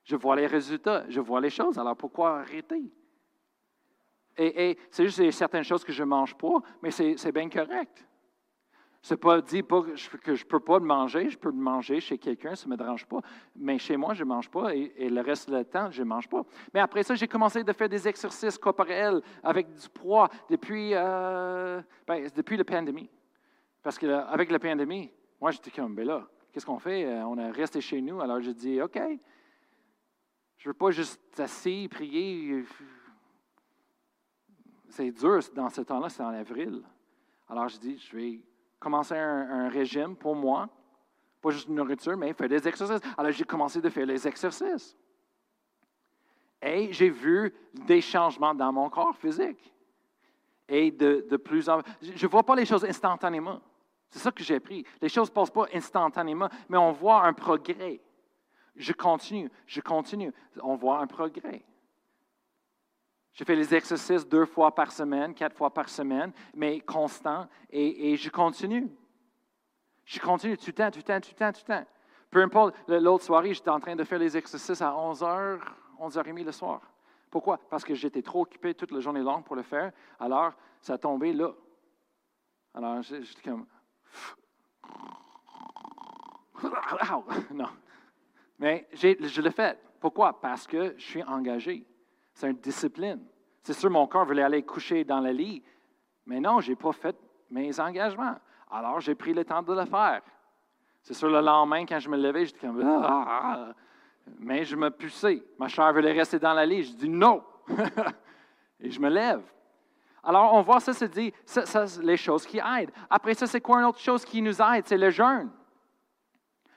Je 0.04 0.16
vois 0.16 0.36
les 0.36 0.46
résultats, 0.46 1.04
je 1.08 1.20
vois 1.20 1.40
les 1.40 1.50
choses. 1.50 1.78
Alors, 1.78 1.96
pourquoi 1.96 2.40
arrêter? 2.40 2.92
Et, 4.36 4.70
et 4.70 4.78
c'est 4.90 5.04
juste 5.04 5.30
certaines 5.30 5.64
choses 5.64 5.84
que 5.84 5.92
je 5.92 6.02
ne 6.02 6.08
mange 6.08 6.36
pas, 6.36 6.60
mais 6.82 6.90
c'est 6.90 7.32
bien 7.32 7.48
correct. 7.48 8.06
C'est 9.06 9.18
pas 9.18 9.38
dit 9.42 9.62
que 9.62 10.34
je 10.34 10.44
ne 10.44 10.48
peux 10.48 10.60
pas 10.60 10.78
le 10.78 10.86
manger, 10.86 11.28
je 11.28 11.36
peux 11.36 11.50
le 11.50 11.56
manger 11.58 12.00
chez 12.00 12.16
quelqu'un, 12.16 12.54
ça 12.54 12.64
ne 12.64 12.70
me 12.70 12.76
dérange 12.78 13.04
pas. 13.04 13.20
Mais 13.54 13.76
chez 13.76 13.98
moi, 13.98 14.14
je 14.14 14.24
ne 14.24 14.28
mange 14.30 14.48
pas 14.48 14.74
et, 14.74 15.10
le 15.10 15.20
reste 15.20 15.50
du 15.50 15.64
temps, 15.66 15.90
je 15.90 16.02
ne 16.02 16.08
mange 16.08 16.26
pas. 16.26 16.42
Mais 16.72 16.80
après 16.80 17.02
ça, 17.02 17.14
j'ai 17.14 17.28
commencé 17.28 17.62
à 17.66 17.72
faire 17.74 17.90
des 17.90 18.08
exercices 18.08 18.56
corporels 18.56 19.20
avec 19.42 19.74
du 19.74 19.90
poids 19.90 20.30
depuis, 20.48 20.92
euh, 20.94 21.82
ben, 22.06 22.30
depuis 22.34 22.56
la 22.56 22.64
pandémie. 22.64 23.10
Parce 23.82 23.98
qu'avec 23.98 24.50
la 24.50 24.58
pandémie, 24.58 25.10
moi, 25.38 25.50
j'étais 25.50 25.70
comme, 25.70 25.94
ben 25.94 26.06
là, 26.06 26.26
qu'est-ce 26.50 26.64
qu'on 26.64 26.78
fait? 26.78 27.04
Euh, 27.04 27.26
on 27.26 27.36
est 27.36 27.50
resté 27.50 27.82
chez 27.82 28.00
nous. 28.00 28.22
Alors, 28.22 28.40
je 28.40 28.52
dis, 28.52 28.80
OK, 28.80 28.96
je 28.96 29.02
ne 29.02 30.72
veux 30.72 30.78
pas 30.78 30.92
juste 30.92 31.20
assis, 31.38 31.88
prier. 31.90 32.64
C'est 34.88 35.10
dur 35.10 35.40
dans 35.54 35.68
ce 35.68 35.82
temps-là, 35.82 36.08
c'est 36.08 36.22
en 36.22 36.28
avril. 36.28 36.82
Alors, 37.50 37.68
je 37.68 37.76
dis, 37.76 37.98
je 37.98 38.16
vais 38.16 38.40
commencer 38.84 39.16
un, 39.16 39.70
régime 39.70 40.14
pour 40.14 40.36
moi, 40.36 40.68
pas 41.40 41.50
juste 41.50 41.68
une 41.68 41.74
nourriture, 41.74 42.16
mais 42.18 42.34
faire 42.34 42.48
des 42.48 42.68
exercices. 42.68 43.00
Alors 43.16 43.32
j'ai 43.32 43.44
commencé 43.44 43.80
de 43.80 43.88
faire 43.88 44.04
les 44.04 44.28
exercices. 44.28 44.94
Et 46.60 46.92
j'ai 46.92 47.08
vu 47.08 47.52
des 47.72 48.00
changements 48.02 48.54
dans 48.54 48.72
mon 48.72 48.90
corps 48.90 49.16
physique. 49.16 49.72
Et 50.68 50.90
de, 50.90 51.26
de 51.28 51.36
plus 51.36 51.68
en 51.68 51.82
plus, 51.82 51.92
je 52.14 52.26
ne 52.26 52.30
vois 52.30 52.42
pas 52.42 52.54
les 52.54 52.66
choses 52.66 52.84
instantanément. 52.84 53.60
C'est 54.10 54.18
ça 54.18 54.30
que 54.30 54.42
j'ai 54.42 54.56
appris. 54.56 54.84
Les 55.00 55.08
choses 55.08 55.30
ne 55.30 55.34
passent 55.34 55.50
pas 55.50 55.66
instantanément, 55.74 56.48
mais 56.68 56.78
on 56.78 56.92
voit 56.92 57.24
un 57.24 57.32
progrès. 57.32 58.00
Je 58.76 58.92
continue, 58.92 59.50
je 59.66 59.80
continue. 59.80 60.32
On 60.62 60.76
voit 60.76 61.00
un 61.00 61.06
progrès. 61.06 61.64
Je 63.34 63.42
fais 63.42 63.56
les 63.56 63.74
exercices 63.74 64.26
deux 64.26 64.46
fois 64.46 64.72
par 64.72 64.92
semaine, 64.92 65.34
quatre 65.34 65.56
fois 65.56 65.74
par 65.74 65.88
semaine, 65.88 66.32
mais 66.54 66.80
constant, 66.80 67.48
et, 67.68 68.16
je 68.16 68.30
continue. 68.30 68.88
Je 70.04 70.20
continue 70.20 70.56
tout 70.56 70.66
le 70.68 70.72
temps, 70.72 70.90
tout 70.90 71.00
le 71.00 71.02
temps, 71.02 71.20
tout 71.20 71.30
le 71.36 71.74
le. 71.74 71.84
Peu 72.30 72.42
importe, 72.42 72.76
l'autre 72.86 73.24
soirée, 73.24 73.52
j'étais 73.52 73.70
en 73.70 73.80
train 73.80 73.96
de 73.96 74.04
faire 74.04 74.20
les 74.20 74.36
exercices 74.36 74.80
à 74.80 74.90
11h, 74.90 75.60
11h30 76.00 76.44
le 76.44 76.52
soir. 76.52 76.80
Pourquoi? 77.28 77.58
Parce 77.68 77.84
que 77.84 77.94
j'étais 77.94 78.22
trop 78.22 78.42
occupé 78.42 78.72
toute 78.74 78.92
la 78.92 79.00
journée 79.00 79.20
longue 79.20 79.42
pour 79.42 79.56
le 79.56 79.62
faire, 79.62 79.90
alors 80.20 80.52
ça 80.80 80.96
tombé 80.96 81.32
là. 81.32 81.50
Alors 82.72 83.02
j'étais 83.02 83.42
comme. 83.42 83.66
Non. 87.50 87.68
Mais 88.58 88.88
je 88.92 89.40
l'ai 89.40 89.50
fait. 89.50 89.76
Pourquoi? 89.98 90.40
Parce 90.40 90.66
que 90.68 90.94
je 90.96 91.02
suis 91.02 91.22
engagé. 91.24 91.84
C'est 92.34 92.50
une 92.50 92.56
discipline. 92.56 93.20
C'est 93.62 93.72
sûr, 93.72 93.90
mon 93.90 94.06
corps 94.06 94.26
voulait 94.26 94.42
aller 94.42 94.62
coucher 94.62 95.04
dans 95.04 95.20
le 95.20 95.30
lit, 95.30 95.62
mais 96.26 96.40
non, 96.40 96.60
je 96.60 96.70
n'ai 96.70 96.76
pas 96.76 96.92
fait 96.92 97.16
mes 97.50 97.78
engagements. 97.80 98.36
Alors, 98.70 99.00
j'ai 99.00 99.14
pris 99.14 99.32
le 99.32 99.44
temps 99.44 99.62
de 99.62 99.72
le 99.72 99.84
faire. 99.86 100.20
C'est 101.00 101.14
sûr, 101.14 101.28
le 101.28 101.40
lendemain, 101.40 101.86
quand 101.86 101.98
je 101.98 102.08
me 102.08 102.16
levais, 102.16 102.46
j'étais 102.46 102.66
comme, 102.66 102.82
ah, 102.82 103.72
mais 104.38 104.64
je 104.64 104.74
me 104.74 104.90
poussais. 104.90 105.42
Ma 105.58 105.68
chair 105.68 105.92
voulait 105.92 106.12
rester 106.12 106.38
dans 106.38 106.54
la 106.54 106.66
lit. 106.66 106.82
Je 106.82 106.92
dis 106.92 107.08
non. 107.08 107.42
Et 108.80 108.90
je 108.90 109.00
me 109.00 109.08
lève. 109.08 109.42
Alors, 110.22 110.54
on 110.54 110.62
voit 110.62 110.80
ça 110.80 110.92
se 110.92 111.04
dit, 111.04 111.32
ça, 111.44 111.84
les 112.02 112.16
choses 112.16 112.46
qui 112.46 112.58
aident. 112.58 112.90
Après 113.08 113.34
ça, 113.34 113.46
c'est 113.46 113.60
quoi 113.60 113.78
une 113.78 113.86
autre 113.86 114.00
chose 114.00 114.24
qui 114.24 114.40
nous 114.40 114.60
aide? 114.60 114.84
C'est 114.86 114.96
le 114.96 115.10
jeûne. 115.10 115.50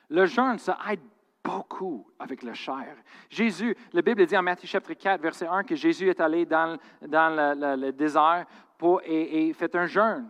Le 0.09 0.25
jeûne, 0.25 0.59
ça 0.59 0.77
aide 0.89 0.99
beaucoup 1.47 2.05
avec 2.19 2.43
la 2.43 2.53
chair. 2.53 2.97
Jésus, 3.29 3.75
la 3.93 4.01
Bible 4.01 4.25
dit 4.25 4.35
en 4.35 4.43
Matthieu 4.43 4.67
chapitre 4.67 5.01
4, 5.01 5.21
verset 5.21 5.47
1, 5.47 5.63
que 5.63 5.75
Jésus 5.75 6.09
est 6.09 6.19
allé 6.19 6.45
dans, 6.45 6.77
le, 7.01 7.91
désert 7.91 8.45
pour, 8.77 9.01
et, 9.05 9.53
fait 9.53 9.73
un 9.75 9.85
jeûne 9.85 10.27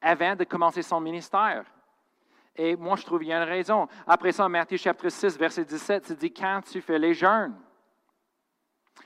avant 0.00 0.36
de 0.36 0.44
commencer 0.44 0.82
son 0.82 1.00
ministère. 1.00 1.64
Et 2.54 2.76
moi, 2.76 2.96
je 2.96 3.04
trouve 3.04 3.20
qu'il 3.20 3.28
y 3.28 3.32
a 3.32 3.42
une 3.42 3.48
raison. 3.48 3.88
Après 4.06 4.30
ça, 4.30 4.44
en 4.44 4.48
Matthieu 4.48 4.76
chapitre 4.76 5.08
6, 5.08 5.36
verset 5.36 5.64
17, 5.64 6.06
c'est 6.06 6.18
dit 6.18 6.32
quand 6.32 6.60
tu 6.70 6.80
fais 6.80 6.98
les 6.98 7.14
jeûnes. 7.14 7.56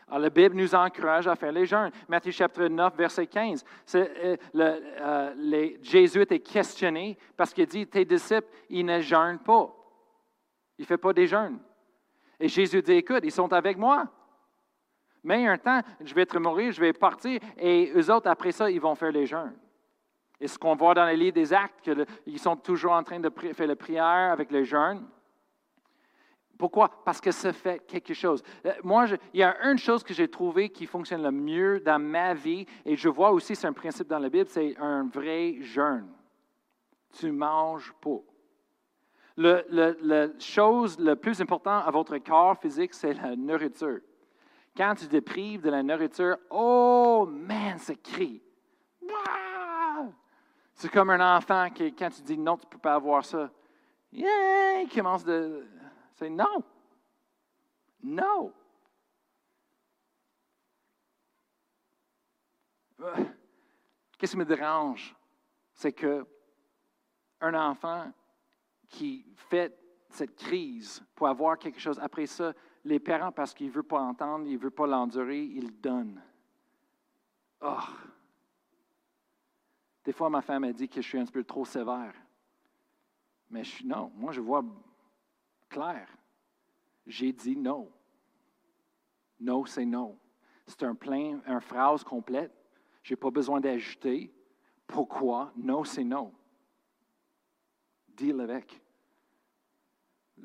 Alors, 0.09 0.21
la 0.21 0.31
Bible 0.31 0.57
nous 0.57 0.75
encourage 0.75 1.27
à 1.27 1.37
faire 1.37 1.53
les 1.53 1.65
jeûnes. 1.65 1.91
Matthieu 2.07 2.33
chapitre 2.33 2.69
9, 2.69 2.95
verset 2.97 3.27
15. 3.27 3.65
Euh, 3.95 4.37
euh, 4.55 5.71
Jésus 5.81 6.21
était 6.21 6.41
questionné 6.41 7.17
parce 7.35 7.55
qu'il 7.55 7.67
dit 7.67 7.87
Tes 7.87 8.05
disciples, 8.05 8.49
ils 8.69 8.85
ne 8.85 9.01
jeûnent 9.01 9.39
pas. 9.39 9.73
Il 10.79 10.83
ne 10.83 10.87
fait 10.87 10.99
pas 10.99 11.13
des 11.13 11.27
jeûnes. 11.27 11.59
Et 12.39 12.49
Jésus 12.49 12.83
dit, 12.83 12.93
écoute, 12.93 13.21
ils 13.23 13.33
sont 13.33 13.53
avec 13.53 13.79
moi. 13.79 14.07
Mais 15.23 15.47
un 15.47 15.59
temps, 15.59 15.81
je 16.05 16.15
vais 16.15 16.23
être 16.23 16.39
mourir, 16.39 16.71
je 16.71 16.81
vais 16.81 16.93
partir, 16.93 17.41
et 17.57 17.93
eux 17.97 18.11
autres, 18.13 18.29
après 18.29 18.53
ça, 18.53 18.71
ils 18.71 18.81
vont 18.81 18.95
faire 18.95 19.11
les 19.11 19.27
jeûnes. 19.27 19.57
Et 20.39 20.47
ce 20.47 20.59
qu'on 20.59 20.77
voit 20.77 20.95
dans 20.95 21.07
les 21.07 21.17
livres 21.17 21.35
des 21.35 21.53
actes, 21.53 21.91
qu'ils 22.25 22.39
sont 22.39 22.57
toujours 22.57 22.93
en 22.93 23.03
train 23.03 23.19
de 23.19 23.31
faire 23.31 23.67
la 23.67 23.75
prière 23.75 24.33
avec 24.33 24.51
les 24.53 24.65
jeûnes. 24.65 25.05
Pourquoi? 26.59 27.03
Parce 27.05 27.21
que 27.21 27.31
ça 27.33 27.53
fait 27.53 27.81
quelque 27.87 28.15
chose. 28.15 28.43
Euh, 28.65 28.73
moi, 28.83 29.07
il 29.35 29.41
y 29.41 29.43
a 29.43 29.57
une 29.69 29.79
chose 29.79 30.03
que 30.03 30.15
j'ai 30.15 30.29
trouvée 30.29 30.71
qui 30.71 30.87
fonctionne 30.87 31.23
le 31.23 31.31
mieux 31.31 31.81
dans 31.81 31.99
ma 31.99 32.33
vie, 32.33 32.67
et 32.85 32.97
je 32.97 33.09
vois 33.09 33.31
aussi, 33.31 33.55
c'est 33.57 33.67
un 33.67 33.73
principe 33.73 34.09
dans 34.09 34.19
la 34.19 34.29
Bible, 34.29 34.49
c'est 34.49 34.77
un 34.79 35.07
vrai 35.09 35.57
jeûne. 35.61 36.09
Tu 37.13 37.31
manges 37.31 37.93
pas. 38.01 38.21
La 39.37 40.39
chose 40.39 40.99
le 40.99 41.15
plus 41.15 41.41
importante 41.41 41.85
à 41.87 41.91
votre 41.91 42.17
corps 42.19 42.59
physique, 42.59 42.95
c'est 42.95 43.15
la 43.15 43.37
nourriture. 43.37 44.01
Quand 44.77 44.95
tu 44.95 45.09
te 45.09 45.21
prives 45.21 45.63
de 45.63 45.71
la 45.71 45.83
nourriture, 45.83 46.37
oh 46.51 47.27
man, 47.31 47.79
c'est 47.79 47.97
cri. 48.03 48.43
C'est 50.75 50.91
comme 50.91 51.11
un 51.11 51.37
enfant 51.37 51.71
qui, 51.71 51.95
quand 51.95 52.11
tu 52.11 52.23
dis 52.23 52.37
non, 52.37 52.57
tu 52.59 52.67
ne 52.67 52.71
peux 52.71 52.79
pas 52.79 52.95
avoir 52.95 53.25
ça, 53.25 53.51
yeah, 54.13 54.83
il 54.83 54.89
commence 54.89 55.25
de. 55.25 55.67
C'est 56.15 56.29
non. 56.29 56.63
Non. 58.03 58.53
Qu'est-ce 64.19 64.33
qui 64.33 64.39
me 64.39 64.45
dérange? 64.45 65.15
C'est 65.73 65.93
que 65.93 66.27
un 67.41 67.55
enfant 67.55 68.11
qui 68.89 69.27
fait 69.35 69.79
cette 70.09 70.37
crise 70.37 71.03
pour 71.15 71.29
avoir 71.29 71.59
quelque 71.59 71.81
chose, 71.81 71.99
après 71.99 72.27
ça, 72.27 72.55
les 72.85 72.99
parents, 72.99 73.33
parce 73.33 73.53
qu'ils 73.53 73.67
ne 73.67 73.73
veulent 73.73 73.85
pas 73.85 74.01
entendre, 74.01 74.47
ils 74.47 74.55
ne 74.55 74.59
veulent 74.59 74.71
pas 74.71 74.87
l'endurer, 74.87 75.43
ils 75.43 75.81
donnent. 75.81 76.23
Oh. 77.61 77.77
Des 80.05 80.13
fois, 80.13 80.31
ma 80.31 80.41
femme 80.41 80.65
a 80.65 80.73
dit 80.73 80.89
que 80.89 81.03
je 81.03 81.09
suis 81.09 81.19
un 81.19 81.27
peu 81.27 81.43
trop 81.43 81.65
sévère. 81.65 82.15
Mais 83.51 83.65
je, 83.65 83.85
non, 83.85 84.13
moi, 84.15 84.33
je 84.33 84.41
vois 84.41 84.65
clair. 85.69 86.09
J'ai 87.07 87.33
dit 87.33 87.57
non. 87.57 87.91
Non, 89.41 89.65
c'est 89.65 89.85
non. 89.85 90.19
C'est 90.67 90.83
un 90.85 90.95
plein, 90.95 91.41
une 91.47 91.61
phrase 91.61 92.03
complète. 92.03 92.53
Je 93.03 93.13
n'ai 93.13 93.17
pas 93.17 93.31
besoin 93.31 93.61
d'ajouter. 93.61 94.33
Pourquoi? 94.87 95.53
Non, 95.57 95.85
c'est 95.85 96.05
non. 96.05 96.33
Deal 98.17 98.41
avec. 98.41 98.81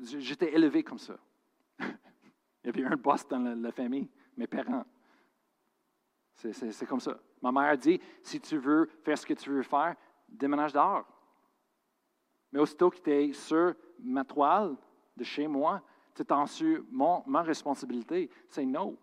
J'étais 0.02 0.52
élevé 0.52 0.82
comme 0.82 0.98
ça. 0.98 1.16
Il 1.80 2.66
y 2.66 2.68
avait 2.68 2.84
un 2.84 2.96
boss 2.96 3.26
dans 3.26 3.38
la, 3.38 3.72
famille, 3.72 4.08
mes 4.36 4.46
parents. 4.46 4.84
C'est 6.34 6.86
comme 6.86 7.00
ça. 7.00 7.18
Ma 7.40 7.52
mère 7.52 7.76
dit, 7.76 8.00
si 8.22 8.40
tu 8.40 8.58
veux 8.58 8.88
faire 9.02 9.18
ce 9.18 9.26
que 9.26 9.34
tu 9.34 9.50
veux 9.50 9.62
faire, 9.62 9.96
déménage 10.28 10.72
dehors. 10.72 11.06
Mais 12.50 12.60
aussitôt 12.60 12.90
que 12.90 12.98
tu 12.98 13.10
es 13.10 13.32
sur 13.32 13.74
ma 13.98 14.24
toile 14.24 14.76
de 15.16 15.24
chez 15.24 15.46
moi, 15.46 15.82
tu 16.14 16.22
es 16.22 16.32
en 16.32 16.46
sur 16.46 16.84
mon, 16.90 17.22
ma 17.26 17.42
responsabilité. 17.42 18.30
C'est 18.48 18.64
non. 18.64 18.96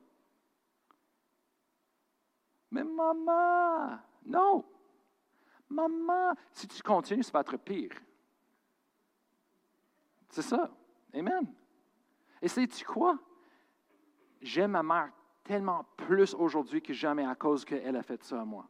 Mais 2.71 2.83
maman, 2.83 3.99
non. 4.25 4.65
Maman, 5.69 6.33
si 6.51 6.67
tu 6.67 6.81
continues, 6.81 7.23
ça 7.23 7.31
va 7.31 7.41
être 7.41 7.57
pire. 7.57 7.91
C'est 10.29 10.41
ça. 10.41 10.69
Amen. 11.13 11.51
Et 12.41 12.47
sais-tu 12.47 12.85
quoi? 12.85 13.17
J'aime 14.41 14.71
ma 14.71 14.83
mère 14.83 15.11
tellement 15.43 15.85
plus 15.97 16.33
aujourd'hui 16.35 16.81
que 16.81 16.93
jamais 16.93 17.25
à 17.25 17.35
cause 17.35 17.65
qu'elle 17.65 17.95
a 17.95 18.03
fait 18.03 18.23
ça 18.23 18.41
à 18.41 18.45
moi. 18.45 18.67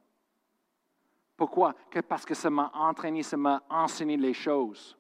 Pourquoi? 1.36 1.74
Que 1.90 2.00
parce 2.00 2.26
que 2.26 2.34
ça 2.34 2.50
m'a 2.50 2.72
entraîné, 2.74 3.24
ça 3.24 3.38
m'a 3.38 3.64
enseigné 3.70 4.18
les 4.18 4.34
choses. 4.34 4.98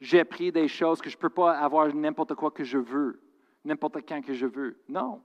J'ai 0.00 0.20
appris 0.20 0.50
des 0.50 0.68
choses 0.68 1.00
que 1.00 1.08
je 1.08 1.16
ne 1.16 1.20
peux 1.20 1.30
pas 1.30 1.56
avoir 1.58 1.94
n'importe 1.94 2.34
quoi 2.34 2.50
que 2.50 2.64
je 2.64 2.78
veux, 2.78 3.22
n'importe 3.64 4.06
quand 4.06 4.20
que 4.20 4.34
je 4.34 4.46
veux. 4.46 4.82
Non. 4.88 5.22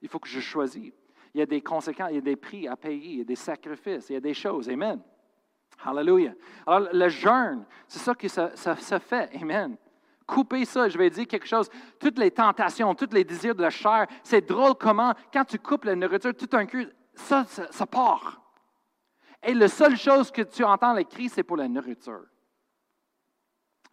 Il 0.00 0.08
faut 0.08 0.18
que 0.18 0.28
je 0.28 0.40
choisisse. 0.40 0.94
Il 1.34 1.40
y 1.40 1.42
a 1.42 1.46
des 1.46 1.60
conséquences, 1.60 2.10
il 2.10 2.14
y 2.14 2.18
a 2.18 2.22
des 2.22 2.36
prix 2.36 2.68
à 2.68 2.76
payer, 2.76 3.12
il 3.12 3.18
y 3.18 3.20
a 3.22 3.24
des 3.24 3.34
sacrifices, 3.34 4.08
il 4.08 4.14
y 4.14 4.16
a 4.16 4.20
des 4.20 4.32
choses. 4.32 4.70
Amen. 4.70 5.02
Hallelujah. 5.84 6.32
Alors, 6.66 6.88
le 6.92 7.08
jeûne, 7.08 7.64
c'est 7.86 7.98
ça 7.98 8.14
ça, 8.54 8.76
ça 8.76 8.98
fait. 8.98 9.30
Amen. 9.40 9.76
Couper 10.26 10.64
ça, 10.64 10.88
je 10.88 10.98
vais 10.98 11.08
dire 11.08 11.26
quelque 11.26 11.46
chose. 11.46 11.70
Toutes 12.00 12.18
les 12.18 12.30
tentations, 12.30 12.94
tous 12.94 13.12
les 13.12 13.22
désirs 13.22 13.54
de 13.54 13.62
la 13.62 13.70
chair, 13.70 14.06
c'est 14.24 14.46
drôle 14.46 14.74
comment, 14.74 15.14
quand 15.32 15.44
tu 15.44 15.58
coupes 15.58 15.84
la 15.84 15.94
nourriture, 15.94 16.34
tout 16.34 16.48
un 16.52 16.66
cul, 16.66 16.88
ça, 17.14 17.44
ça, 17.46 17.86
part. 17.86 18.42
Et 19.42 19.54
la 19.54 19.68
seule 19.68 19.96
chose 19.96 20.30
que 20.32 20.42
tu 20.42 20.64
entends 20.64 20.94
les 20.94 21.04
cris, 21.04 21.28
c'est 21.28 21.44
pour 21.44 21.56
la 21.56 21.68
nourriture. 21.68 22.24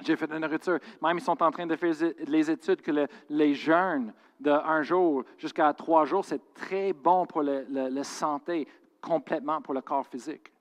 J'ai 0.04 0.16
fait 0.16 0.26
de 0.26 0.34
la 0.34 0.40
nourriture. 0.40 0.80
Même 1.02 1.18
ils 1.18 1.24
sont 1.24 1.42
en 1.42 1.52
train 1.52 1.68
de 1.68 1.76
faire 1.76 1.94
les 2.26 2.50
études 2.50 2.82
que 2.82 3.08
les 3.30 3.54
jeûnes 3.54 4.12
de 4.40 4.50
un 4.50 4.82
jour 4.82 5.24
jusqu'à 5.38 5.72
trois 5.74 6.06
jours, 6.06 6.26
c'est 6.26 6.54
très 6.56 6.94
bon 6.94 7.28
pour 7.28 7.44
la 7.44 8.04
santé, 8.04 8.68
complètement 9.00 9.62
pour 9.62 9.76
le 9.76 9.82
corps 9.82 10.08
physique. 10.08 10.53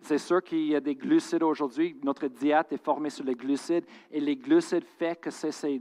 C'est 0.00 0.18
sûr 0.18 0.42
qu'il 0.42 0.66
y 0.66 0.76
a 0.76 0.80
des 0.80 0.94
glucides 0.94 1.42
aujourd'hui. 1.42 1.96
Notre 2.02 2.26
diète 2.26 2.72
est 2.72 2.82
formée 2.82 3.10
sur 3.10 3.24
les 3.24 3.34
glucides 3.34 3.86
et 4.10 4.20
les 4.20 4.36
glucides 4.36 4.84
font 4.84 5.14
que 5.20 5.30
c'est 5.30 5.80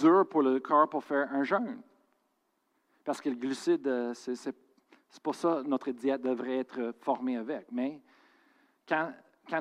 dur 0.00 0.26
pour 0.28 0.42
le 0.42 0.58
corps 0.60 0.88
pour 0.88 1.04
faire 1.04 1.32
un 1.32 1.42
jeûne. 1.42 1.80
Parce 3.04 3.20
que 3.20 3.28
le 3.28 3.36
glucide, 3.36 3.86
euh, 3.86 4.14
c'est 4.14 4.54
pour 5.22 5.34
ça 5.34 5.62
que 5.62 5.68
notre 5.68 5.90
diète 5.90 6.22
devrait 6.22 6.58
être 6.58 6.94
formée 7.00 7.36
avec. 7.36 7.66
Mais 7.72 8.00
quand, 8.86 9.12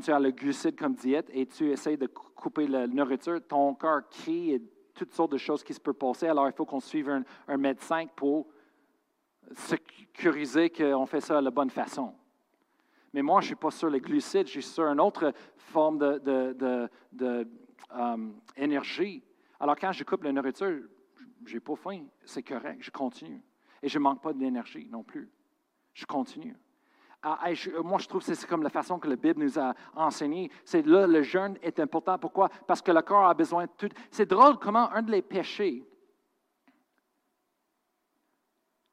tu 0.03 0.11
as 0.11 0.19
le 0.19 0.31
glucide 0.31 0.77
comme 0.77 0.93
diète 0.93 1.29
et 1.33 1.45
tu 1.45 1.71
essaies 1.71 1.97
de 1.97 2.07
couper 2.07 2.67
la 2.67 2.87
nourriture, 2.87 3.39
ton 3.47 3.73
corps 3.73 4.07
crie 4.09 4.53
et 4.53 4.61
toutes 4.93 5.13
sortes 5.13 5.31
de 5.31 5.37
choses 5.37 5.63
qui 5.63 5.73
se 5.73 5.79
peuvent 5.79 5.93
passer. 5.93 6.27
Alors, 6.27 6.47
il 6.47 6.53
faut 6.53 6.65
qu'on 6.65 6.79
suive 6.79 7.09
un, 7.09 7.23
un 7.47 7.57
médecin 7.57 8.05
pour 8.15 8.47
sécuriser 9.53 10.69
qu'on 10.69 11.05
fait 11.05 11.21
ça 11.21 11.39
de 11.39 11.45
la 11.45 11.51
bonne 11.51 11.69
façon. 11.69 12.13
Mais 13.17 13.23
moi, 13.23 13.41
je 13.41 13.45
ne 13.45 13.47
suis 13.47 13.55
pas 13.55 13.71
sur 13.71 13.89
les 13.89 13.99
glucides, 13.99 14.45
je 14.45 14.51
suis 14.51 14.61
sur 14.61 14.83
une 14.83 15.01
autre 15.01 15.33
forme 15.55 16.19
d'énergie. 18.55 19.21
De, 19.21 19.25
Alors, 19.59 19.75
quand 19.75 19.91
je 19.91 20.03
coupe 20.03 20.21
la 20.21 20.31
nourriture, 20.31 20.83
je 21.43 21.53
n'ai 21.55 21.59
pas 21.59 21.75
faim, 21.75 22.05
c'est 22.25 22.43
correct, 22.43 22.77
je 22.79 22.91
continue. 22.91 23.41
Et 23.81 23.89
je 23.89 23.97
ne 23.97 24.03
manque 24.03 24.21
pas 24.21 24.33
d'énergie 24.33 24.87
non 24.91 25.01
plus. 25.01 25.31
Je 25.95 26.05
continue. 26.05 26.55
Ah, 27.23 27.39
moi, 27.83 27.97
je 27.97 28.07
trouve 28.07 28.23
que 28.23 28.35
c'est 28.35 28.47
comme 28.47 28.61
la 28.61 28.69
façon 28.69 28.99
que 28.99 29.09
la 29.09 29.15
Bible 29.15 29.41
nous 29.41 29.57
a 29.57 29.73
enseigné. 29.95 30.51
C'est 30.63 30.85
là, 30.85 31.07
le 31.07 31.23
jeûne 31.23 31.57
est 31.63 31.79
important. 31.79 32.19
Pourquoi? 32.19 32.49
Parce 32.67 32.83
que 32.83 32.91
le 32.91 33.01
corps 33.01 33.25
a 33.25 33.33
besoin 33.33 33.65
de 33.65 33.71
tout. 33.75 33.89
C'est 34.11 34.27
drôle 34.27 34.59
comment 34.59 34.91
un 34.91 35.01
de 35.01 35.09
les 35.09 35.23
péchés, 35.23 35.83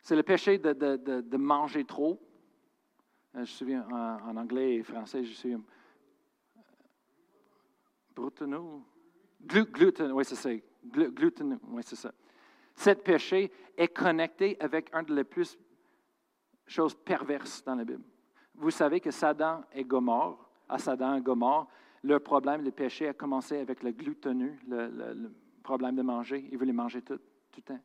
c'est 0.01 0.16
le 0.16 0.22
péché 0.22 0.57
de 0.57 1.37
manger 1.37 1.85
trop. 1.85 2.18
Euh, 3.35 3.39
je 3.39 3.41
me 3.41 3.47
souviens 3.47 3.87
en, 3.91 4.37
anglais 4.37 4.76
et 4.76 4.82
français, 4.82 5.24
je 5.24 5.32
suis 5.32 5.57
Bruteno. 8.14 8.85
gluten, 9.43 10.12
oui, 10.12 10.24
c'est 10.24 10.37
ça. 10.37 10.51
gluten, 10.85 11.59
oui, 11.68 11.82
c'est 11.85 11.97
ça. 11.97 12.12
Cet 12.76 13.03
péché 13.03 13.51
est 13.76 13.89
connecté 13.89 14.57
avec 14.61 14.89
un 14.93 15.03
de 15.03 15.14
les 15.14 15.24
plus 15.24 15.59
choses 16.66 16.95
perverses 16.95 17.62
dans 17.64 17.74
la 17.74 17.85
Bible. 17.85 18.05
Vous 18.55 18.70
savez 18.70 19.01
que 19.01 19.11
Satan 19.11 19.64
et 19.72 19.85
Gomorre, 19.85 20.49
à 20.68 20.78
Satan 20.78 21.16
et 21.16 21.20
Gomorre, 21.20 21.68
leur 22.05 22.22
problème, 22.22 22.62
le 22.62 22.70
péché 22.70 23.09
a 23.09 23.14
commencé 23.14 23.59
avec 23.59 23.82
le 23.82 23.91
gluten, 23.91 24.59
le, 24.68 24.89
le, 24.89 25.32
problème 25.62 25.97
de 25.97 26.03
manger. 26.03 26.47
Ils 26.53 26.59
voulaient 26.59 26.72
manger 26.72 27.03
tout, 27.03 27.16
tout 27.16 27.61
le 27.61 27.62
temps. 27.62 27.80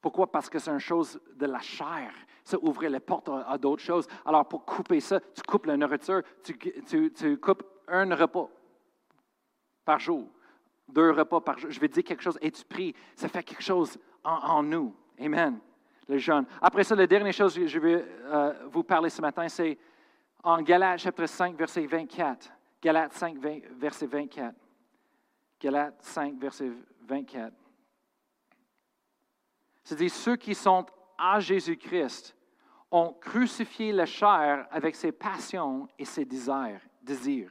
Pourquoi? 0.00 0.30
Parce 0.30 0.48
que 0.48 0.58
c'est 0.58 0.70
une 0.70 0.78
chose 0.78 1.20
de 1.36 1.46
la 1.46 1.60
chair. 1.60 2.12
Ça 2.44 2.56
ouvrait 2.62 2.88
les 2.88 3.00
portes 3.00 3.28
à, 3.28 3.58
d'autres 3.58 3.82
choses. 3.82 4.06
Alors, 4.24 4.46
pour 4.46 4.64
couper 4.64 5.00
ça, 5.00 5.20
tu 5.20 5.42
coupes 5.46 5.66
la 5.66 5.76
nourriture, 5.76 6.22
tu, 6.42 7.38
coupes 7.38 7.64
un 7.88 8.14
repas 8.14 8.48
par 9.84 9.98
jour, 9.98 10.26
deux 10.88 11.10
repas 11.10 11.40
par 11.40 11.58
jour. 11.58 11.70
Je 11.70 11.80
vais 11.80 11.88
dire 11.88 12.04
quelque 12.04 12.22
chose 12.22 12.38
et 12.40 12.50
tu 12.50 12.64
pries. 12.64 12.94
Ça 13.16 13.28
fait 13.28 13.42
quelque 13.42 13.62
chose 13.62 13.98
en, 14.24 14.62
nous. 14.62 14.94
Amen. 15.20 15.58
Les 16.08 16.18
jeunes. 16.18 16.46
Après 16.62 16.84
ça, 16.84 16.94
la 16.94 17.06
dernière 17.06 17.34
chose 17.34 17.54
que 17.54 17.66
je 17.66 17.78
vais 17.78 18.04
euh, 18.24 18.54
vous 18.70 18.82
parler 18.82 19.10
ce 19.10 19.20
matin, 19.20 19.46
c'est 19.48 19.76
en 20.42 20.62
Galates 20.62 21.00
chapitre 21.00 21.28
5, 21.28 21.56
verset 21.56 21.84
24. 21.86 22.50
Galates 22.80 23.12
5, 23.12 23.36
verset 23.78 24.06
24. 24.06 24.54
Galates 25.60 25.96
5, 26.00 26.34
verset 26.38 26.70
24. 27.02 27.52
C'est-à-dire 29.88 30.10
ceux 30.10 30.36
qui 30.36 30.54
sont 30.54 30.84
à 31.16 31.40
Jésus-Christ 31.40 32.36
ont 32.90 33.14
crucifié 33.14 33.90
la 33.90 34.04
chair 34.04 34.66
avec 34.70 34.94
ses 34.94 35.12
passions 35.12 35.88
et 35.98 36.04
ses 36.04 36.26
désirs. 36.26 36.82
désirs. 37.00 37.50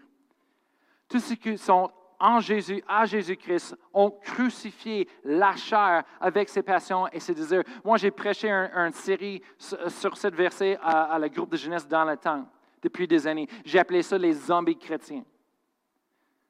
Tous 1.10 1.20
ceux 1.20 1.34
qui 1.34 1.58
sont 1.58 1.90
en 2.20 2.40
Jésus, 2.40 2.84
à 2.88 3.06
Jésus-Christ, 3.06 3.76
ont 3.92 4.12
crucifié 4.12 5.10
la 5.24 5.56
chair 5.56 6.04
avec 6.22 6.50
ses 6.50 6.62
passions 6.62 7.08
et 7.08 7.20
ses 7.20 7.34
désirs. 7.34 7.64
Moi, 7.84 7.98
j'ai 7.98 8.12
prêché 8.12 8.52
une 8.52 8.94
série 8.94 9.42
sur 9.58 10.16
ce 10.16 10.28
verset 10.28 10.78
à, 10.84 11.18
la 11.18 11.30
groupe 11.30 11.50
de 11.50 11.58
jeunesse 11.58 11.88
dans 11.88 12.06
le 12.06 12.18
temps, 12.18 12.48
depuis 12.84 13.08
des 13.08 13.26
années. 13.26 13.48
J'ai 13.66 13.80
appelé 13.80 14.04
ça 14.04 14.16
les 14.16 14.34
zombies 14.34 14.78
chrétiens. 14.78 15.24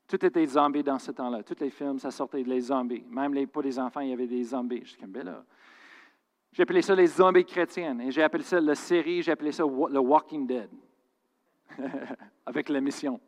Tout 0.06 0.26
était 0.26 0.46
zombies 0.46 0.84
dans 0.84 1.00
ce 1.00 1.12
temps-là. 1.12 1.44
Tous 1.44 1.60
les 1.62 1.70
films, 1.70 2.00
ça 2.00 2.12
sortait 2.12 2.44
des 2.44 2.60
zombies. 2.60 3.06
Même 3.10 3.34
les, 3.34 3.48
pour 3.48 3.62
les 3.62 3.80
enfants, 3.80 4.02
il 4.02 4.10
y 4.10 4.14
avait 4.14 4.28
des 4.28 4.44
zombies. 4.44 4.82
Je 4.84 4.90
suis 4.90 4.98
comme, 4.98 5.12
ben 5.12 5.26
là, 5.26 5.46
j'ai 6.58 6.64
appelé 6.64 6.82
ça 6.82 6.96
les 6.96 7.06
zombies 7.06 7.46
chrétiennes. 7.46 8.02
Et 8.02 8.10
j'ai 8.10 8.24
appelé 8.24 8.44
ça 8.44 8.60
la 8.60 8.74
série, 8.74 9.22
j'ai 9.22 9.32
appelé 9.32 9.52
ça 9.52 9.62
le 9.64 10.00
Walking 10.00 10.48
Dead. 10.48 10.72
Avec 12.48 12.70
la 12.70 12.82
mission. 12.82 13.20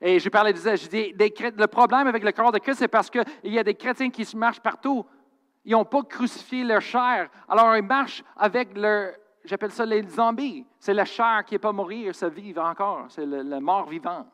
Et 0.00 0.18
je 0.18 0.28
parlais 0.28 0.52
de 0.52 0.58
ça, 0.58 0.74
je 0.74 0.88
dis, 0.88 1.14
le 1.16 1.66
problème 1.66 2.08
avec 2.08 2.24
le 2.24 2.32
corps 2.32 2.50
de 2.50 2.58
Christ, 2.58 2.80
c'est 2.80 2.88
parce 2.88 3.08
qu'il 3.08 3.24
y 3.44 3.58
a 3.58 3.62
des 3.62 3.74
chrétiens 3.74 4.10
qui 4.10 4.24
se 4.24 4.36
marchent 4.36 4.58
partout. 4.58 5.06
Ils 5.64 5.72
n'ont 5.72 5.84
pas 5.84 6.02
crucifié 6.02 6.64
leur 6.64 6.80
chair. 6.80 7.30
Alors, 7.48 7.76
ils 7.76 7.84
marchent 7.84 8.24
avec 8.36 8.76
leur, 8.76 9.12
j'appelle 9.44 9.70
ça 9.70 9.86
les 9.86 10.02
zombies. 10.02 10.66
C'est 10.80 10.92
la 10.92 11.04
chair 11.04 11.44
qui 11.46 11.54
n'est 11.54 11.60
pas 11.60 11.72
mourir, 11.72 12.16
ça 12.16 12.28
vive 12.28 12.58
encore. 12.58 13.06
C'est 13.10 13.26
le, 13.26 13.60
mort 13.60 13.88
vivant. 13.88 14.26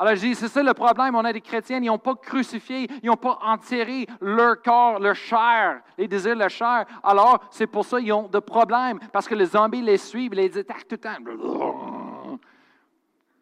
Alors 0.00 0.14
je 0.14 0.20
dis, 0.22 0.34
c'est 0.34 0.48
ça 0.48 0.62
le 0.62 0.72
problème. 0.72 1.14
On 1.14 1.24
a 1.26 1.30
des 1.30 1.42
chrétiens, 1.42 1.76
ils 1.76 1.84
n'ont 1.84 1.98
pas 1.98 2.14
crucifié, 2.14 2.88
ils 3.02 3.06
n'ont 3.06 3.18
pas 3.18 3.38
enterré 3.42 4.06
leur 4.22 4.62
corps, 4.62 4.98
leur 4.98 5.14
chair, 5.14 5.82
les 5.98 6.08
désirs 6.08 6.34
de 6.34 6.38
leur 6.40 6.48
chair. 6.48 6.86
Alors, 7.02 7.44
c'est 7.50 7.66
pour 7.66 7.84
ça 7.84 8.00
qu'ils 8.00 8.14
ont 8.14 8.26
des 8.26 8.40
problèmes, 8.40 8.98
parce 9.12 9.28
que 9.28 9.34
les 9.34 9.44
zombies 9.44 9.82
les 9.82 9.98
suivent, 9.98 10.32
les 10.32 10.56
attaquent 10.56 10.88
tout 10.88 10.94
le 10.94 11.36
temps. 11.36 12.38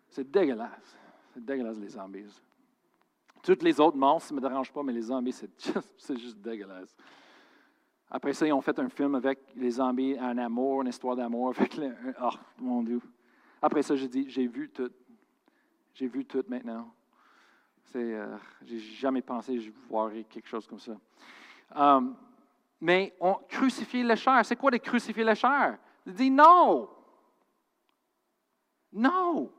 C'est 0.08 0.28
dégueulasse. 0.28 0.98
C'est 1.32 1.44
dégueulasse, 1.44 1.78
les 1.78 1.90
zombies. 1.90 2.24
Toutes 3.40 3.62
les 3.62 3.78
autres 3.78 3.96
monstres 3.96 4.32
ne 4.32 4.40
me 4.40 4.48
dérangent 4.48 4.72
pas, 4.72 4.82
mais 4.82 4.92
les 4.92 5.02
zombies, 5.02 5.32
c'est 5.96 6.18
juste, 6.18 6.38
dégueulasse. 6.38 6.96
Après 8.10 8.32
ça, 8.32 8.48
ils 8.48 8.52
ont 8.52 8.62
fait 8.62 8.76
un 8.80 8.88
film 8.88 9.14
avec 9.14 9.38
les 9.54 9.70
zombies, 9.70 10.16
un 10.18 10.36
amour, 10.38 10.82
une 10.82 10.88
histoire 10.88 11.14
d'amour. 11.14 11.50
Avec 11.56 11.80
oh, 12.20 12.30
mon 12.58 12.82
Dieu. 12.82 13.00
Après 13.62 13.82
ça, 13.82 13.94
j'ai 13.94 14.08
dit, 14.08 14.28
j'ai 14.28 14.48
vu 14.48 14.68
tout. 14.70 14.90
J'ai 15.98 16.06
vu 16.06 16.24
tout 16.24 16.44
maintenant. 16.46 16.94
C'est, 17.86 18.14
euh, 18.14 18.36
j'ai 18.64 18.78
jamais 18.78 19.20
pensé 19.20 19.58
voirais 19.88 20.22
quelque 20.22 20.46
chose 20.46 20.64
comme 20.64 20.78
ça. 20.78 20.92
Um, 21.74 22.14
mais 22.80 23.16
on 23.18 23.34
crucifie 23.48 24.04
la 24.04 24.14
chair. 24.14 24.44
C'est 24.44 24.54
quoi 24.54 24.70
de 24.70 24.76
crucifier 24.76 25.24
la 25.24 25.34
chair? 25.34 25.76
Il 26.06 26.14
dit 26.14 26.30
non. 26.30 26.88
Non 28.92 29.50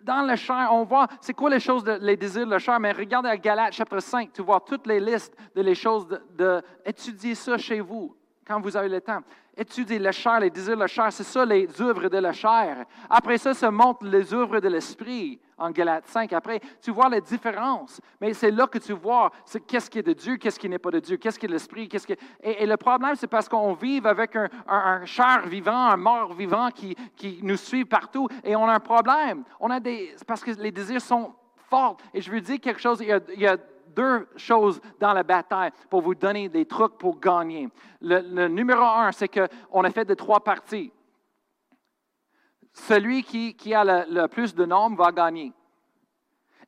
dans 0.00 0.22
le 0.22 0.36
chair, 0.36 0.68
on 0.72 0.84
voit, 0.84 1.08
c'est 1.20 1.34
quoi 1.34 1.50
les 1.50 1.60
choses, 1.60 1.82
de, 1.82 1.98
les 2.00 2.16
désirs 2.16 2.46
de 2.46 2.50
la 2.52 2.58
chair, 2.60 2.78
mais 2.78 2.92
regardez 2.92 3.28
à 3.28 3.36
Galates 3.36 3.72
chapitre 3.72 4.00
5, 4.00 4.32
tu 4.32 4.40
vois 4.40 4.60
toutes 4.60 4.86
les 4.86 5.00
listes 5.00 5.36
de 5.54 5.60
les 5.62 5.74
choses, 5.74 6.06
de, 6.06 6.22
de 6.36 6.62
étudier 6.84 7.34
ça 7.34 7.58
chez 7.58 7.80
vous 7.80 8.16
quand 8.46 8.60
vous 8.60 8.76
avez 8.76 8.88
le 8.88 9.00
temps. 9.00 9.20
Étudiez 9.56 9.98
la 9.98 10.12
chair, 10.12 10.38
les 10.40 10.50
désirs 10.50 10.74
de 10.74 10.80
la 10.80 10.86
chair, 10.86 11.10
c'est 11.10 11.24
ça 11.24 11.44
les 11.44 11.80
œuvres 11.80 12.08
de 12.08 12.18
la 12.18 12.32
chair. 12.32 12.84
Après 13.08 13.38
ça, 13.38 13.54
se 13.54 13.66
montre 13.66 14.04
les 14.04 14.32
œuvres 14.32 14.60
de 14.60 14.68
l'esprit 14.68 15.40
en 15.56 15.70
Galates 15.70 16.06
5. 16.06 16.32
Après, 16.34 16.60
tu 16.82 16.90
vois 16.90 17.08
la 17.08 17.20
différence. 17.20 18.00
Mais 18.20 18.34
c'est 18.34 18.50
là 18.50 18.66
que 18.66 18.78
tu 18.78 18.92
vois 18.92 19.32
qu'est-ce 19.66 19.88
qui 19.88 19.98
est 19.98 20.02
de 20.02 20.12
Dieu, 20.12 20.36
qu'est-ce 20.36 20.60
qui 20.60 20.68
n'est 20.68 20.78
pas 20.78 20.90
de 20.90 21.00
Dieu, 21.00 21.16
qu'est-ce 21.16 21.38
qui 21.38 21.46
est 21.46 21.48
de 21.48 21.54
l'esprit, 21.54 21.88
qu'est-ce 21.88 22.06
et, 22.42 22.66
le 22.66 22.76
problème, 22.76 23.14
c'est 23.16 23.26
parce 23.26 23.48
qu'on 23.48 23.72
vit 23.72 24.00
avec 24.04 24.36
un, 24.36 24.48
un, 24.68 25.04
chair 25.06 25.46
vivant, 25.46 25.72
un 25.72 25.96
mort 25.96 26.34
vivant 26.34 26.70
qui, 26.70 26.94
qui 27.16 27.40
nous 27.42 27.56
suit 27.56 27.84
partout 27.84 28.28
et 28.44 28.54
on 28.54 28.68
a 28.68 28.74
un 28.74 28.80
problème. 28.80 29.42
On 29.58 29.70
a 29.70 29.80
des, 29.80 30.14
parce 30.26 30.44
que 30.44 30.50
les 30.52 30.70
désirs 30.70 31.00
sont 31.00 31.32
forts. 31.70 31.96
Et 32.12 32.20
je 32.20 32.30
veux 32.30 32.40
dire 32.40 32.60
quelque 32.60 32.80
chose, 32.80 33.00
il 33.00 33.40
y 33.40 33.46
a 33.46 33.56
deux 33.96 34.28
choses 34.36 34.80
dans 35.00 35.14
la 35.14 35.22
bataille 35.22 35.70
pour 35.88 36.02
vous 36.02 36.14
donner 36.14 36.48
des 36.48 36.66
trucs 36.66 36.98
pour 36.98 37.18
gagner. 37.18 37.68
Le, 38.00 38.46
numéro 38.46 38.82
un, 38.82 39.10
c'est 39.10 39.28
qu'on 39.28 39.84
a 39.84 39.90
fait 39.90 40.04
de 40.04 40.14
trois 40.14 40.40
parties. 40.44 40.92
Celui 42.72 43.24
qui, 43.24 43.74
a 43.74 44.04
le, 44.06 44.26
plus 44.26 44.54
de 44.54 44.66
nombre 44.66 45.02
va 45.02 45.10
gagner. 45.10 45.52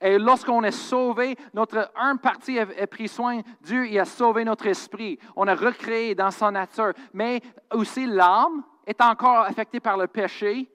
Et 0.00 0.16
lorsqu'on 0.16 0.62
est 0.62 0.70
sauvé, 0.70 1.36
notre 1.52 1.90
un 1.96 2.16
partie 2.16 2.58
a, 2.58 2.86
pris 2.86 3.08
soin, 3.08 3.40
Dieu 3.60 3.86
il 3.86 3.98
a 3.98 4.04
sauvé 4.04 4.44
notre 4.44 4.66
esprit. 4.66 5.18
On 5.36 5.46
a 5.46 5.54
recréé 5.54 6.14
dans 6.14 6.30
sa 6.30 6.50
nature. 6.50 6.92
Mais 7.12 7.42
aussi 7.72 8.06
l'âme 8.06 8.62
est 8.86 9.00
encore 9.02 9.40
affectée 9.40 9.80
par 9.80 9.98
le 9.98 10.06
péché 10.06 10.70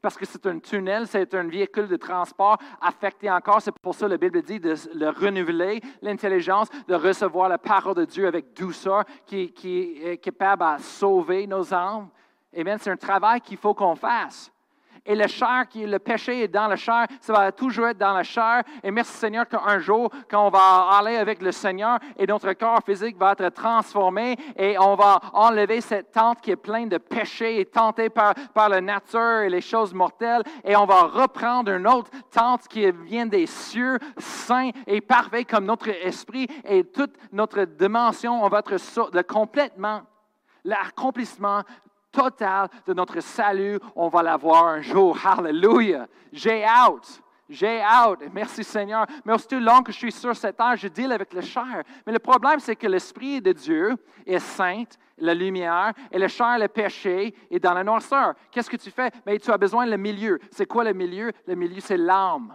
parce 0.00 0.16
que 0.16 0.24
c'est 0.24 0.46
un 0.46 0.58
tunnel, 0.58 1.06
c'est 1.06 1.34
un 1.34 1.48
véhicule 1.48 1.88
de 1.88 1.96
transport 1.96 2.58
affecté 2.80 3.30
encore. 3.30 3.60
C'est 3.60 3.76
pour 3.78 3.94
ça 3.94 4.06
que 4.06 4.12
la 4.12 4.16
Bible 4.16 4.42
dit 4.42 4.60
de 4.60 4.74
le 4.94 5.10
renouveler, 5.10 5.80
l'intelligence, 6.02 6.68
de 6.86 6.94
recevoir 6.94 7.48
la 7.48 7.58
parole 7.58 7.94
de 7.94 8.04
Dieu 8.04 8.26
avec 8.26 8.54
douceur, 8.54 9.04
qui, 9.26 9.52
qui 9.52 10.00
est 10.02 10.18
capable 10.18 10.78
de 10.78 10.82
sauver 10.82 11.46
nos 11.46 11.72
âmes. 11.72 12.08
Amen. 12.56 12.78
C'est 12.80 12.90
un 12.90 12.96
travail 12.96 13.40
qu'il 13.40 13.58
faut 13.58 13.74
qu'on 13.74 13.94
fasse. 13.94 14.50
Et 15.08 15.14
le 15.14 15.26
chair, 15.26 15.66
qui, 15.70 15.86
le 15.86 15.98
péché 15.98 16.42
est 16.42 16.48
dans 16.48 16.68
la 16.68 16.76
chair, 16.76 17.06
ça 17.22 17.32
va 17.32 17.50
toujours 17.50 17.88
être 17.88 17.96
dans 17.96 18.12
la 18.12 18.22
chair. 18.22 18.62
Et 18.82 18.90
merci 18.90 19.14
Seigneur 19.14 19.48
qu'un 19.48 19.78
jour, 19.78 20.10
quand 20.30 20.46
on 20.46 20.50
va 20.50 20.90
aller 20.98 21.16
avec 21.16 21.40
le 21.40 21.50
Seigneur 21.50 21.98
et 22.18 22.26
notre 22.26 22.52
corps 22.52 22.80
physique 22.84 23.16
va 23.16 23.32
être 23.32 23.48
transformé 23.48 24.36
et 24.54 24.78
on 24.78 24.96
va 24.96 25.18
enlever 25.32 25.80
cette 25.80 26.12
tente 26.12 26.42
qui 26.42 26.50
est 26.50 26.56
pleine 26.56 26.90
de 26.90 26.98
péché 26.98 27.58
et 27.58 27.64
tentée 27.64 28.10
par, 28.10 28.34
par 28.52 28.68
la 28.68 28.82
nature 28.82 29.40
et 29.40 29.48
les 29.48 29.62
choses 29.62 29.94
mortelles 29.94 30.42
et 30.62 30.76
on 30.76 30.84
va 30.84 31.04
reprendre 31.04 31.72
une 31.72 31.86
autre 31.86 32.10
tente 32.30 32.68
qui 32.68 32.90
vient 32.90 33.24
des 33.24 33.46
cieux, 33.46 33.98
saint 34.18 34.70
et 34.86 35.00
parfait 35.00 35.44
comme 35.44 35.64
notre 35.64 35.88
esprit 35.88 36.46
et 36.66 36.84
toute 36.84 37.14
notre 37.32 37.64
dimension, 37.64 38.44
on 38.44 38.48
va 38.48 38.58
être 38.58 39.22
complètement 39.22 40.02
l'accomplissement 40.64 41.62
total 42.10 42.68
de 42.86 42.94
notre 42.94 43.20
salut, 43.20 43.78
on 43.94 44.08
va 44.08 44.22
l'avoir 44.22 44.66
un 44.66 44.80
jour. 44.80 45.16
Hallelujah. 45.24 46.06
J'ai 46.32 46.64
out. 46.64 47.22
J'ai 47.48 47.80
out. 47.80 48.20
Merci 48.32 48.62
Seigneur. 48.62 49.06
Mais 49.24 49.32
aussi 49.32 49.58
long 49.58 49.82
que 49.82 49.92
je 49.92 49.96
suis 49.98 50.12
sur 50.12 50.36
cette 50.36 50.56
terre, 50.56 50.76
je 50.76 50.88
deal 50.88 51.10
avec 51.12 51.32
le 51.32 51.40
chair. 51.40 51.82
Mais 52.06 52.12
le 52.12 52.18
problème, 52.18 52.60
c'est 52.60 52.76
que 52.76 52.86
l'Esprit 52.86 53.40
de 53.40 53.52
Dieu 53.52 53.96
est 54.26 54.38
saint, 54.38 54.84
la 55.16 55.34
lumière, 55.34 55.92
et 56.12 56.18
le 56.18 56.28
chair, 56.28 56.58
le 56.58 56.68
péché, 56.68 57.34
est 57.50 57.58
dans 57.58 57.72
la 57.72 57.82
noirceur. 57.82 58.34
Qu'est-ce 58.50 58.70
que 58.70 58.76
tu 58.76 58.90
fais? 58.90 59.10
Mais 59.24 59.38
tu 59.38 59.50
as 59.50 59.58
besoin 59.58 59.86
du 59.86 59.96
milieu. 59.96 60.38
C'est 60.50 60.66
quoi 60.66 60.84
le 60.84 60.92
milieu? 60.92 61.32
Le 61.46 61.54
milieu, 61.54 61.80
c'est 61.80 61.96
l'âme. 61.96 62.54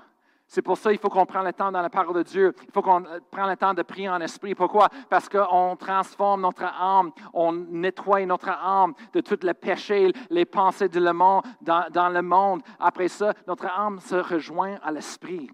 C'est 0.54 0.62
pour 0.62 0.78
ça 0.78 0.92
qu'il 0.92 1.00
faut 1.00 1.10
qu'on 1.10 1.26
prenne 1.26 1.46
le 1.46 1.54
temps 1.54 1.72
dans 1.72 1.82
la 1.82 1.90
parole 1.90 2.18
de 2.18 2.22
Dieu. 2.22 2.54
Il 2.64 2.72
faut 2.72 2.84
qu'on 2.84 3.04
prenne 3.32 3.50
le 3.50 3.58
temps 3.58 3.74
de 3.74 3.82
prier 3.82 4.08
en 4.08 4.22
esprit. 4.22 4.54
Pourquoi? 4.54 4.88
Parce 5.10 5.28
qu'on 5.28 5.76
transforme 5.76 6.42
notre 6.42 6.66
âme, 6.66 7.12
on 7.34 7.54
nettoie 7.54 8.24
notre 8.28 8.50
âme 8.50 8.94
de 9.14 9.22
tout 9.22 9.40
le 9.42 9.56
péché, 9.56 10.12
les 10.30 10.46
pensées 10.46 10.90
le 10.90 11.12
monde, 11.12 11.42
dans, 11.60 12.10
le 12.14 12.22
monde. 12.22 12.62
Après 12.80 13.08
ça, 13.08 13.34
notre 13.48 13.66
âme 13.66 14.00
se 14.00 14.14
rejoint 14.14 14.76
à 14.84 14.92
l'esprit. 14.92 15.50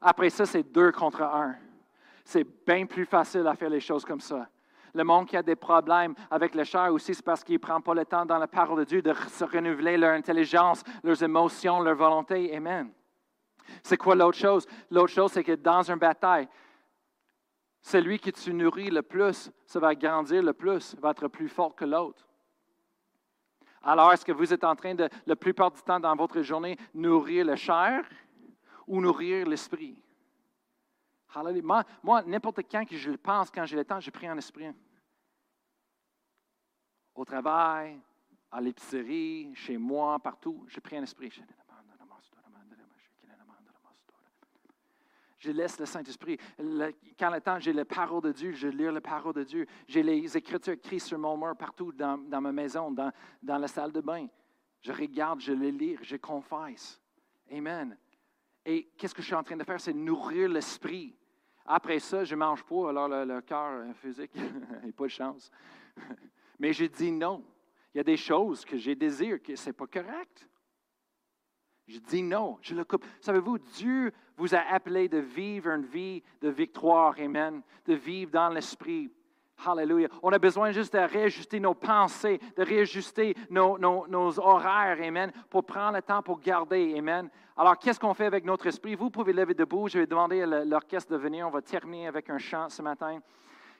Après 0.00 0.30
ça, 0.30 0.46
c'est 0.46 0.62
deux 0.62 0.92
contre 0.92 1.22
un. 1.22 1.56
C'est 2.24 2.46
bien 2.64 2.86
plus 2.86 3.06
facile 3.06 3.48
à 3.48 3.56
faire 3.56 3.70
les 3.70 3.80
choses 3.80 4.04
comme 4.04 4.20
ça. 4.20 4.46
Le 4.94 5.02
monde 5.02 5.26
qui 5.26 5.36
a 5.36 5.42
des 5.42 5.56
problèmes 5.56 6.14
avec 6.30 6.54
le 6.54 6.62
chair 6.62 6.92
aussi, 6.92 7.16
c'est 7.16 7.24
parce 7.24 7.42
qu'il 7.42 7.54
ne 7.54 7.58
prend 7.58 7.80
pas 7.80 7.94
le 7.94 8.04
temps 8.04 8.24
dans 8.24 8.38
la 8.38 8.46
parole 8.46 8.78
de 8.78 8.84
Dieu 8.84 9.02
de 9.02 9.12
se 9.12 9.42
renouveler 9.42 9.96
leur 9.96 10.12
intelligence, 10.12 10.84
leurs 11.02 11.20
émotions, 11.20 11.80
leur 11.80 11.96
volonté. 11.96 12.54
Amen. 12.56 12.92
C'est 13.82 13.96
quoi 13.96 14.14
l'autre 14.14 14.38
chose? 14.38 14.66
L'autre 14.90 15.12
chose, 15.12 15.32
c'est 15.32 15.44
que 15.44 15.52
dans 15.52 15.82
une 15.82 15.98
bataille, 15.98 16.48
celui 17.82 18.18
qui 18.18 18.32
tu 18.32 18.52
nourris 18.52 18.90
le 18.90 19.02
plus, 19.02 19.50
ça 19.66 19.80
va 19.80 19.94
grandir 19.94 20.42
le 20.42 20.52
plus, 20.52 20.94
va 20.96 21.10
être 21.10 21.28
plus 21.28 21.48
fort 21.48 21.74
que 21.74 21.84
l'autre. 21.84 22.26
Alors, 23.82 24.12
est-ce 24.12 24.24
que 24.24 24.32
vous 24.32 24.52
êtes 24.52 24.64
en 24.64 24.76
train 24.76 24.94
de, 24.94 25.08
la 25.24 25.36
plupart 25.36 25.70
du 25.70 25.80
temps 25.80 25.98
dans 25.98 26.14
votre 26.14 26.42
journée, 26.42 26.76
nourrir 26.92 27.46
le 27.46 27.56
chair 27.56 28.04
ou 28.86 29.00
nourrir 29.00 29.46
l'esprit? 29.46 29.96
Moi, 31.62 31.84
moi 32.02 32.22
n'importe 32.22 32.60
quand 32.70 32.84
que 32.84 32.96
je 32.96 33.10
le 33.10 33.16
pense, 33.16 33.50
quand 33.50 33.64
j'ai 33.64 33.76
le 33.76 33.84
temps, 33.84 34.00
je 34.00 34.10
prie 34.10 34.28
en 34.28 34.36
esprit. 34.36 34.74
Au 37.14 37.24
travail, 37.24 37.98
à 38.50 38.60
l'épicerie, 38.60 39.52
chez 39.54 39.78
moi, 39.78 40.18
partout, 40.18 40.64
je 40.68 40.80
prie 40.80 40.98
en 40.98 41.02
esprit. 41.02 41.32
Je 45.40 45.50
laisse 45.50 45.80
le 45.80 45.86
Saint-Esprit. 45.86 46.36
Quand 47.18 47.30
le 47.30 47.40
temps, 47.40 47.58
j'ai 47.58 47.72
la 47.72 47.86
parole 47.86 48.22
de 48.22 48.30
Dieu, 48.30 48.52
je 48.52 48.68
lis 48.68 48.84
la 48.84 49.00
parole 49.00 49.32
de 49.32 49.42
Dieu. 49.42 49.66
J'ai 49.88 50.02
les 50.02 50.36
Écritures 50.36 50.74
écrites 50.74 51.00
sur 51.00 51.18
mon 51.18 51.34
mur 51.38 51.56
partout 51.56 51.92
dans, 51.92 52.18
ma 52.18 52.52
maison, 52.52 52.92
dans, 52.92 53.10
la 53.42 53.66
salle 53.66 53.90
de 53.90 54.02
bain. 54.02 54.26
Je 54.82 54.92
regarde, 54.92 55.40
je 55.40 55.54
les 55.54 55.72
lis, 55.72 55.96
je 56.02 56.16
confesse. 56.16 57.00
Amen. 57.50 57.96
Et 58.66 58.90
qu'est-ce 58.98 59.14
que 59.14 59.22
je 59.22 59.28
suis 59.28 59.34
en 59.34 59.42
train 59.42 59.56
de 59.56 59.64
faire? 59.64 59.80
C'est 59.80 59.94
nourrir 59.94 60.50
l'esprit. 60.50 61.16
Après 61.64 62.00
ça, 62.00 62.22
je 62.22 62.34
ne 62.34 62.40
mange 62.40 62.62
pas, 62.62 62.90
alors 62.90 63.08
le, 63.08 63.40
cœur 63.40 63.94
physique 63.96 64.34
n'a 64.84 64.92
pas 64.92 65.04
de 65.04 65.08
chance. 65.08 65.50
Mais 66.58 66.74
je 66.74 66.84
dis 66.84 67.12
non. 67.12 67.42
Il 67.94 67.98
y 67.98 68.00
a 68.00 68.04
des 68.04 68.18
choses 68.18 68.62
que 68.66 68.76
j'ai 68.76 68.94
désir 68.94 69.42
que 69.42 69.56
ce 69.56 69.70
n'est 69.70 69.72
pas 69.72 69.86
correct. 69.86 70.49
Je 71.90 71.98
dis 71.98 72.22
non, 72.22 72.56
je 72.62 72.76
le 72.76 72.84
coupe. 72.84 73.04
Savez-vous, 73.20 73.58
Dieu 73.58 74.12
vous 74.36 74.54
a 74.54 74.60
appelé 74.60 75.08
de 75.08 75.18
vivre 75.18 75.70
une 75.70 75.84
vie 75.84 76.22
de 76.40 76.48
victoire, 76.48 77.16
Amen, 77.18 77.62
de 77.84 77.94
vivre 77.94 78.30
dans 78.30 78.48
l'esprit. 78.48 79.10
Hallelujah. 79.66 80.06
On 80.22 80.30
a 80.30 80.38
besoin 80.38 80.70
juste 80.70 80.92
de 80.92 81.00
réajuster 81.00 81.58
nos 81.58 81.74
pensées, 81.74 82.38
de 82.56 82.62
réajuster 82.62 83.34
nos, 83.50 83.76
nos, 83.76 84.38
horaires, 84.38 85.02
Amen, 85.02 85.32
pour 85.50 85.64
prendre 85.64 85.96
le 85.96 86.02
temps 86.02 86.22
pour 86.22 86.38
garder, 86.38 86.94
Amen. 86.96 87.28
Alors, 87.56 87.76
qu'est-ce 87.76 87.98
qu'on 87.98 88.14
fait 88.14 88.26
avec 88.26 88.44
notre 88.44 88.68
esprit? 88.68 88.94
Vous 88.94 89.10
pouvez 89.10 89.32
lever 89.32 89.54
debout. 89.54 89.88
Je 89.88 89.98
vais 89.98 90.06
demander 90.06 90.42
à 90.42 90.64
l'orchestre 90.64 91.10
de 91.10 91.16
venir. 91.16 91.48
On 91.48 91.50
va 91.50 91.60
terminer 91.60 92.06
avec 92.06 92.30
un 92.30 92.38
chant 92.38 92.68
ce 92.68 92.82
matin. 92.82 93.18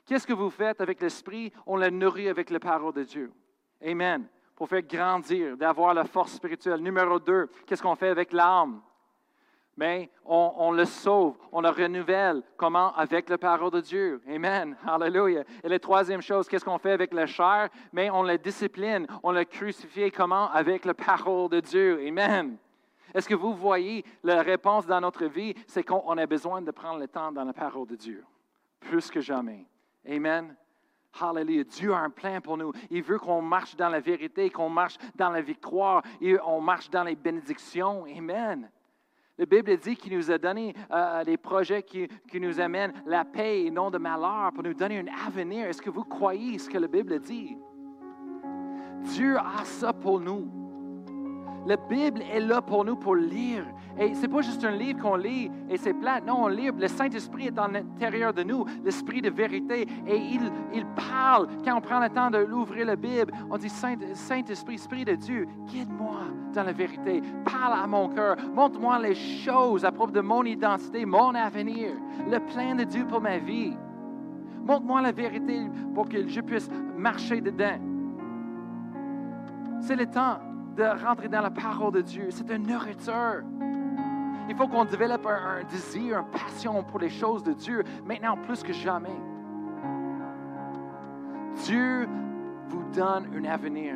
Qu'est-ce 0.04 0.26
que 0.26 0.32
vous 0.32 0.50
faites 0.50 0.80
avec 0.80 1.00
l'esprit? 1.00 1.52
On 1.64 1.76
le 1.76 1.90
nourrit 1.90 2.28
avec 2.28 2.50
la 2.50 2.58
parole 2.58 2.92
de 2.92 3.04
Dieu. 3.04 3.32
Amen 3.80 4.28
pour 4.60 4.68
faire 4.68 4.82
grandir, 4.82 5.56
d'avoir 5.56 5.94
la 5.94 6.04
force 6.04 6.32
spirituelle. 6.32 6.80
Numéro 6.80 7.18
deux, 7.18 7.48
qu'est-ce 7.64 7.82
qu'on 7.82 7.94
fait 7.94 8.10
avec 8.10 8.30
l'âme? 8.30 8.82
Mais 9.74 10.10
on, 10.22 10.52
on, 10.58 10.70
le 10.70 10.84
sauve, 10.84 11.38
on 11.50 11.62
le 11.62 11.70
renouvelle. 11.70 12.42
Comment? 12.58 12.94
Avec 12.94 13.30
la 13.30 13.38
parole 13.38 13.70
de 13.70 13.80
Dieu. 13.80 14.20
Amen. 14.28 14.76
Hallelujah. 14.86 15.44
Et 15.64 15.68
la 15.70 15.78
troisième 15.78 16.20
chose, 16.20 16.46
qu'est-ce 16.46 16.66
qu'on 16.66 16.76
fait 16.76 16.90
avec 16.90 17.14
la 17.14 17.24
chair? 17.24 17.70
Mais 17.90 18.10
on 18.10 18.22
la 18.22 18.36
discipline, 18.36 19.06
on 19.22 19.32
le 19.32 19.44
crucifie. 19.44 20.10
Comment? 20.10 20.50
Avec 20.50 20.84
la 20.84 20.92
parole 20.92 21.48
de 21.48 21.60
Dieu. 21.60 22.06
Amen. 22.06 22.58
Est-ce 23.14 23.30
que 23.30 23.34
vous 23.34 23.54
voyez 23.54 24.04
la 24.22 24.42
réponse 24.42 24.84
dans 24.84 25.00
notre 25.00 25.24
vie? 25.24 25.54
C'est 25.68 25.84
qu'on 25.84 26.18
a 26.18 26.26
besoin 26.26 26.60
de 26.60 26.70
prendre 26.70 26.98
le 26.98 27.08
temps 27.08 27.32
dans 27.32 27.44
la 27.44 27.54
parole 27.54 27.86
de 27.86 27.96
Dieu. 27.96 28.22
Plus 28.78 29.10
que 29.10 29.22
jamais. 29.22 29.66
Amen. 30.06 30.54
Hallelujah. 31.18 31.64
Dieu 31.64 31.92
a 31.92 31.98
un 31.98 32.10
plan 32.10 32.40
pour 32.40 32.56
nous. 32.56 32.72
Il 32.90 33.02
veut 33.02 33.18
qu'on 33.18 33.42
marche 33.42 33.76
dans 33.76 33.88
la 33.88 34.00
vérité, 34.00 34.50
qu'on 34.50 34.68
marche 34.68 34.96
dans 35.14 35.30
la 35.30 35.42
victoire, 35.42 36.02
et 36.20 36.36
on 36.40 36.60
marche 36.60 36.90
dans 36.90 37.04
les 37.04 37.16
bénédictions. 37.16 38.04
Amen. 38.16 38.70
La 39.36 39.46
Bible 39.46 39.76
dit 39.78 39.96
qu'il 39.96 40.16
nous 40.16 40.30
a 40.30 40.36
donné 40.36 40.74
euh, 40.90 41.24
des 41.24 41.38
projets 41.38 41.82
qui, 41.82 42.06
nous 42.34 42.60
amènent 42.60 42.92
la 43.06 43.24
paix 43.24 43.64
et 43.64 43.70
non 43.70 43.90
de 43.90 43.96
malheur, 43.96 44.52
pour 44.52 44.62
nous 44.62 44.74
donner 44.74 44.98
un 44.98 45.26
avenir. 45.26 45.66
Est-ce 45.66 45.80
que 45.80 45.88
vous 45.88 46.04
croyez 46.04 46.58
ce 46.58 46.68
que 46.68 46.76
la 46.76 46.88
Bible 46.88 47.18
dit? 47.20 47.56
Dieu 49.02 49.38
a 49.38 49.64
ça 49.64 49.94
pour 49.94 50.20
nous. 50.20 50.69
La 51.66 51.76
Bible 51.76 52.22
est 52.22 52.40
là 52.40 52.62
pour 52.62 52.84
nous 52.84 52.96
pour 52.96 53.14
lire. 53.14 53.64
Et 53.98 54.14
c'est 54.14 54.28
pas 54.28 54.40
juste 54.40 54.64
un 54.64 54.70
livre 54.70 55.00
qu'on 55.00 55.16
lit 55.16 55.50
et 55.68 55.76
c'est 55.76 55.92
plat. 55.92 56.20
Non, 56.20 56.44
on 56.44 56.48
lit. 56.48 56.70
Le 56.70 56.88
Saint-Esprit 56.88 57.48
est 57.48 57.58
à 57.58 57.68
l'intérieur 57.68 58.32
de 58.32 58.42
nous, 58.42 58.64
l'Esprit 58.82 59.20
de 59.20 59.28
vérité. 59.28 59.86
Et 60.06 60.16
il, 60.16 60.50
il 60.72 60.86
parle. 60.86 61.48
Quand 61.64 61.76
on 61.76 61.80
prend 61.80 62.00
le 62.00 62.08
temps 62.08 62.30
de 62.30 62.38
l'ouvrir 62.38 62.86
la 62.86 62.96
Bible, 62.96 63.32
on 63.50 63.58
dit 63.58 63.68
Saint-Esprit, 63.68 64.74
Esprit 64.74 65.04
de 65.04 65.14
Dieu, 65.14 65.46
guide-moi 65.66 66.20
dans 66.54 66.62
la 66.62 66.72
vérité. 66.72 67.20
Parle 67.44 67.78
à 67.78 67.86
mon 67.86 68.08
cœur. 68.08 68.36
Montre-moi 68.54 68.98
les 69.00 69.14
choses 69.14 69.84
à 69.84 69.92
propos 69.92 70.12
de 70.12 70.20
mon 70.20 70.44
identité, 70.44 71.04
mon 71.04 71.34
avenir, 71.34 71.92
le 72.26 72.38
plan 72.38 72.74
de 72.74 72.84
Dieu 72.84 73.04
pour 73.06 73.20
ma 73.20 73.38
vie. 73.38 73.76
Montre-moi 74.64 75.02
la 75.02 75.12
vérité 75.12 75.66
pour 75.94 76.08
que 76.08 76.26
je 76.26 76.40
puisse 76.40 76.68
marcher 76.96 77.40
dedans. 77.40 77.78
C'est 79.80 79.96
le 79.96 80.06
temps 80.06 80.38
de 80.76 81.04
rentrer 81.04 81.28
dans 81.28 81.42
la 81.42 81.50
parole 81.50 81.92
de 81.92 82.00
Dieu. 82.00 82.28
C'est 82.30 82.50
une 82.50 82.66
nourriture. 82.66 83.42
Il 84.48 84.56
faut 84.56 84.66
qu'on 84.66 84.84
développe 84.84 85.26
un, 85.26 85.64
désir, 85.64 86.18
une 86.18 86.30
passion 86.30 86.82
pour 86.82 86.98
les 86.98 87.08
choses 87.08 87.42
de 87.42 87.52
Dieu, 87.52 87.84
maintenant 88.04 88.36
plus 88.36 88.62
que 88.62 88.72
jamais. 88.72 89.08
Dieu 91.64 92.08
vous 92.68 92.82
donne 92.92 93.28
un 93.36 93.44
avenir. 93.44 93.94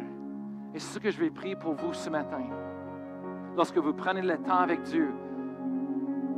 Et 0.74 0.78
c'est 0.78 0.94
ce 0.94 0.98
que 0.98 1.10
je 1.10 1.18
vais 1.18 1.30
prier 1.30 1.56
pour 1.56 1.74
vous 1.74 1.92
ce 1.92 2.10
matin. 2.10 2.42
Lorsque 3.56 3.78
vous 3.78 3.92
prenez 3.92 4.22
le 4.22 4.36
temps 4.38 4.58
avec 4.58 4.82
Dieu, 4.82 5.12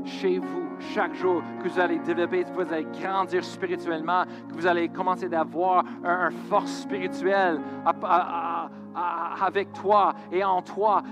chez 0.05 0.39
vous, 0.39 0.66
chaque 0.95 1.14
jour, 1.14 1.43
que 1.62 1.68
vous 1.68 1.80
allez 1.80 1.99
développer, 1.99 2.45
que 2.45 2.51
vous 2.51 2.72
allez 2.72 2.87
grandir 3.01 3.45
spirituellement, 3.45 4.24
que 4.49 4.55
vous 4.55 4.66
allez 4.66 4.89
commencer 4.89 5.28
d'avoir 5.28 5.84
une 6.05 6.30
force 6.49 6.82
spirituelle 6.82 7.61
avec 8.97 9.72
toi 9.72 10.14
et 10.32 10.42
en 10.42 10.62
toi 10.62 11.03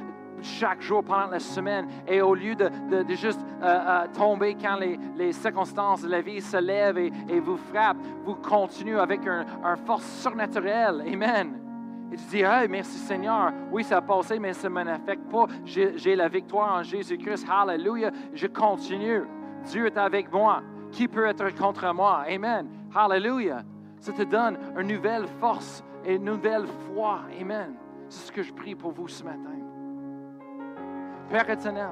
chaque 0.45 0.83
jour 0.83 1.03
pendant 1.03 1.27
la 1.27 1.41
semaine. 1.41 1.89
Et 2.07 2.21
au 2.21 2.35
lieu 2.35 2.55
de, 2.55 2.71
juste 3.15 3.41
euh, 3.63 3.67
euh, 3.67 4.07
tomber 4.13 4.57
quand 4.61 4.79
les, 5.17 5.33
circonstances 5.33 6.03
de 6.03 6.09
la 6.09 6.21
vie 6.21 6.41
se 6.41 6.57
lèvent 6.57 6.99
et, 6.99 7.41
vous 7.41 7.57
frappent, 7.57 7.97
vous 8.25 8.35
continuez 8.37 8.99
avec 8.99 9.27
une 9.27 9.45
un 9.65 9.77
force 9.77 10.07
surnaturelle. 10.21 11.05
Amen. 11.13 11.61
Et 12.13 12.17
tu 12.17 12.25
dis, 12.25 12.43
hey, 12.43 12.69
merci 12.69 12.99
Seigneur. 12.99 13.53
Oui, 13.73 13.83
ça 13.83 13.97
a 13.97 14.03
passé, 14.03 14.39
mais 14.39 14.53
ça 14.53 14.69
ne 14.69 14.75
m'affecte 14.75 15.29
pas. 15.31 15.47
J'ai 15.65 16.15
la 16.15 16.29
victoire 16.29 16.77
en 16.77 16.83
Jésus-Christ. 16.83 17.47
Hallelujah. 17.51 18.11
Je 18.35 18.47
continue. 18.47 19.23
Dieu 19.65 19.87
est 19.87 19.97
avec 19.97 20.31
moi. 20.33 20.63
Qui 20.93 21.09
peut 21.09 21.27
être 21.27 21.53
contre 21.57 21.93
moi? 21.93 22.25
Amen. 22.29 22.69
Hallelujah. 22.95 23.63
Ça 23.99 24.13
te 24.13 24.23
donne 24.23 24.59
une 24.79 24.89
nouvelle 24.89 25.27
force 25.41 25.83
et 26.05 26.15
une 26.17 26.25
nouvelle 26.25 26.67
foi. 26.67 27.21
Amen. 27.41 27.75
C'est 28.09 28.27
ce 28.27 28.33
que 28.33 28.43
je 28.43 28.53
prie 28.53 28.75
pour 28.75 28.93
vous 28.93 29.09
ce 29.09 29.25
matin. 29.25 29.51
Père 31.29 31.49
éternel, 31.49 31.91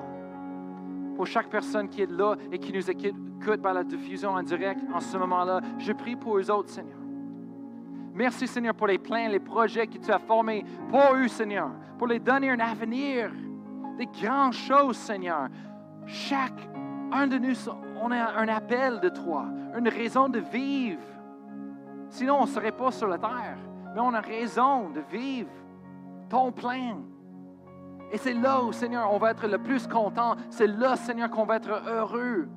pour 1.17 1.27
chaque 1.27 1.49
personne 1.49 1.89
qui 1.89 2.03
est 2.03 2.11
là 2.11 2.37
et 2.51 2.59
qui 2.59 2.73
nous 2.73 2.91
écoute 2.91 3.63
par 3.63 3.75
la 3.75 3.83
diffusion 3.83 4.31
en 4.31 4.43
direct 4.43 4.81
en 4.93 5.01
ce 5.01 5.17
moment-là, 5.17 5.61
je 5.79 5.93
prie 5.93 6.17
pour 6.17 6.39
eux 6.39 6.51
autres, 6.51 6.71
Seigneur. 6.71 6.99
Merci, 8.15 8.47
Seigneur, 8.47 8.75
pour 8.75 8.87
les 8.87 8.99
plans, 8.99 9.29
les 9.29 9.41
projets 9.41 9.87
que 9.87 9.97
tu 9.97 10.11
as 10.13 10.19
formés 10.19 10.65
pour 10.91 11.15
eux, 11.15 11.29
Seigneur, 11.29 11.71
pour 11.99 12.07
les 12.07 12.19
donner 12.19 12.51
un 12.51 12.61
avenir, 12.61 13.31
des 13.97 14.07
grandes 14.07 14.53
choses, 14.53 14.97
Seigneur. 14.97 15.49
Chaque 16.07 16.69
un 17.11 17.27
de 17.27 17.39
nous, 17.39 17.55
on 18.01 18.11
a 18.11 18.39
un 18.39 18.49
appel 18.49 19.01
de 19.01 19.09
toi, 19.09 19.47
une 19.77 19.89
raison 19.89 20.29
de 20.29 20.41
vivre. 20.41 21.01
Sinon, 22.11 22.41
on 22.41 22.43
ne 22.43 22.49
serait 22.49 22.73
pas 22.73 22.91
sur 22.91 23.09
la 23.09 23.19
terre, 23.19 23.57
mais 23.95 24.01
on 24.01 24.14
a 24.14 24.20
raison 24.20 24.90
de 24.90 25.01
vivre 25.11 25.51
ton 26.28 26.53
plein. 26.53 26.97
Et 28.11 28.18
c'est 28.18 28.34
là 28.34 28.62
où, 28.62 28.72
Seigneur, 28.72 29.12
on 29.12 29.18
va 29.18 29.30
être 29.30 29.47
le 29.47 29.59
plus 29.59 29.86
content. 29.86 30.36
C'est 30.51 30.66
là, 30.66 30.97
Seigneur, 30.97 31.30
qu'on 31.30 31.45
va 31.45 31.57
être 31.57 31.82
heureux 31.88 32.49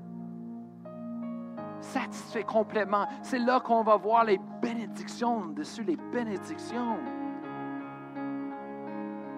satisfait 1.85 2.43
complètement. 2.43 3.05
C'est 3.21 3.39
là 3.39 3.59
qu'on 3.59 3.83
va 3.83 3.95
voir 3.95 4.23
les 4.25 4.39
bénédictions 4.61 5.45
dessus, 5.47 5.83
les 5.83 5.97
bénédictions. 6.11 6.97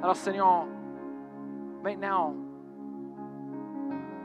Alors 0.02 0.16
Seigneur, 0.16 0.66
maintenant, 1.84 2.36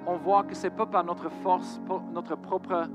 on 0.07 0.17
voit 0.17 0.45
que 0.45 0.55
ce 0.55 0.65
n'est 0.65 0.75
pas 0.75 0.87
par 0.87 1.05
notre 1.05 1.31
force, 1.31 1.81
notre 2.13 2.37
propre 2.37 2.89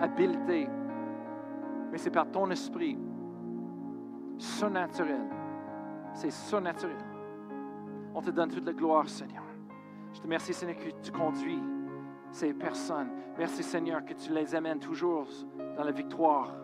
habileté, 0.00 0.68
mais 1.90 1.98
c'est 1.98 2.10
par 2.10 2.30
ton 2.30 2.50
esprit 2.50 2.98
surnaturel. 4.38 5.28
C'est 6.14 6.30
surnaturel. 6.30 6.96
On 8.14 8.20
te 8.20 8.30
donne 8.30 8.50
toute 8.50 8.66
la 8.66 8.72
gloire, 8.72 9.08
Seigneur. 9.08 9.44
Je 10.12 10.18
te 10.18 10.24
remercie, 10.24 10.52
Seigneur, 10.52 10.76
que 10.76 10.90
tu 11.02 11.12
conduis 11.12 11.62
ces 12.32 12.52
personnes. 12.52 13.10
Merci 13.38 13.62
Seigneur 13.62 14.04
que 14.04 14.14
tu 14.14 14.32
les 14.32 14.54
amènes 14.54 14.78
toujours 14.78 15.26
dans 15.76 15.84
la 15.84 15.92
victoire, 15.92 16.54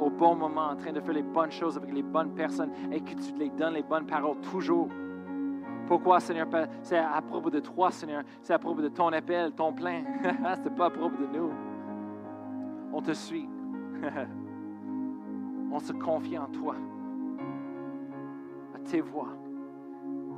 au 0.00 0.10
bon 0.10 0.34
moment, 0.36 0.68
en 0.68 0.76
train 0.76 0.92
de 0.92 1.00
faire 1.00 1.14
les 1.14 1.22
bonnes 1.22 1.50
choses 1.50 1.76
avec 1.76 1.92
les 1.92 2.02
bonnes 2.02 2.34
personnes 2.34 2.72
et 2.92 3.00
que 3.00 3.14
tu 3.14 3.34
les 3.38 3.50
donnes 3.50 3.74
les 3.74 3.82
bonnes 3.82 4.06
paroles 4.06 4.40
toujours. 4.40 4.88
Pourquoi, 5.86 6.20
Seigneur? 6.20 6.48
C'est 6.82 6.98
à 6.98 7.22
propos 7.22 7.50
de 7.50 7.60
toi, 7.60 7.90
Seigneur. 7.90 8.24
C'est 8.42 8.52
à 8.52 8.58
propos 8.58 8.82
de 8.82 8.88
ton 8.88 9.08
appel, 9.08 9.52
ton 9.52 9.72
plein. 9.72 10.02
Ce 10.22 10.68
n'est 10.68 10.74
pas 10.74 10.86
à 10.86 10.90
propos 10.90 11.16
de 11.16 11.38
nous. 11.38 11.50
On 12.92 13.00
te 13.00 13.12
suit. 13.12 13.48
On 15.72 15.78
se 15.78 15.92
confie 15.92 16.38
en 16.38 16.46
toi, 16.46 16.74
à 18.74 18.78
tes 18.78 19.00
voix. 19.00 19.28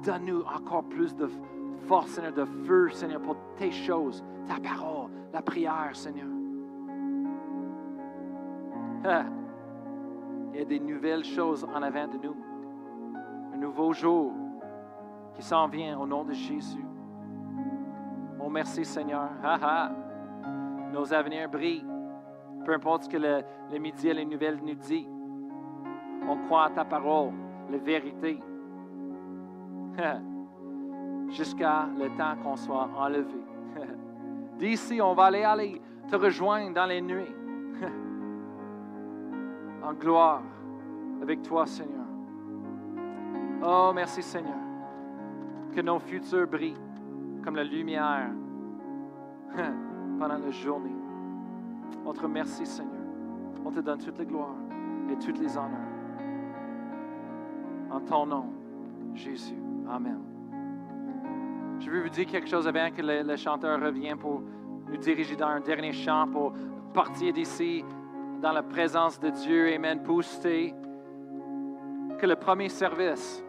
Donne-nous 0.04 0.42
encore 0.42 0.84
plus 0.84 1.14
de, 1.14 1.28
force, 1.86 2.10
Seigneur, 2.10 2.32
de 2.32 2.44
feu, 2.44 2.90
Seigneur, 2.90 3.20
pour 3.20 3.36
tes 3.56 3.70
choses, 3.70 4.24
ta 4.46 4.60
parole, 4.60 5.10
la 5.32 5.42
prière, 5.42 5.90
Seigneur. 5.94 6.28
Il 10.52 10.58
y 10.58 10.62
a 10.62 10.64
des 10.64 10.80
nouvelles 10.80 11.24
choses 11.24 11.64
en 11.64 11.82
avant 11.82 12.08
de 12.08 12.18
nous. 12.18 12.36
Un 13.54 13.56
nouveau 13.58 13.92
jour 13.92 14.32
qui 15.34 15.42
s'en 15.42 15.68
vient 15.68 15.98
au 15.98 16.06
nom 16.06 16.24
de 16.24 16.32
Jésus. 16.32 16.84
Oh, 18.40 18.48
merci, 18.48 18.84
Seigneur. 18.84 19.28
Nos 20.92 21.12
avenirs 21.12 21.48
brillent. 21.48 21.86
Peu 22.64 22.72
importe 22.74 23.04
ce 23.04 23.08
que 23.08 23.18
le, 23.18 23.42
le 23.70 23.78
midi 23.78 24.08
et 24.08 24.14
les 24.14 24.24
nouvelles 24.24 24.58
nous 24.62 24.74
disent. 24.74 25.17
On 26.28 26.36
croit 26.46 26.66
à 26.66 26.70
ta 26.70 26.84
parole, 26.84 27.32
la 27.70 27.78
vérité. 27.78 28.38
jusqu'à 31.30 31.88
le 31.98 32.08
temps 32.16 32.36
qu'on 32.42 32.56
soit 32.56 32.88
enlevé. 32.96 33.40
D'ici, 34.58 35.00
on 35.00 35.14
va 35.14 35.24
aller, 35.24 35.44
aller 35.44 35.80
te 36.10 36.16
rejoindre 36.16 36.74
dans 36.74 36.86
les 36.86 37.00
nuits, 37.00 37.34
en 39.82 39.92
gloire, 39.92 40.42
avec 41.22 41.42
toi, 41.42 41.66
Seigneur. 41.66 42.06
Oh, 43.62 43.92
merci, 43.94 44.22
Seigneur, 44.22 44.58
que 45.74 45.80
nos 45.80 45.98
futurs 45.98 46.46
brillent 46.46 46.76
comme 47.44 47.56
la 47.56 47.64
lumière 47.64 48.30
pendant 50.18 50.38
la 50.38 50.50
journée. 50.50 50.94
On 52.04 52.12
te 52.12 52.20
remercie, 52.20 52.66
Seigneur. 52.66 52.94
On 53.64 53.70
te 53.70 53.80
donne 53.80 53.98
toute 53.98 54.18
la 54.18 54.24
gloire 54.24 54.54
et 55.10 55.16
toutes 55.16 55.38
les 55.38 55.56
honneurs. 55.56 55.87
En 57.90 58.00
ton 58.00 58.26
nom, 58.26 58.46
Jésus. 59.14 59.56
Amen. 59.88 60.20
Je 61.80 61.90
veux 61.90 62.02
vous 62.02 62.08
dire 62.08 62.26
quelque 62.26 62.48
chose 62.48 62.66
avant 62.66 62.90
que 62.90 63.00
le, 63.02 63.36
chanteur 63.36 63.80
revienne 63.80 64.18
pour 64.18 64.42
nous 64.88 64.96
diriger 64.96 65.36
dans 65.36 65.48
un 65.48 65.60
dernier 65.60 65.92
chant, 65.92 66.26
pour 66.28 66.52
partir 66.92 67.32
d'ici 67.32 67.84
dans 68.42 68.52
la 68.52 68.62
présence 68.62 69.18
de 69.18 69.30
Dieu. 69.30 69.74
Amen. 69.74 70.00
Booster. 70.00 70.74
que 72.18 72.26
le 72.26 72.36
premier 72.36 72.68
service, 72.68 73.44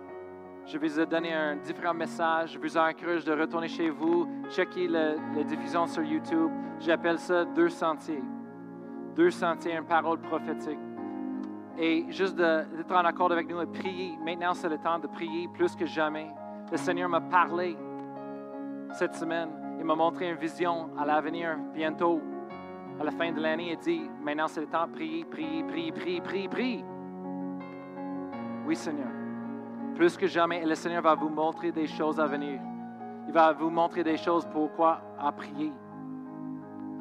je 0.66 0.78
vais 0.78 0.88
vous 0.88 1.06
donner 1.06 1.34
un 1.34 1.56
différent 1.58 1.94
message. 1.94 2.54
Je 2.54 2.60
vous 2.60 2.78
encourage 2.78 3.26
de 3.26 3.34
retourner 3.34 3.68
chez 3.68 3.90
vous, 3.90 4.28
checker 4.52 4.88
la, 4.88 5.16
la 5.36 5.44
diffusion 5.44 5.88
sur 5.88 6.04
YouTube. 6.04 6.52
J'appelle 6.80 7.18
ça 7.18 7.44
deux 7.44 7.70
sentiers. 7.70 8.24
Deux 9.16 9.32
sentiers, 9.32 9.76
une 9.76 9.86
parole 9.86 10.20
prophétique. 10.20 10.80
Et 11.82 12.06
juste 12.10 12.36
d'être 12.36 12.92
en 12.92 13.06
accord 13.06 13.32
avec 13.32 13.48
nous 13.50 13.62
et 13.62 13.66
prier. 13.66 14.18
Maintenant, 14.24 14.54
c'est 14.54 14.68
le 14.68 14.78
temps 14.78 15.00
de 15.00 15.08
prier 15.08 15.48
plus 15.48 15.76
que 15.78 15.86
jamais. 15.86 16.28
Le 16.70 16.78
Seigneur 16.78 17.08
m'a 17.08 17.22
parlé 17.22 17.78
cette 18.92 19.16
semaine. 19.16 19.50
Il 19.80 19.86
m'a 19.86 19.96
montré 19.96 20.30
une 20.30 20.36
vision 20.36 20.90
à 20.98 21.06
l'avenir 21.06 21.58
bientôt. 21.74 22.22
À 23.00 23.06
la 23.06 23.12
fin 23.12 23.32
de 23.32 23.40
l'année, 23.40 23.72
il 23.72 23.78
dit, 23.78 24.02
maintenant 24.22 24.50
c'est 24.50 24.60
le 24.60 24.68
temps 24.68 24.88
de 24.88 24.92
prier, 24.92 25.24
prier, 25.24 25.64
prier, 25.64 25.92
prier, 25.94 26.22
prier, 26.22 26.50
prier. 26.50 26.86
Oui, 28.66 28.76
Seigneur. 28.76 29.08
Plus 29.96 30.18
que 30.18 30.28
jamais, 30.28 30.66
le 30.66 30.76
Seigneur 30.76 31.02
va 31.02 31.16
vous 31.16 31.30
montrer 31.30 31.72
des 31.72 31.88
choses 31.88 32.20
à 32.20 32.26
venir. 32.26 32.60
Il 33.26 33.34
va 33.34 33.54
vous 33.54 33.70
montrer 33.70 34.04
des 34.04 34.18
choses 34.18 34.46
pourquoi 34.52 35.02
à 35.18 35.32
prier. 35.32 35.72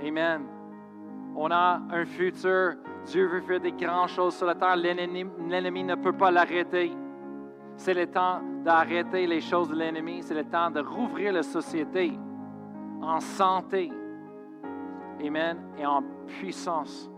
Amen. 0.01 0.43
On 1.35 1.51
a 1.51 1.81
un 1.91 2.05
futur. 2.05 2.77
Dieu 3.09 3.27
veut 3.27 3.41
faire 3.41 3.61
des 3.61 3.73
grandes 3.73 4.11
choses 4.11 4.37
sur 4.37 4.47
la 4.47 4.55
terre. 4.55 4.77
L'ennemi 4.77 5.85
ne 5.85 5.95
peut 5.95 6.13
pas 6.13 6.31
l'arrêter. 6.31 6.93
C'est 7.77 7.95
le 7.95 8.07
temps 8.07 8.41
d'arrêter 8.65 9.27
les 9.27 9.41
choses 9.41 9.71
de 9.71 9.75
l'ennemi. 9.75 10.23
C'est 10.23 10.35
le 10.35 10.45
temps 10.45 10.71
de 10.71 10.81
rouvrir 10.81 11.33
la 11.33 11.43
société 11.43 12.13
en 13.01 13.21
santé. 13.21 13.91
Amen. 15.25 15.59
Et 15.79 15.87
en 15.87 16.03
puissance 16.27 17.11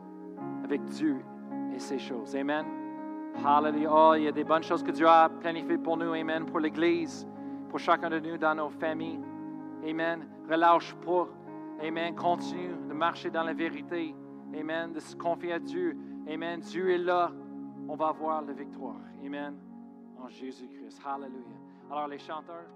avec 0.62 0.84
Dieu 0.84 1.16
et 1.74 1.78
ses 1.78 1.98
choses. 1.98 2.36
Amen. 2.36 2.64
Hallelujah. 3.44 3.90
Oh, 3.92 4.14
il 4.16 4.24
y 4.24 4.28
a 4.28 4.32
des 4.32 4.44
bonnes 4.44 4.62
choses 4.62 4.82
que 4.82 4.92
Dieu 4.92 5.08
a 5.08 5.28
planifiées 5.28 5.78
pour 5.78 5.96
nous. 5.96 6.12
Amen. 6.12 6.46
Pour 6.46 6.60
l'Église, 6.60 7.26
pour 7.68 7.80
chacun 7.80 8.10
de 8.10 8.20
nous 8.20 8.38
dans 8.38 8.54
nos 8.54 8.70
familles. 8.70 9.20
Amen. 9.88 10.26
Relâche 10.48 10.94
pas. 11.04 11.26
Amen. 11.82 12.14
Continue 12.14 12.76
de 12.88 12.94
marcher 12.94 13.30
dans 13.30 13.42
la 13.42 13.54
vérité. 13.54 14.14
Amen. 14.54 14.92
De 14.92 15.00
se 15.00 15.14
confier 15.16 15.52
à 15.52 15.58
Dieu. 15.58 15.96
Amen. 16.28 16.60
Dieu 16.60 16.90
est 16.90 16.98
là. 16.98 17.32
On 17.88 17.96
va 17.96 18.08
avoir 18.08 18.42
la 18.42 18.52
victoire. 18.52 19.00
Amen. 19.24 19.54
En 20.18 20.28
Jésus-Christ. 20.28 21.00
Hallelujah. 21.04 21.60
Alors, 21.90 22.08
les 22.08 22.18
chanteurs, 22.18 22.68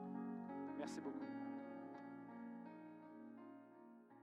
merci 0.78 1.00
beaucoup. 1.00 1.23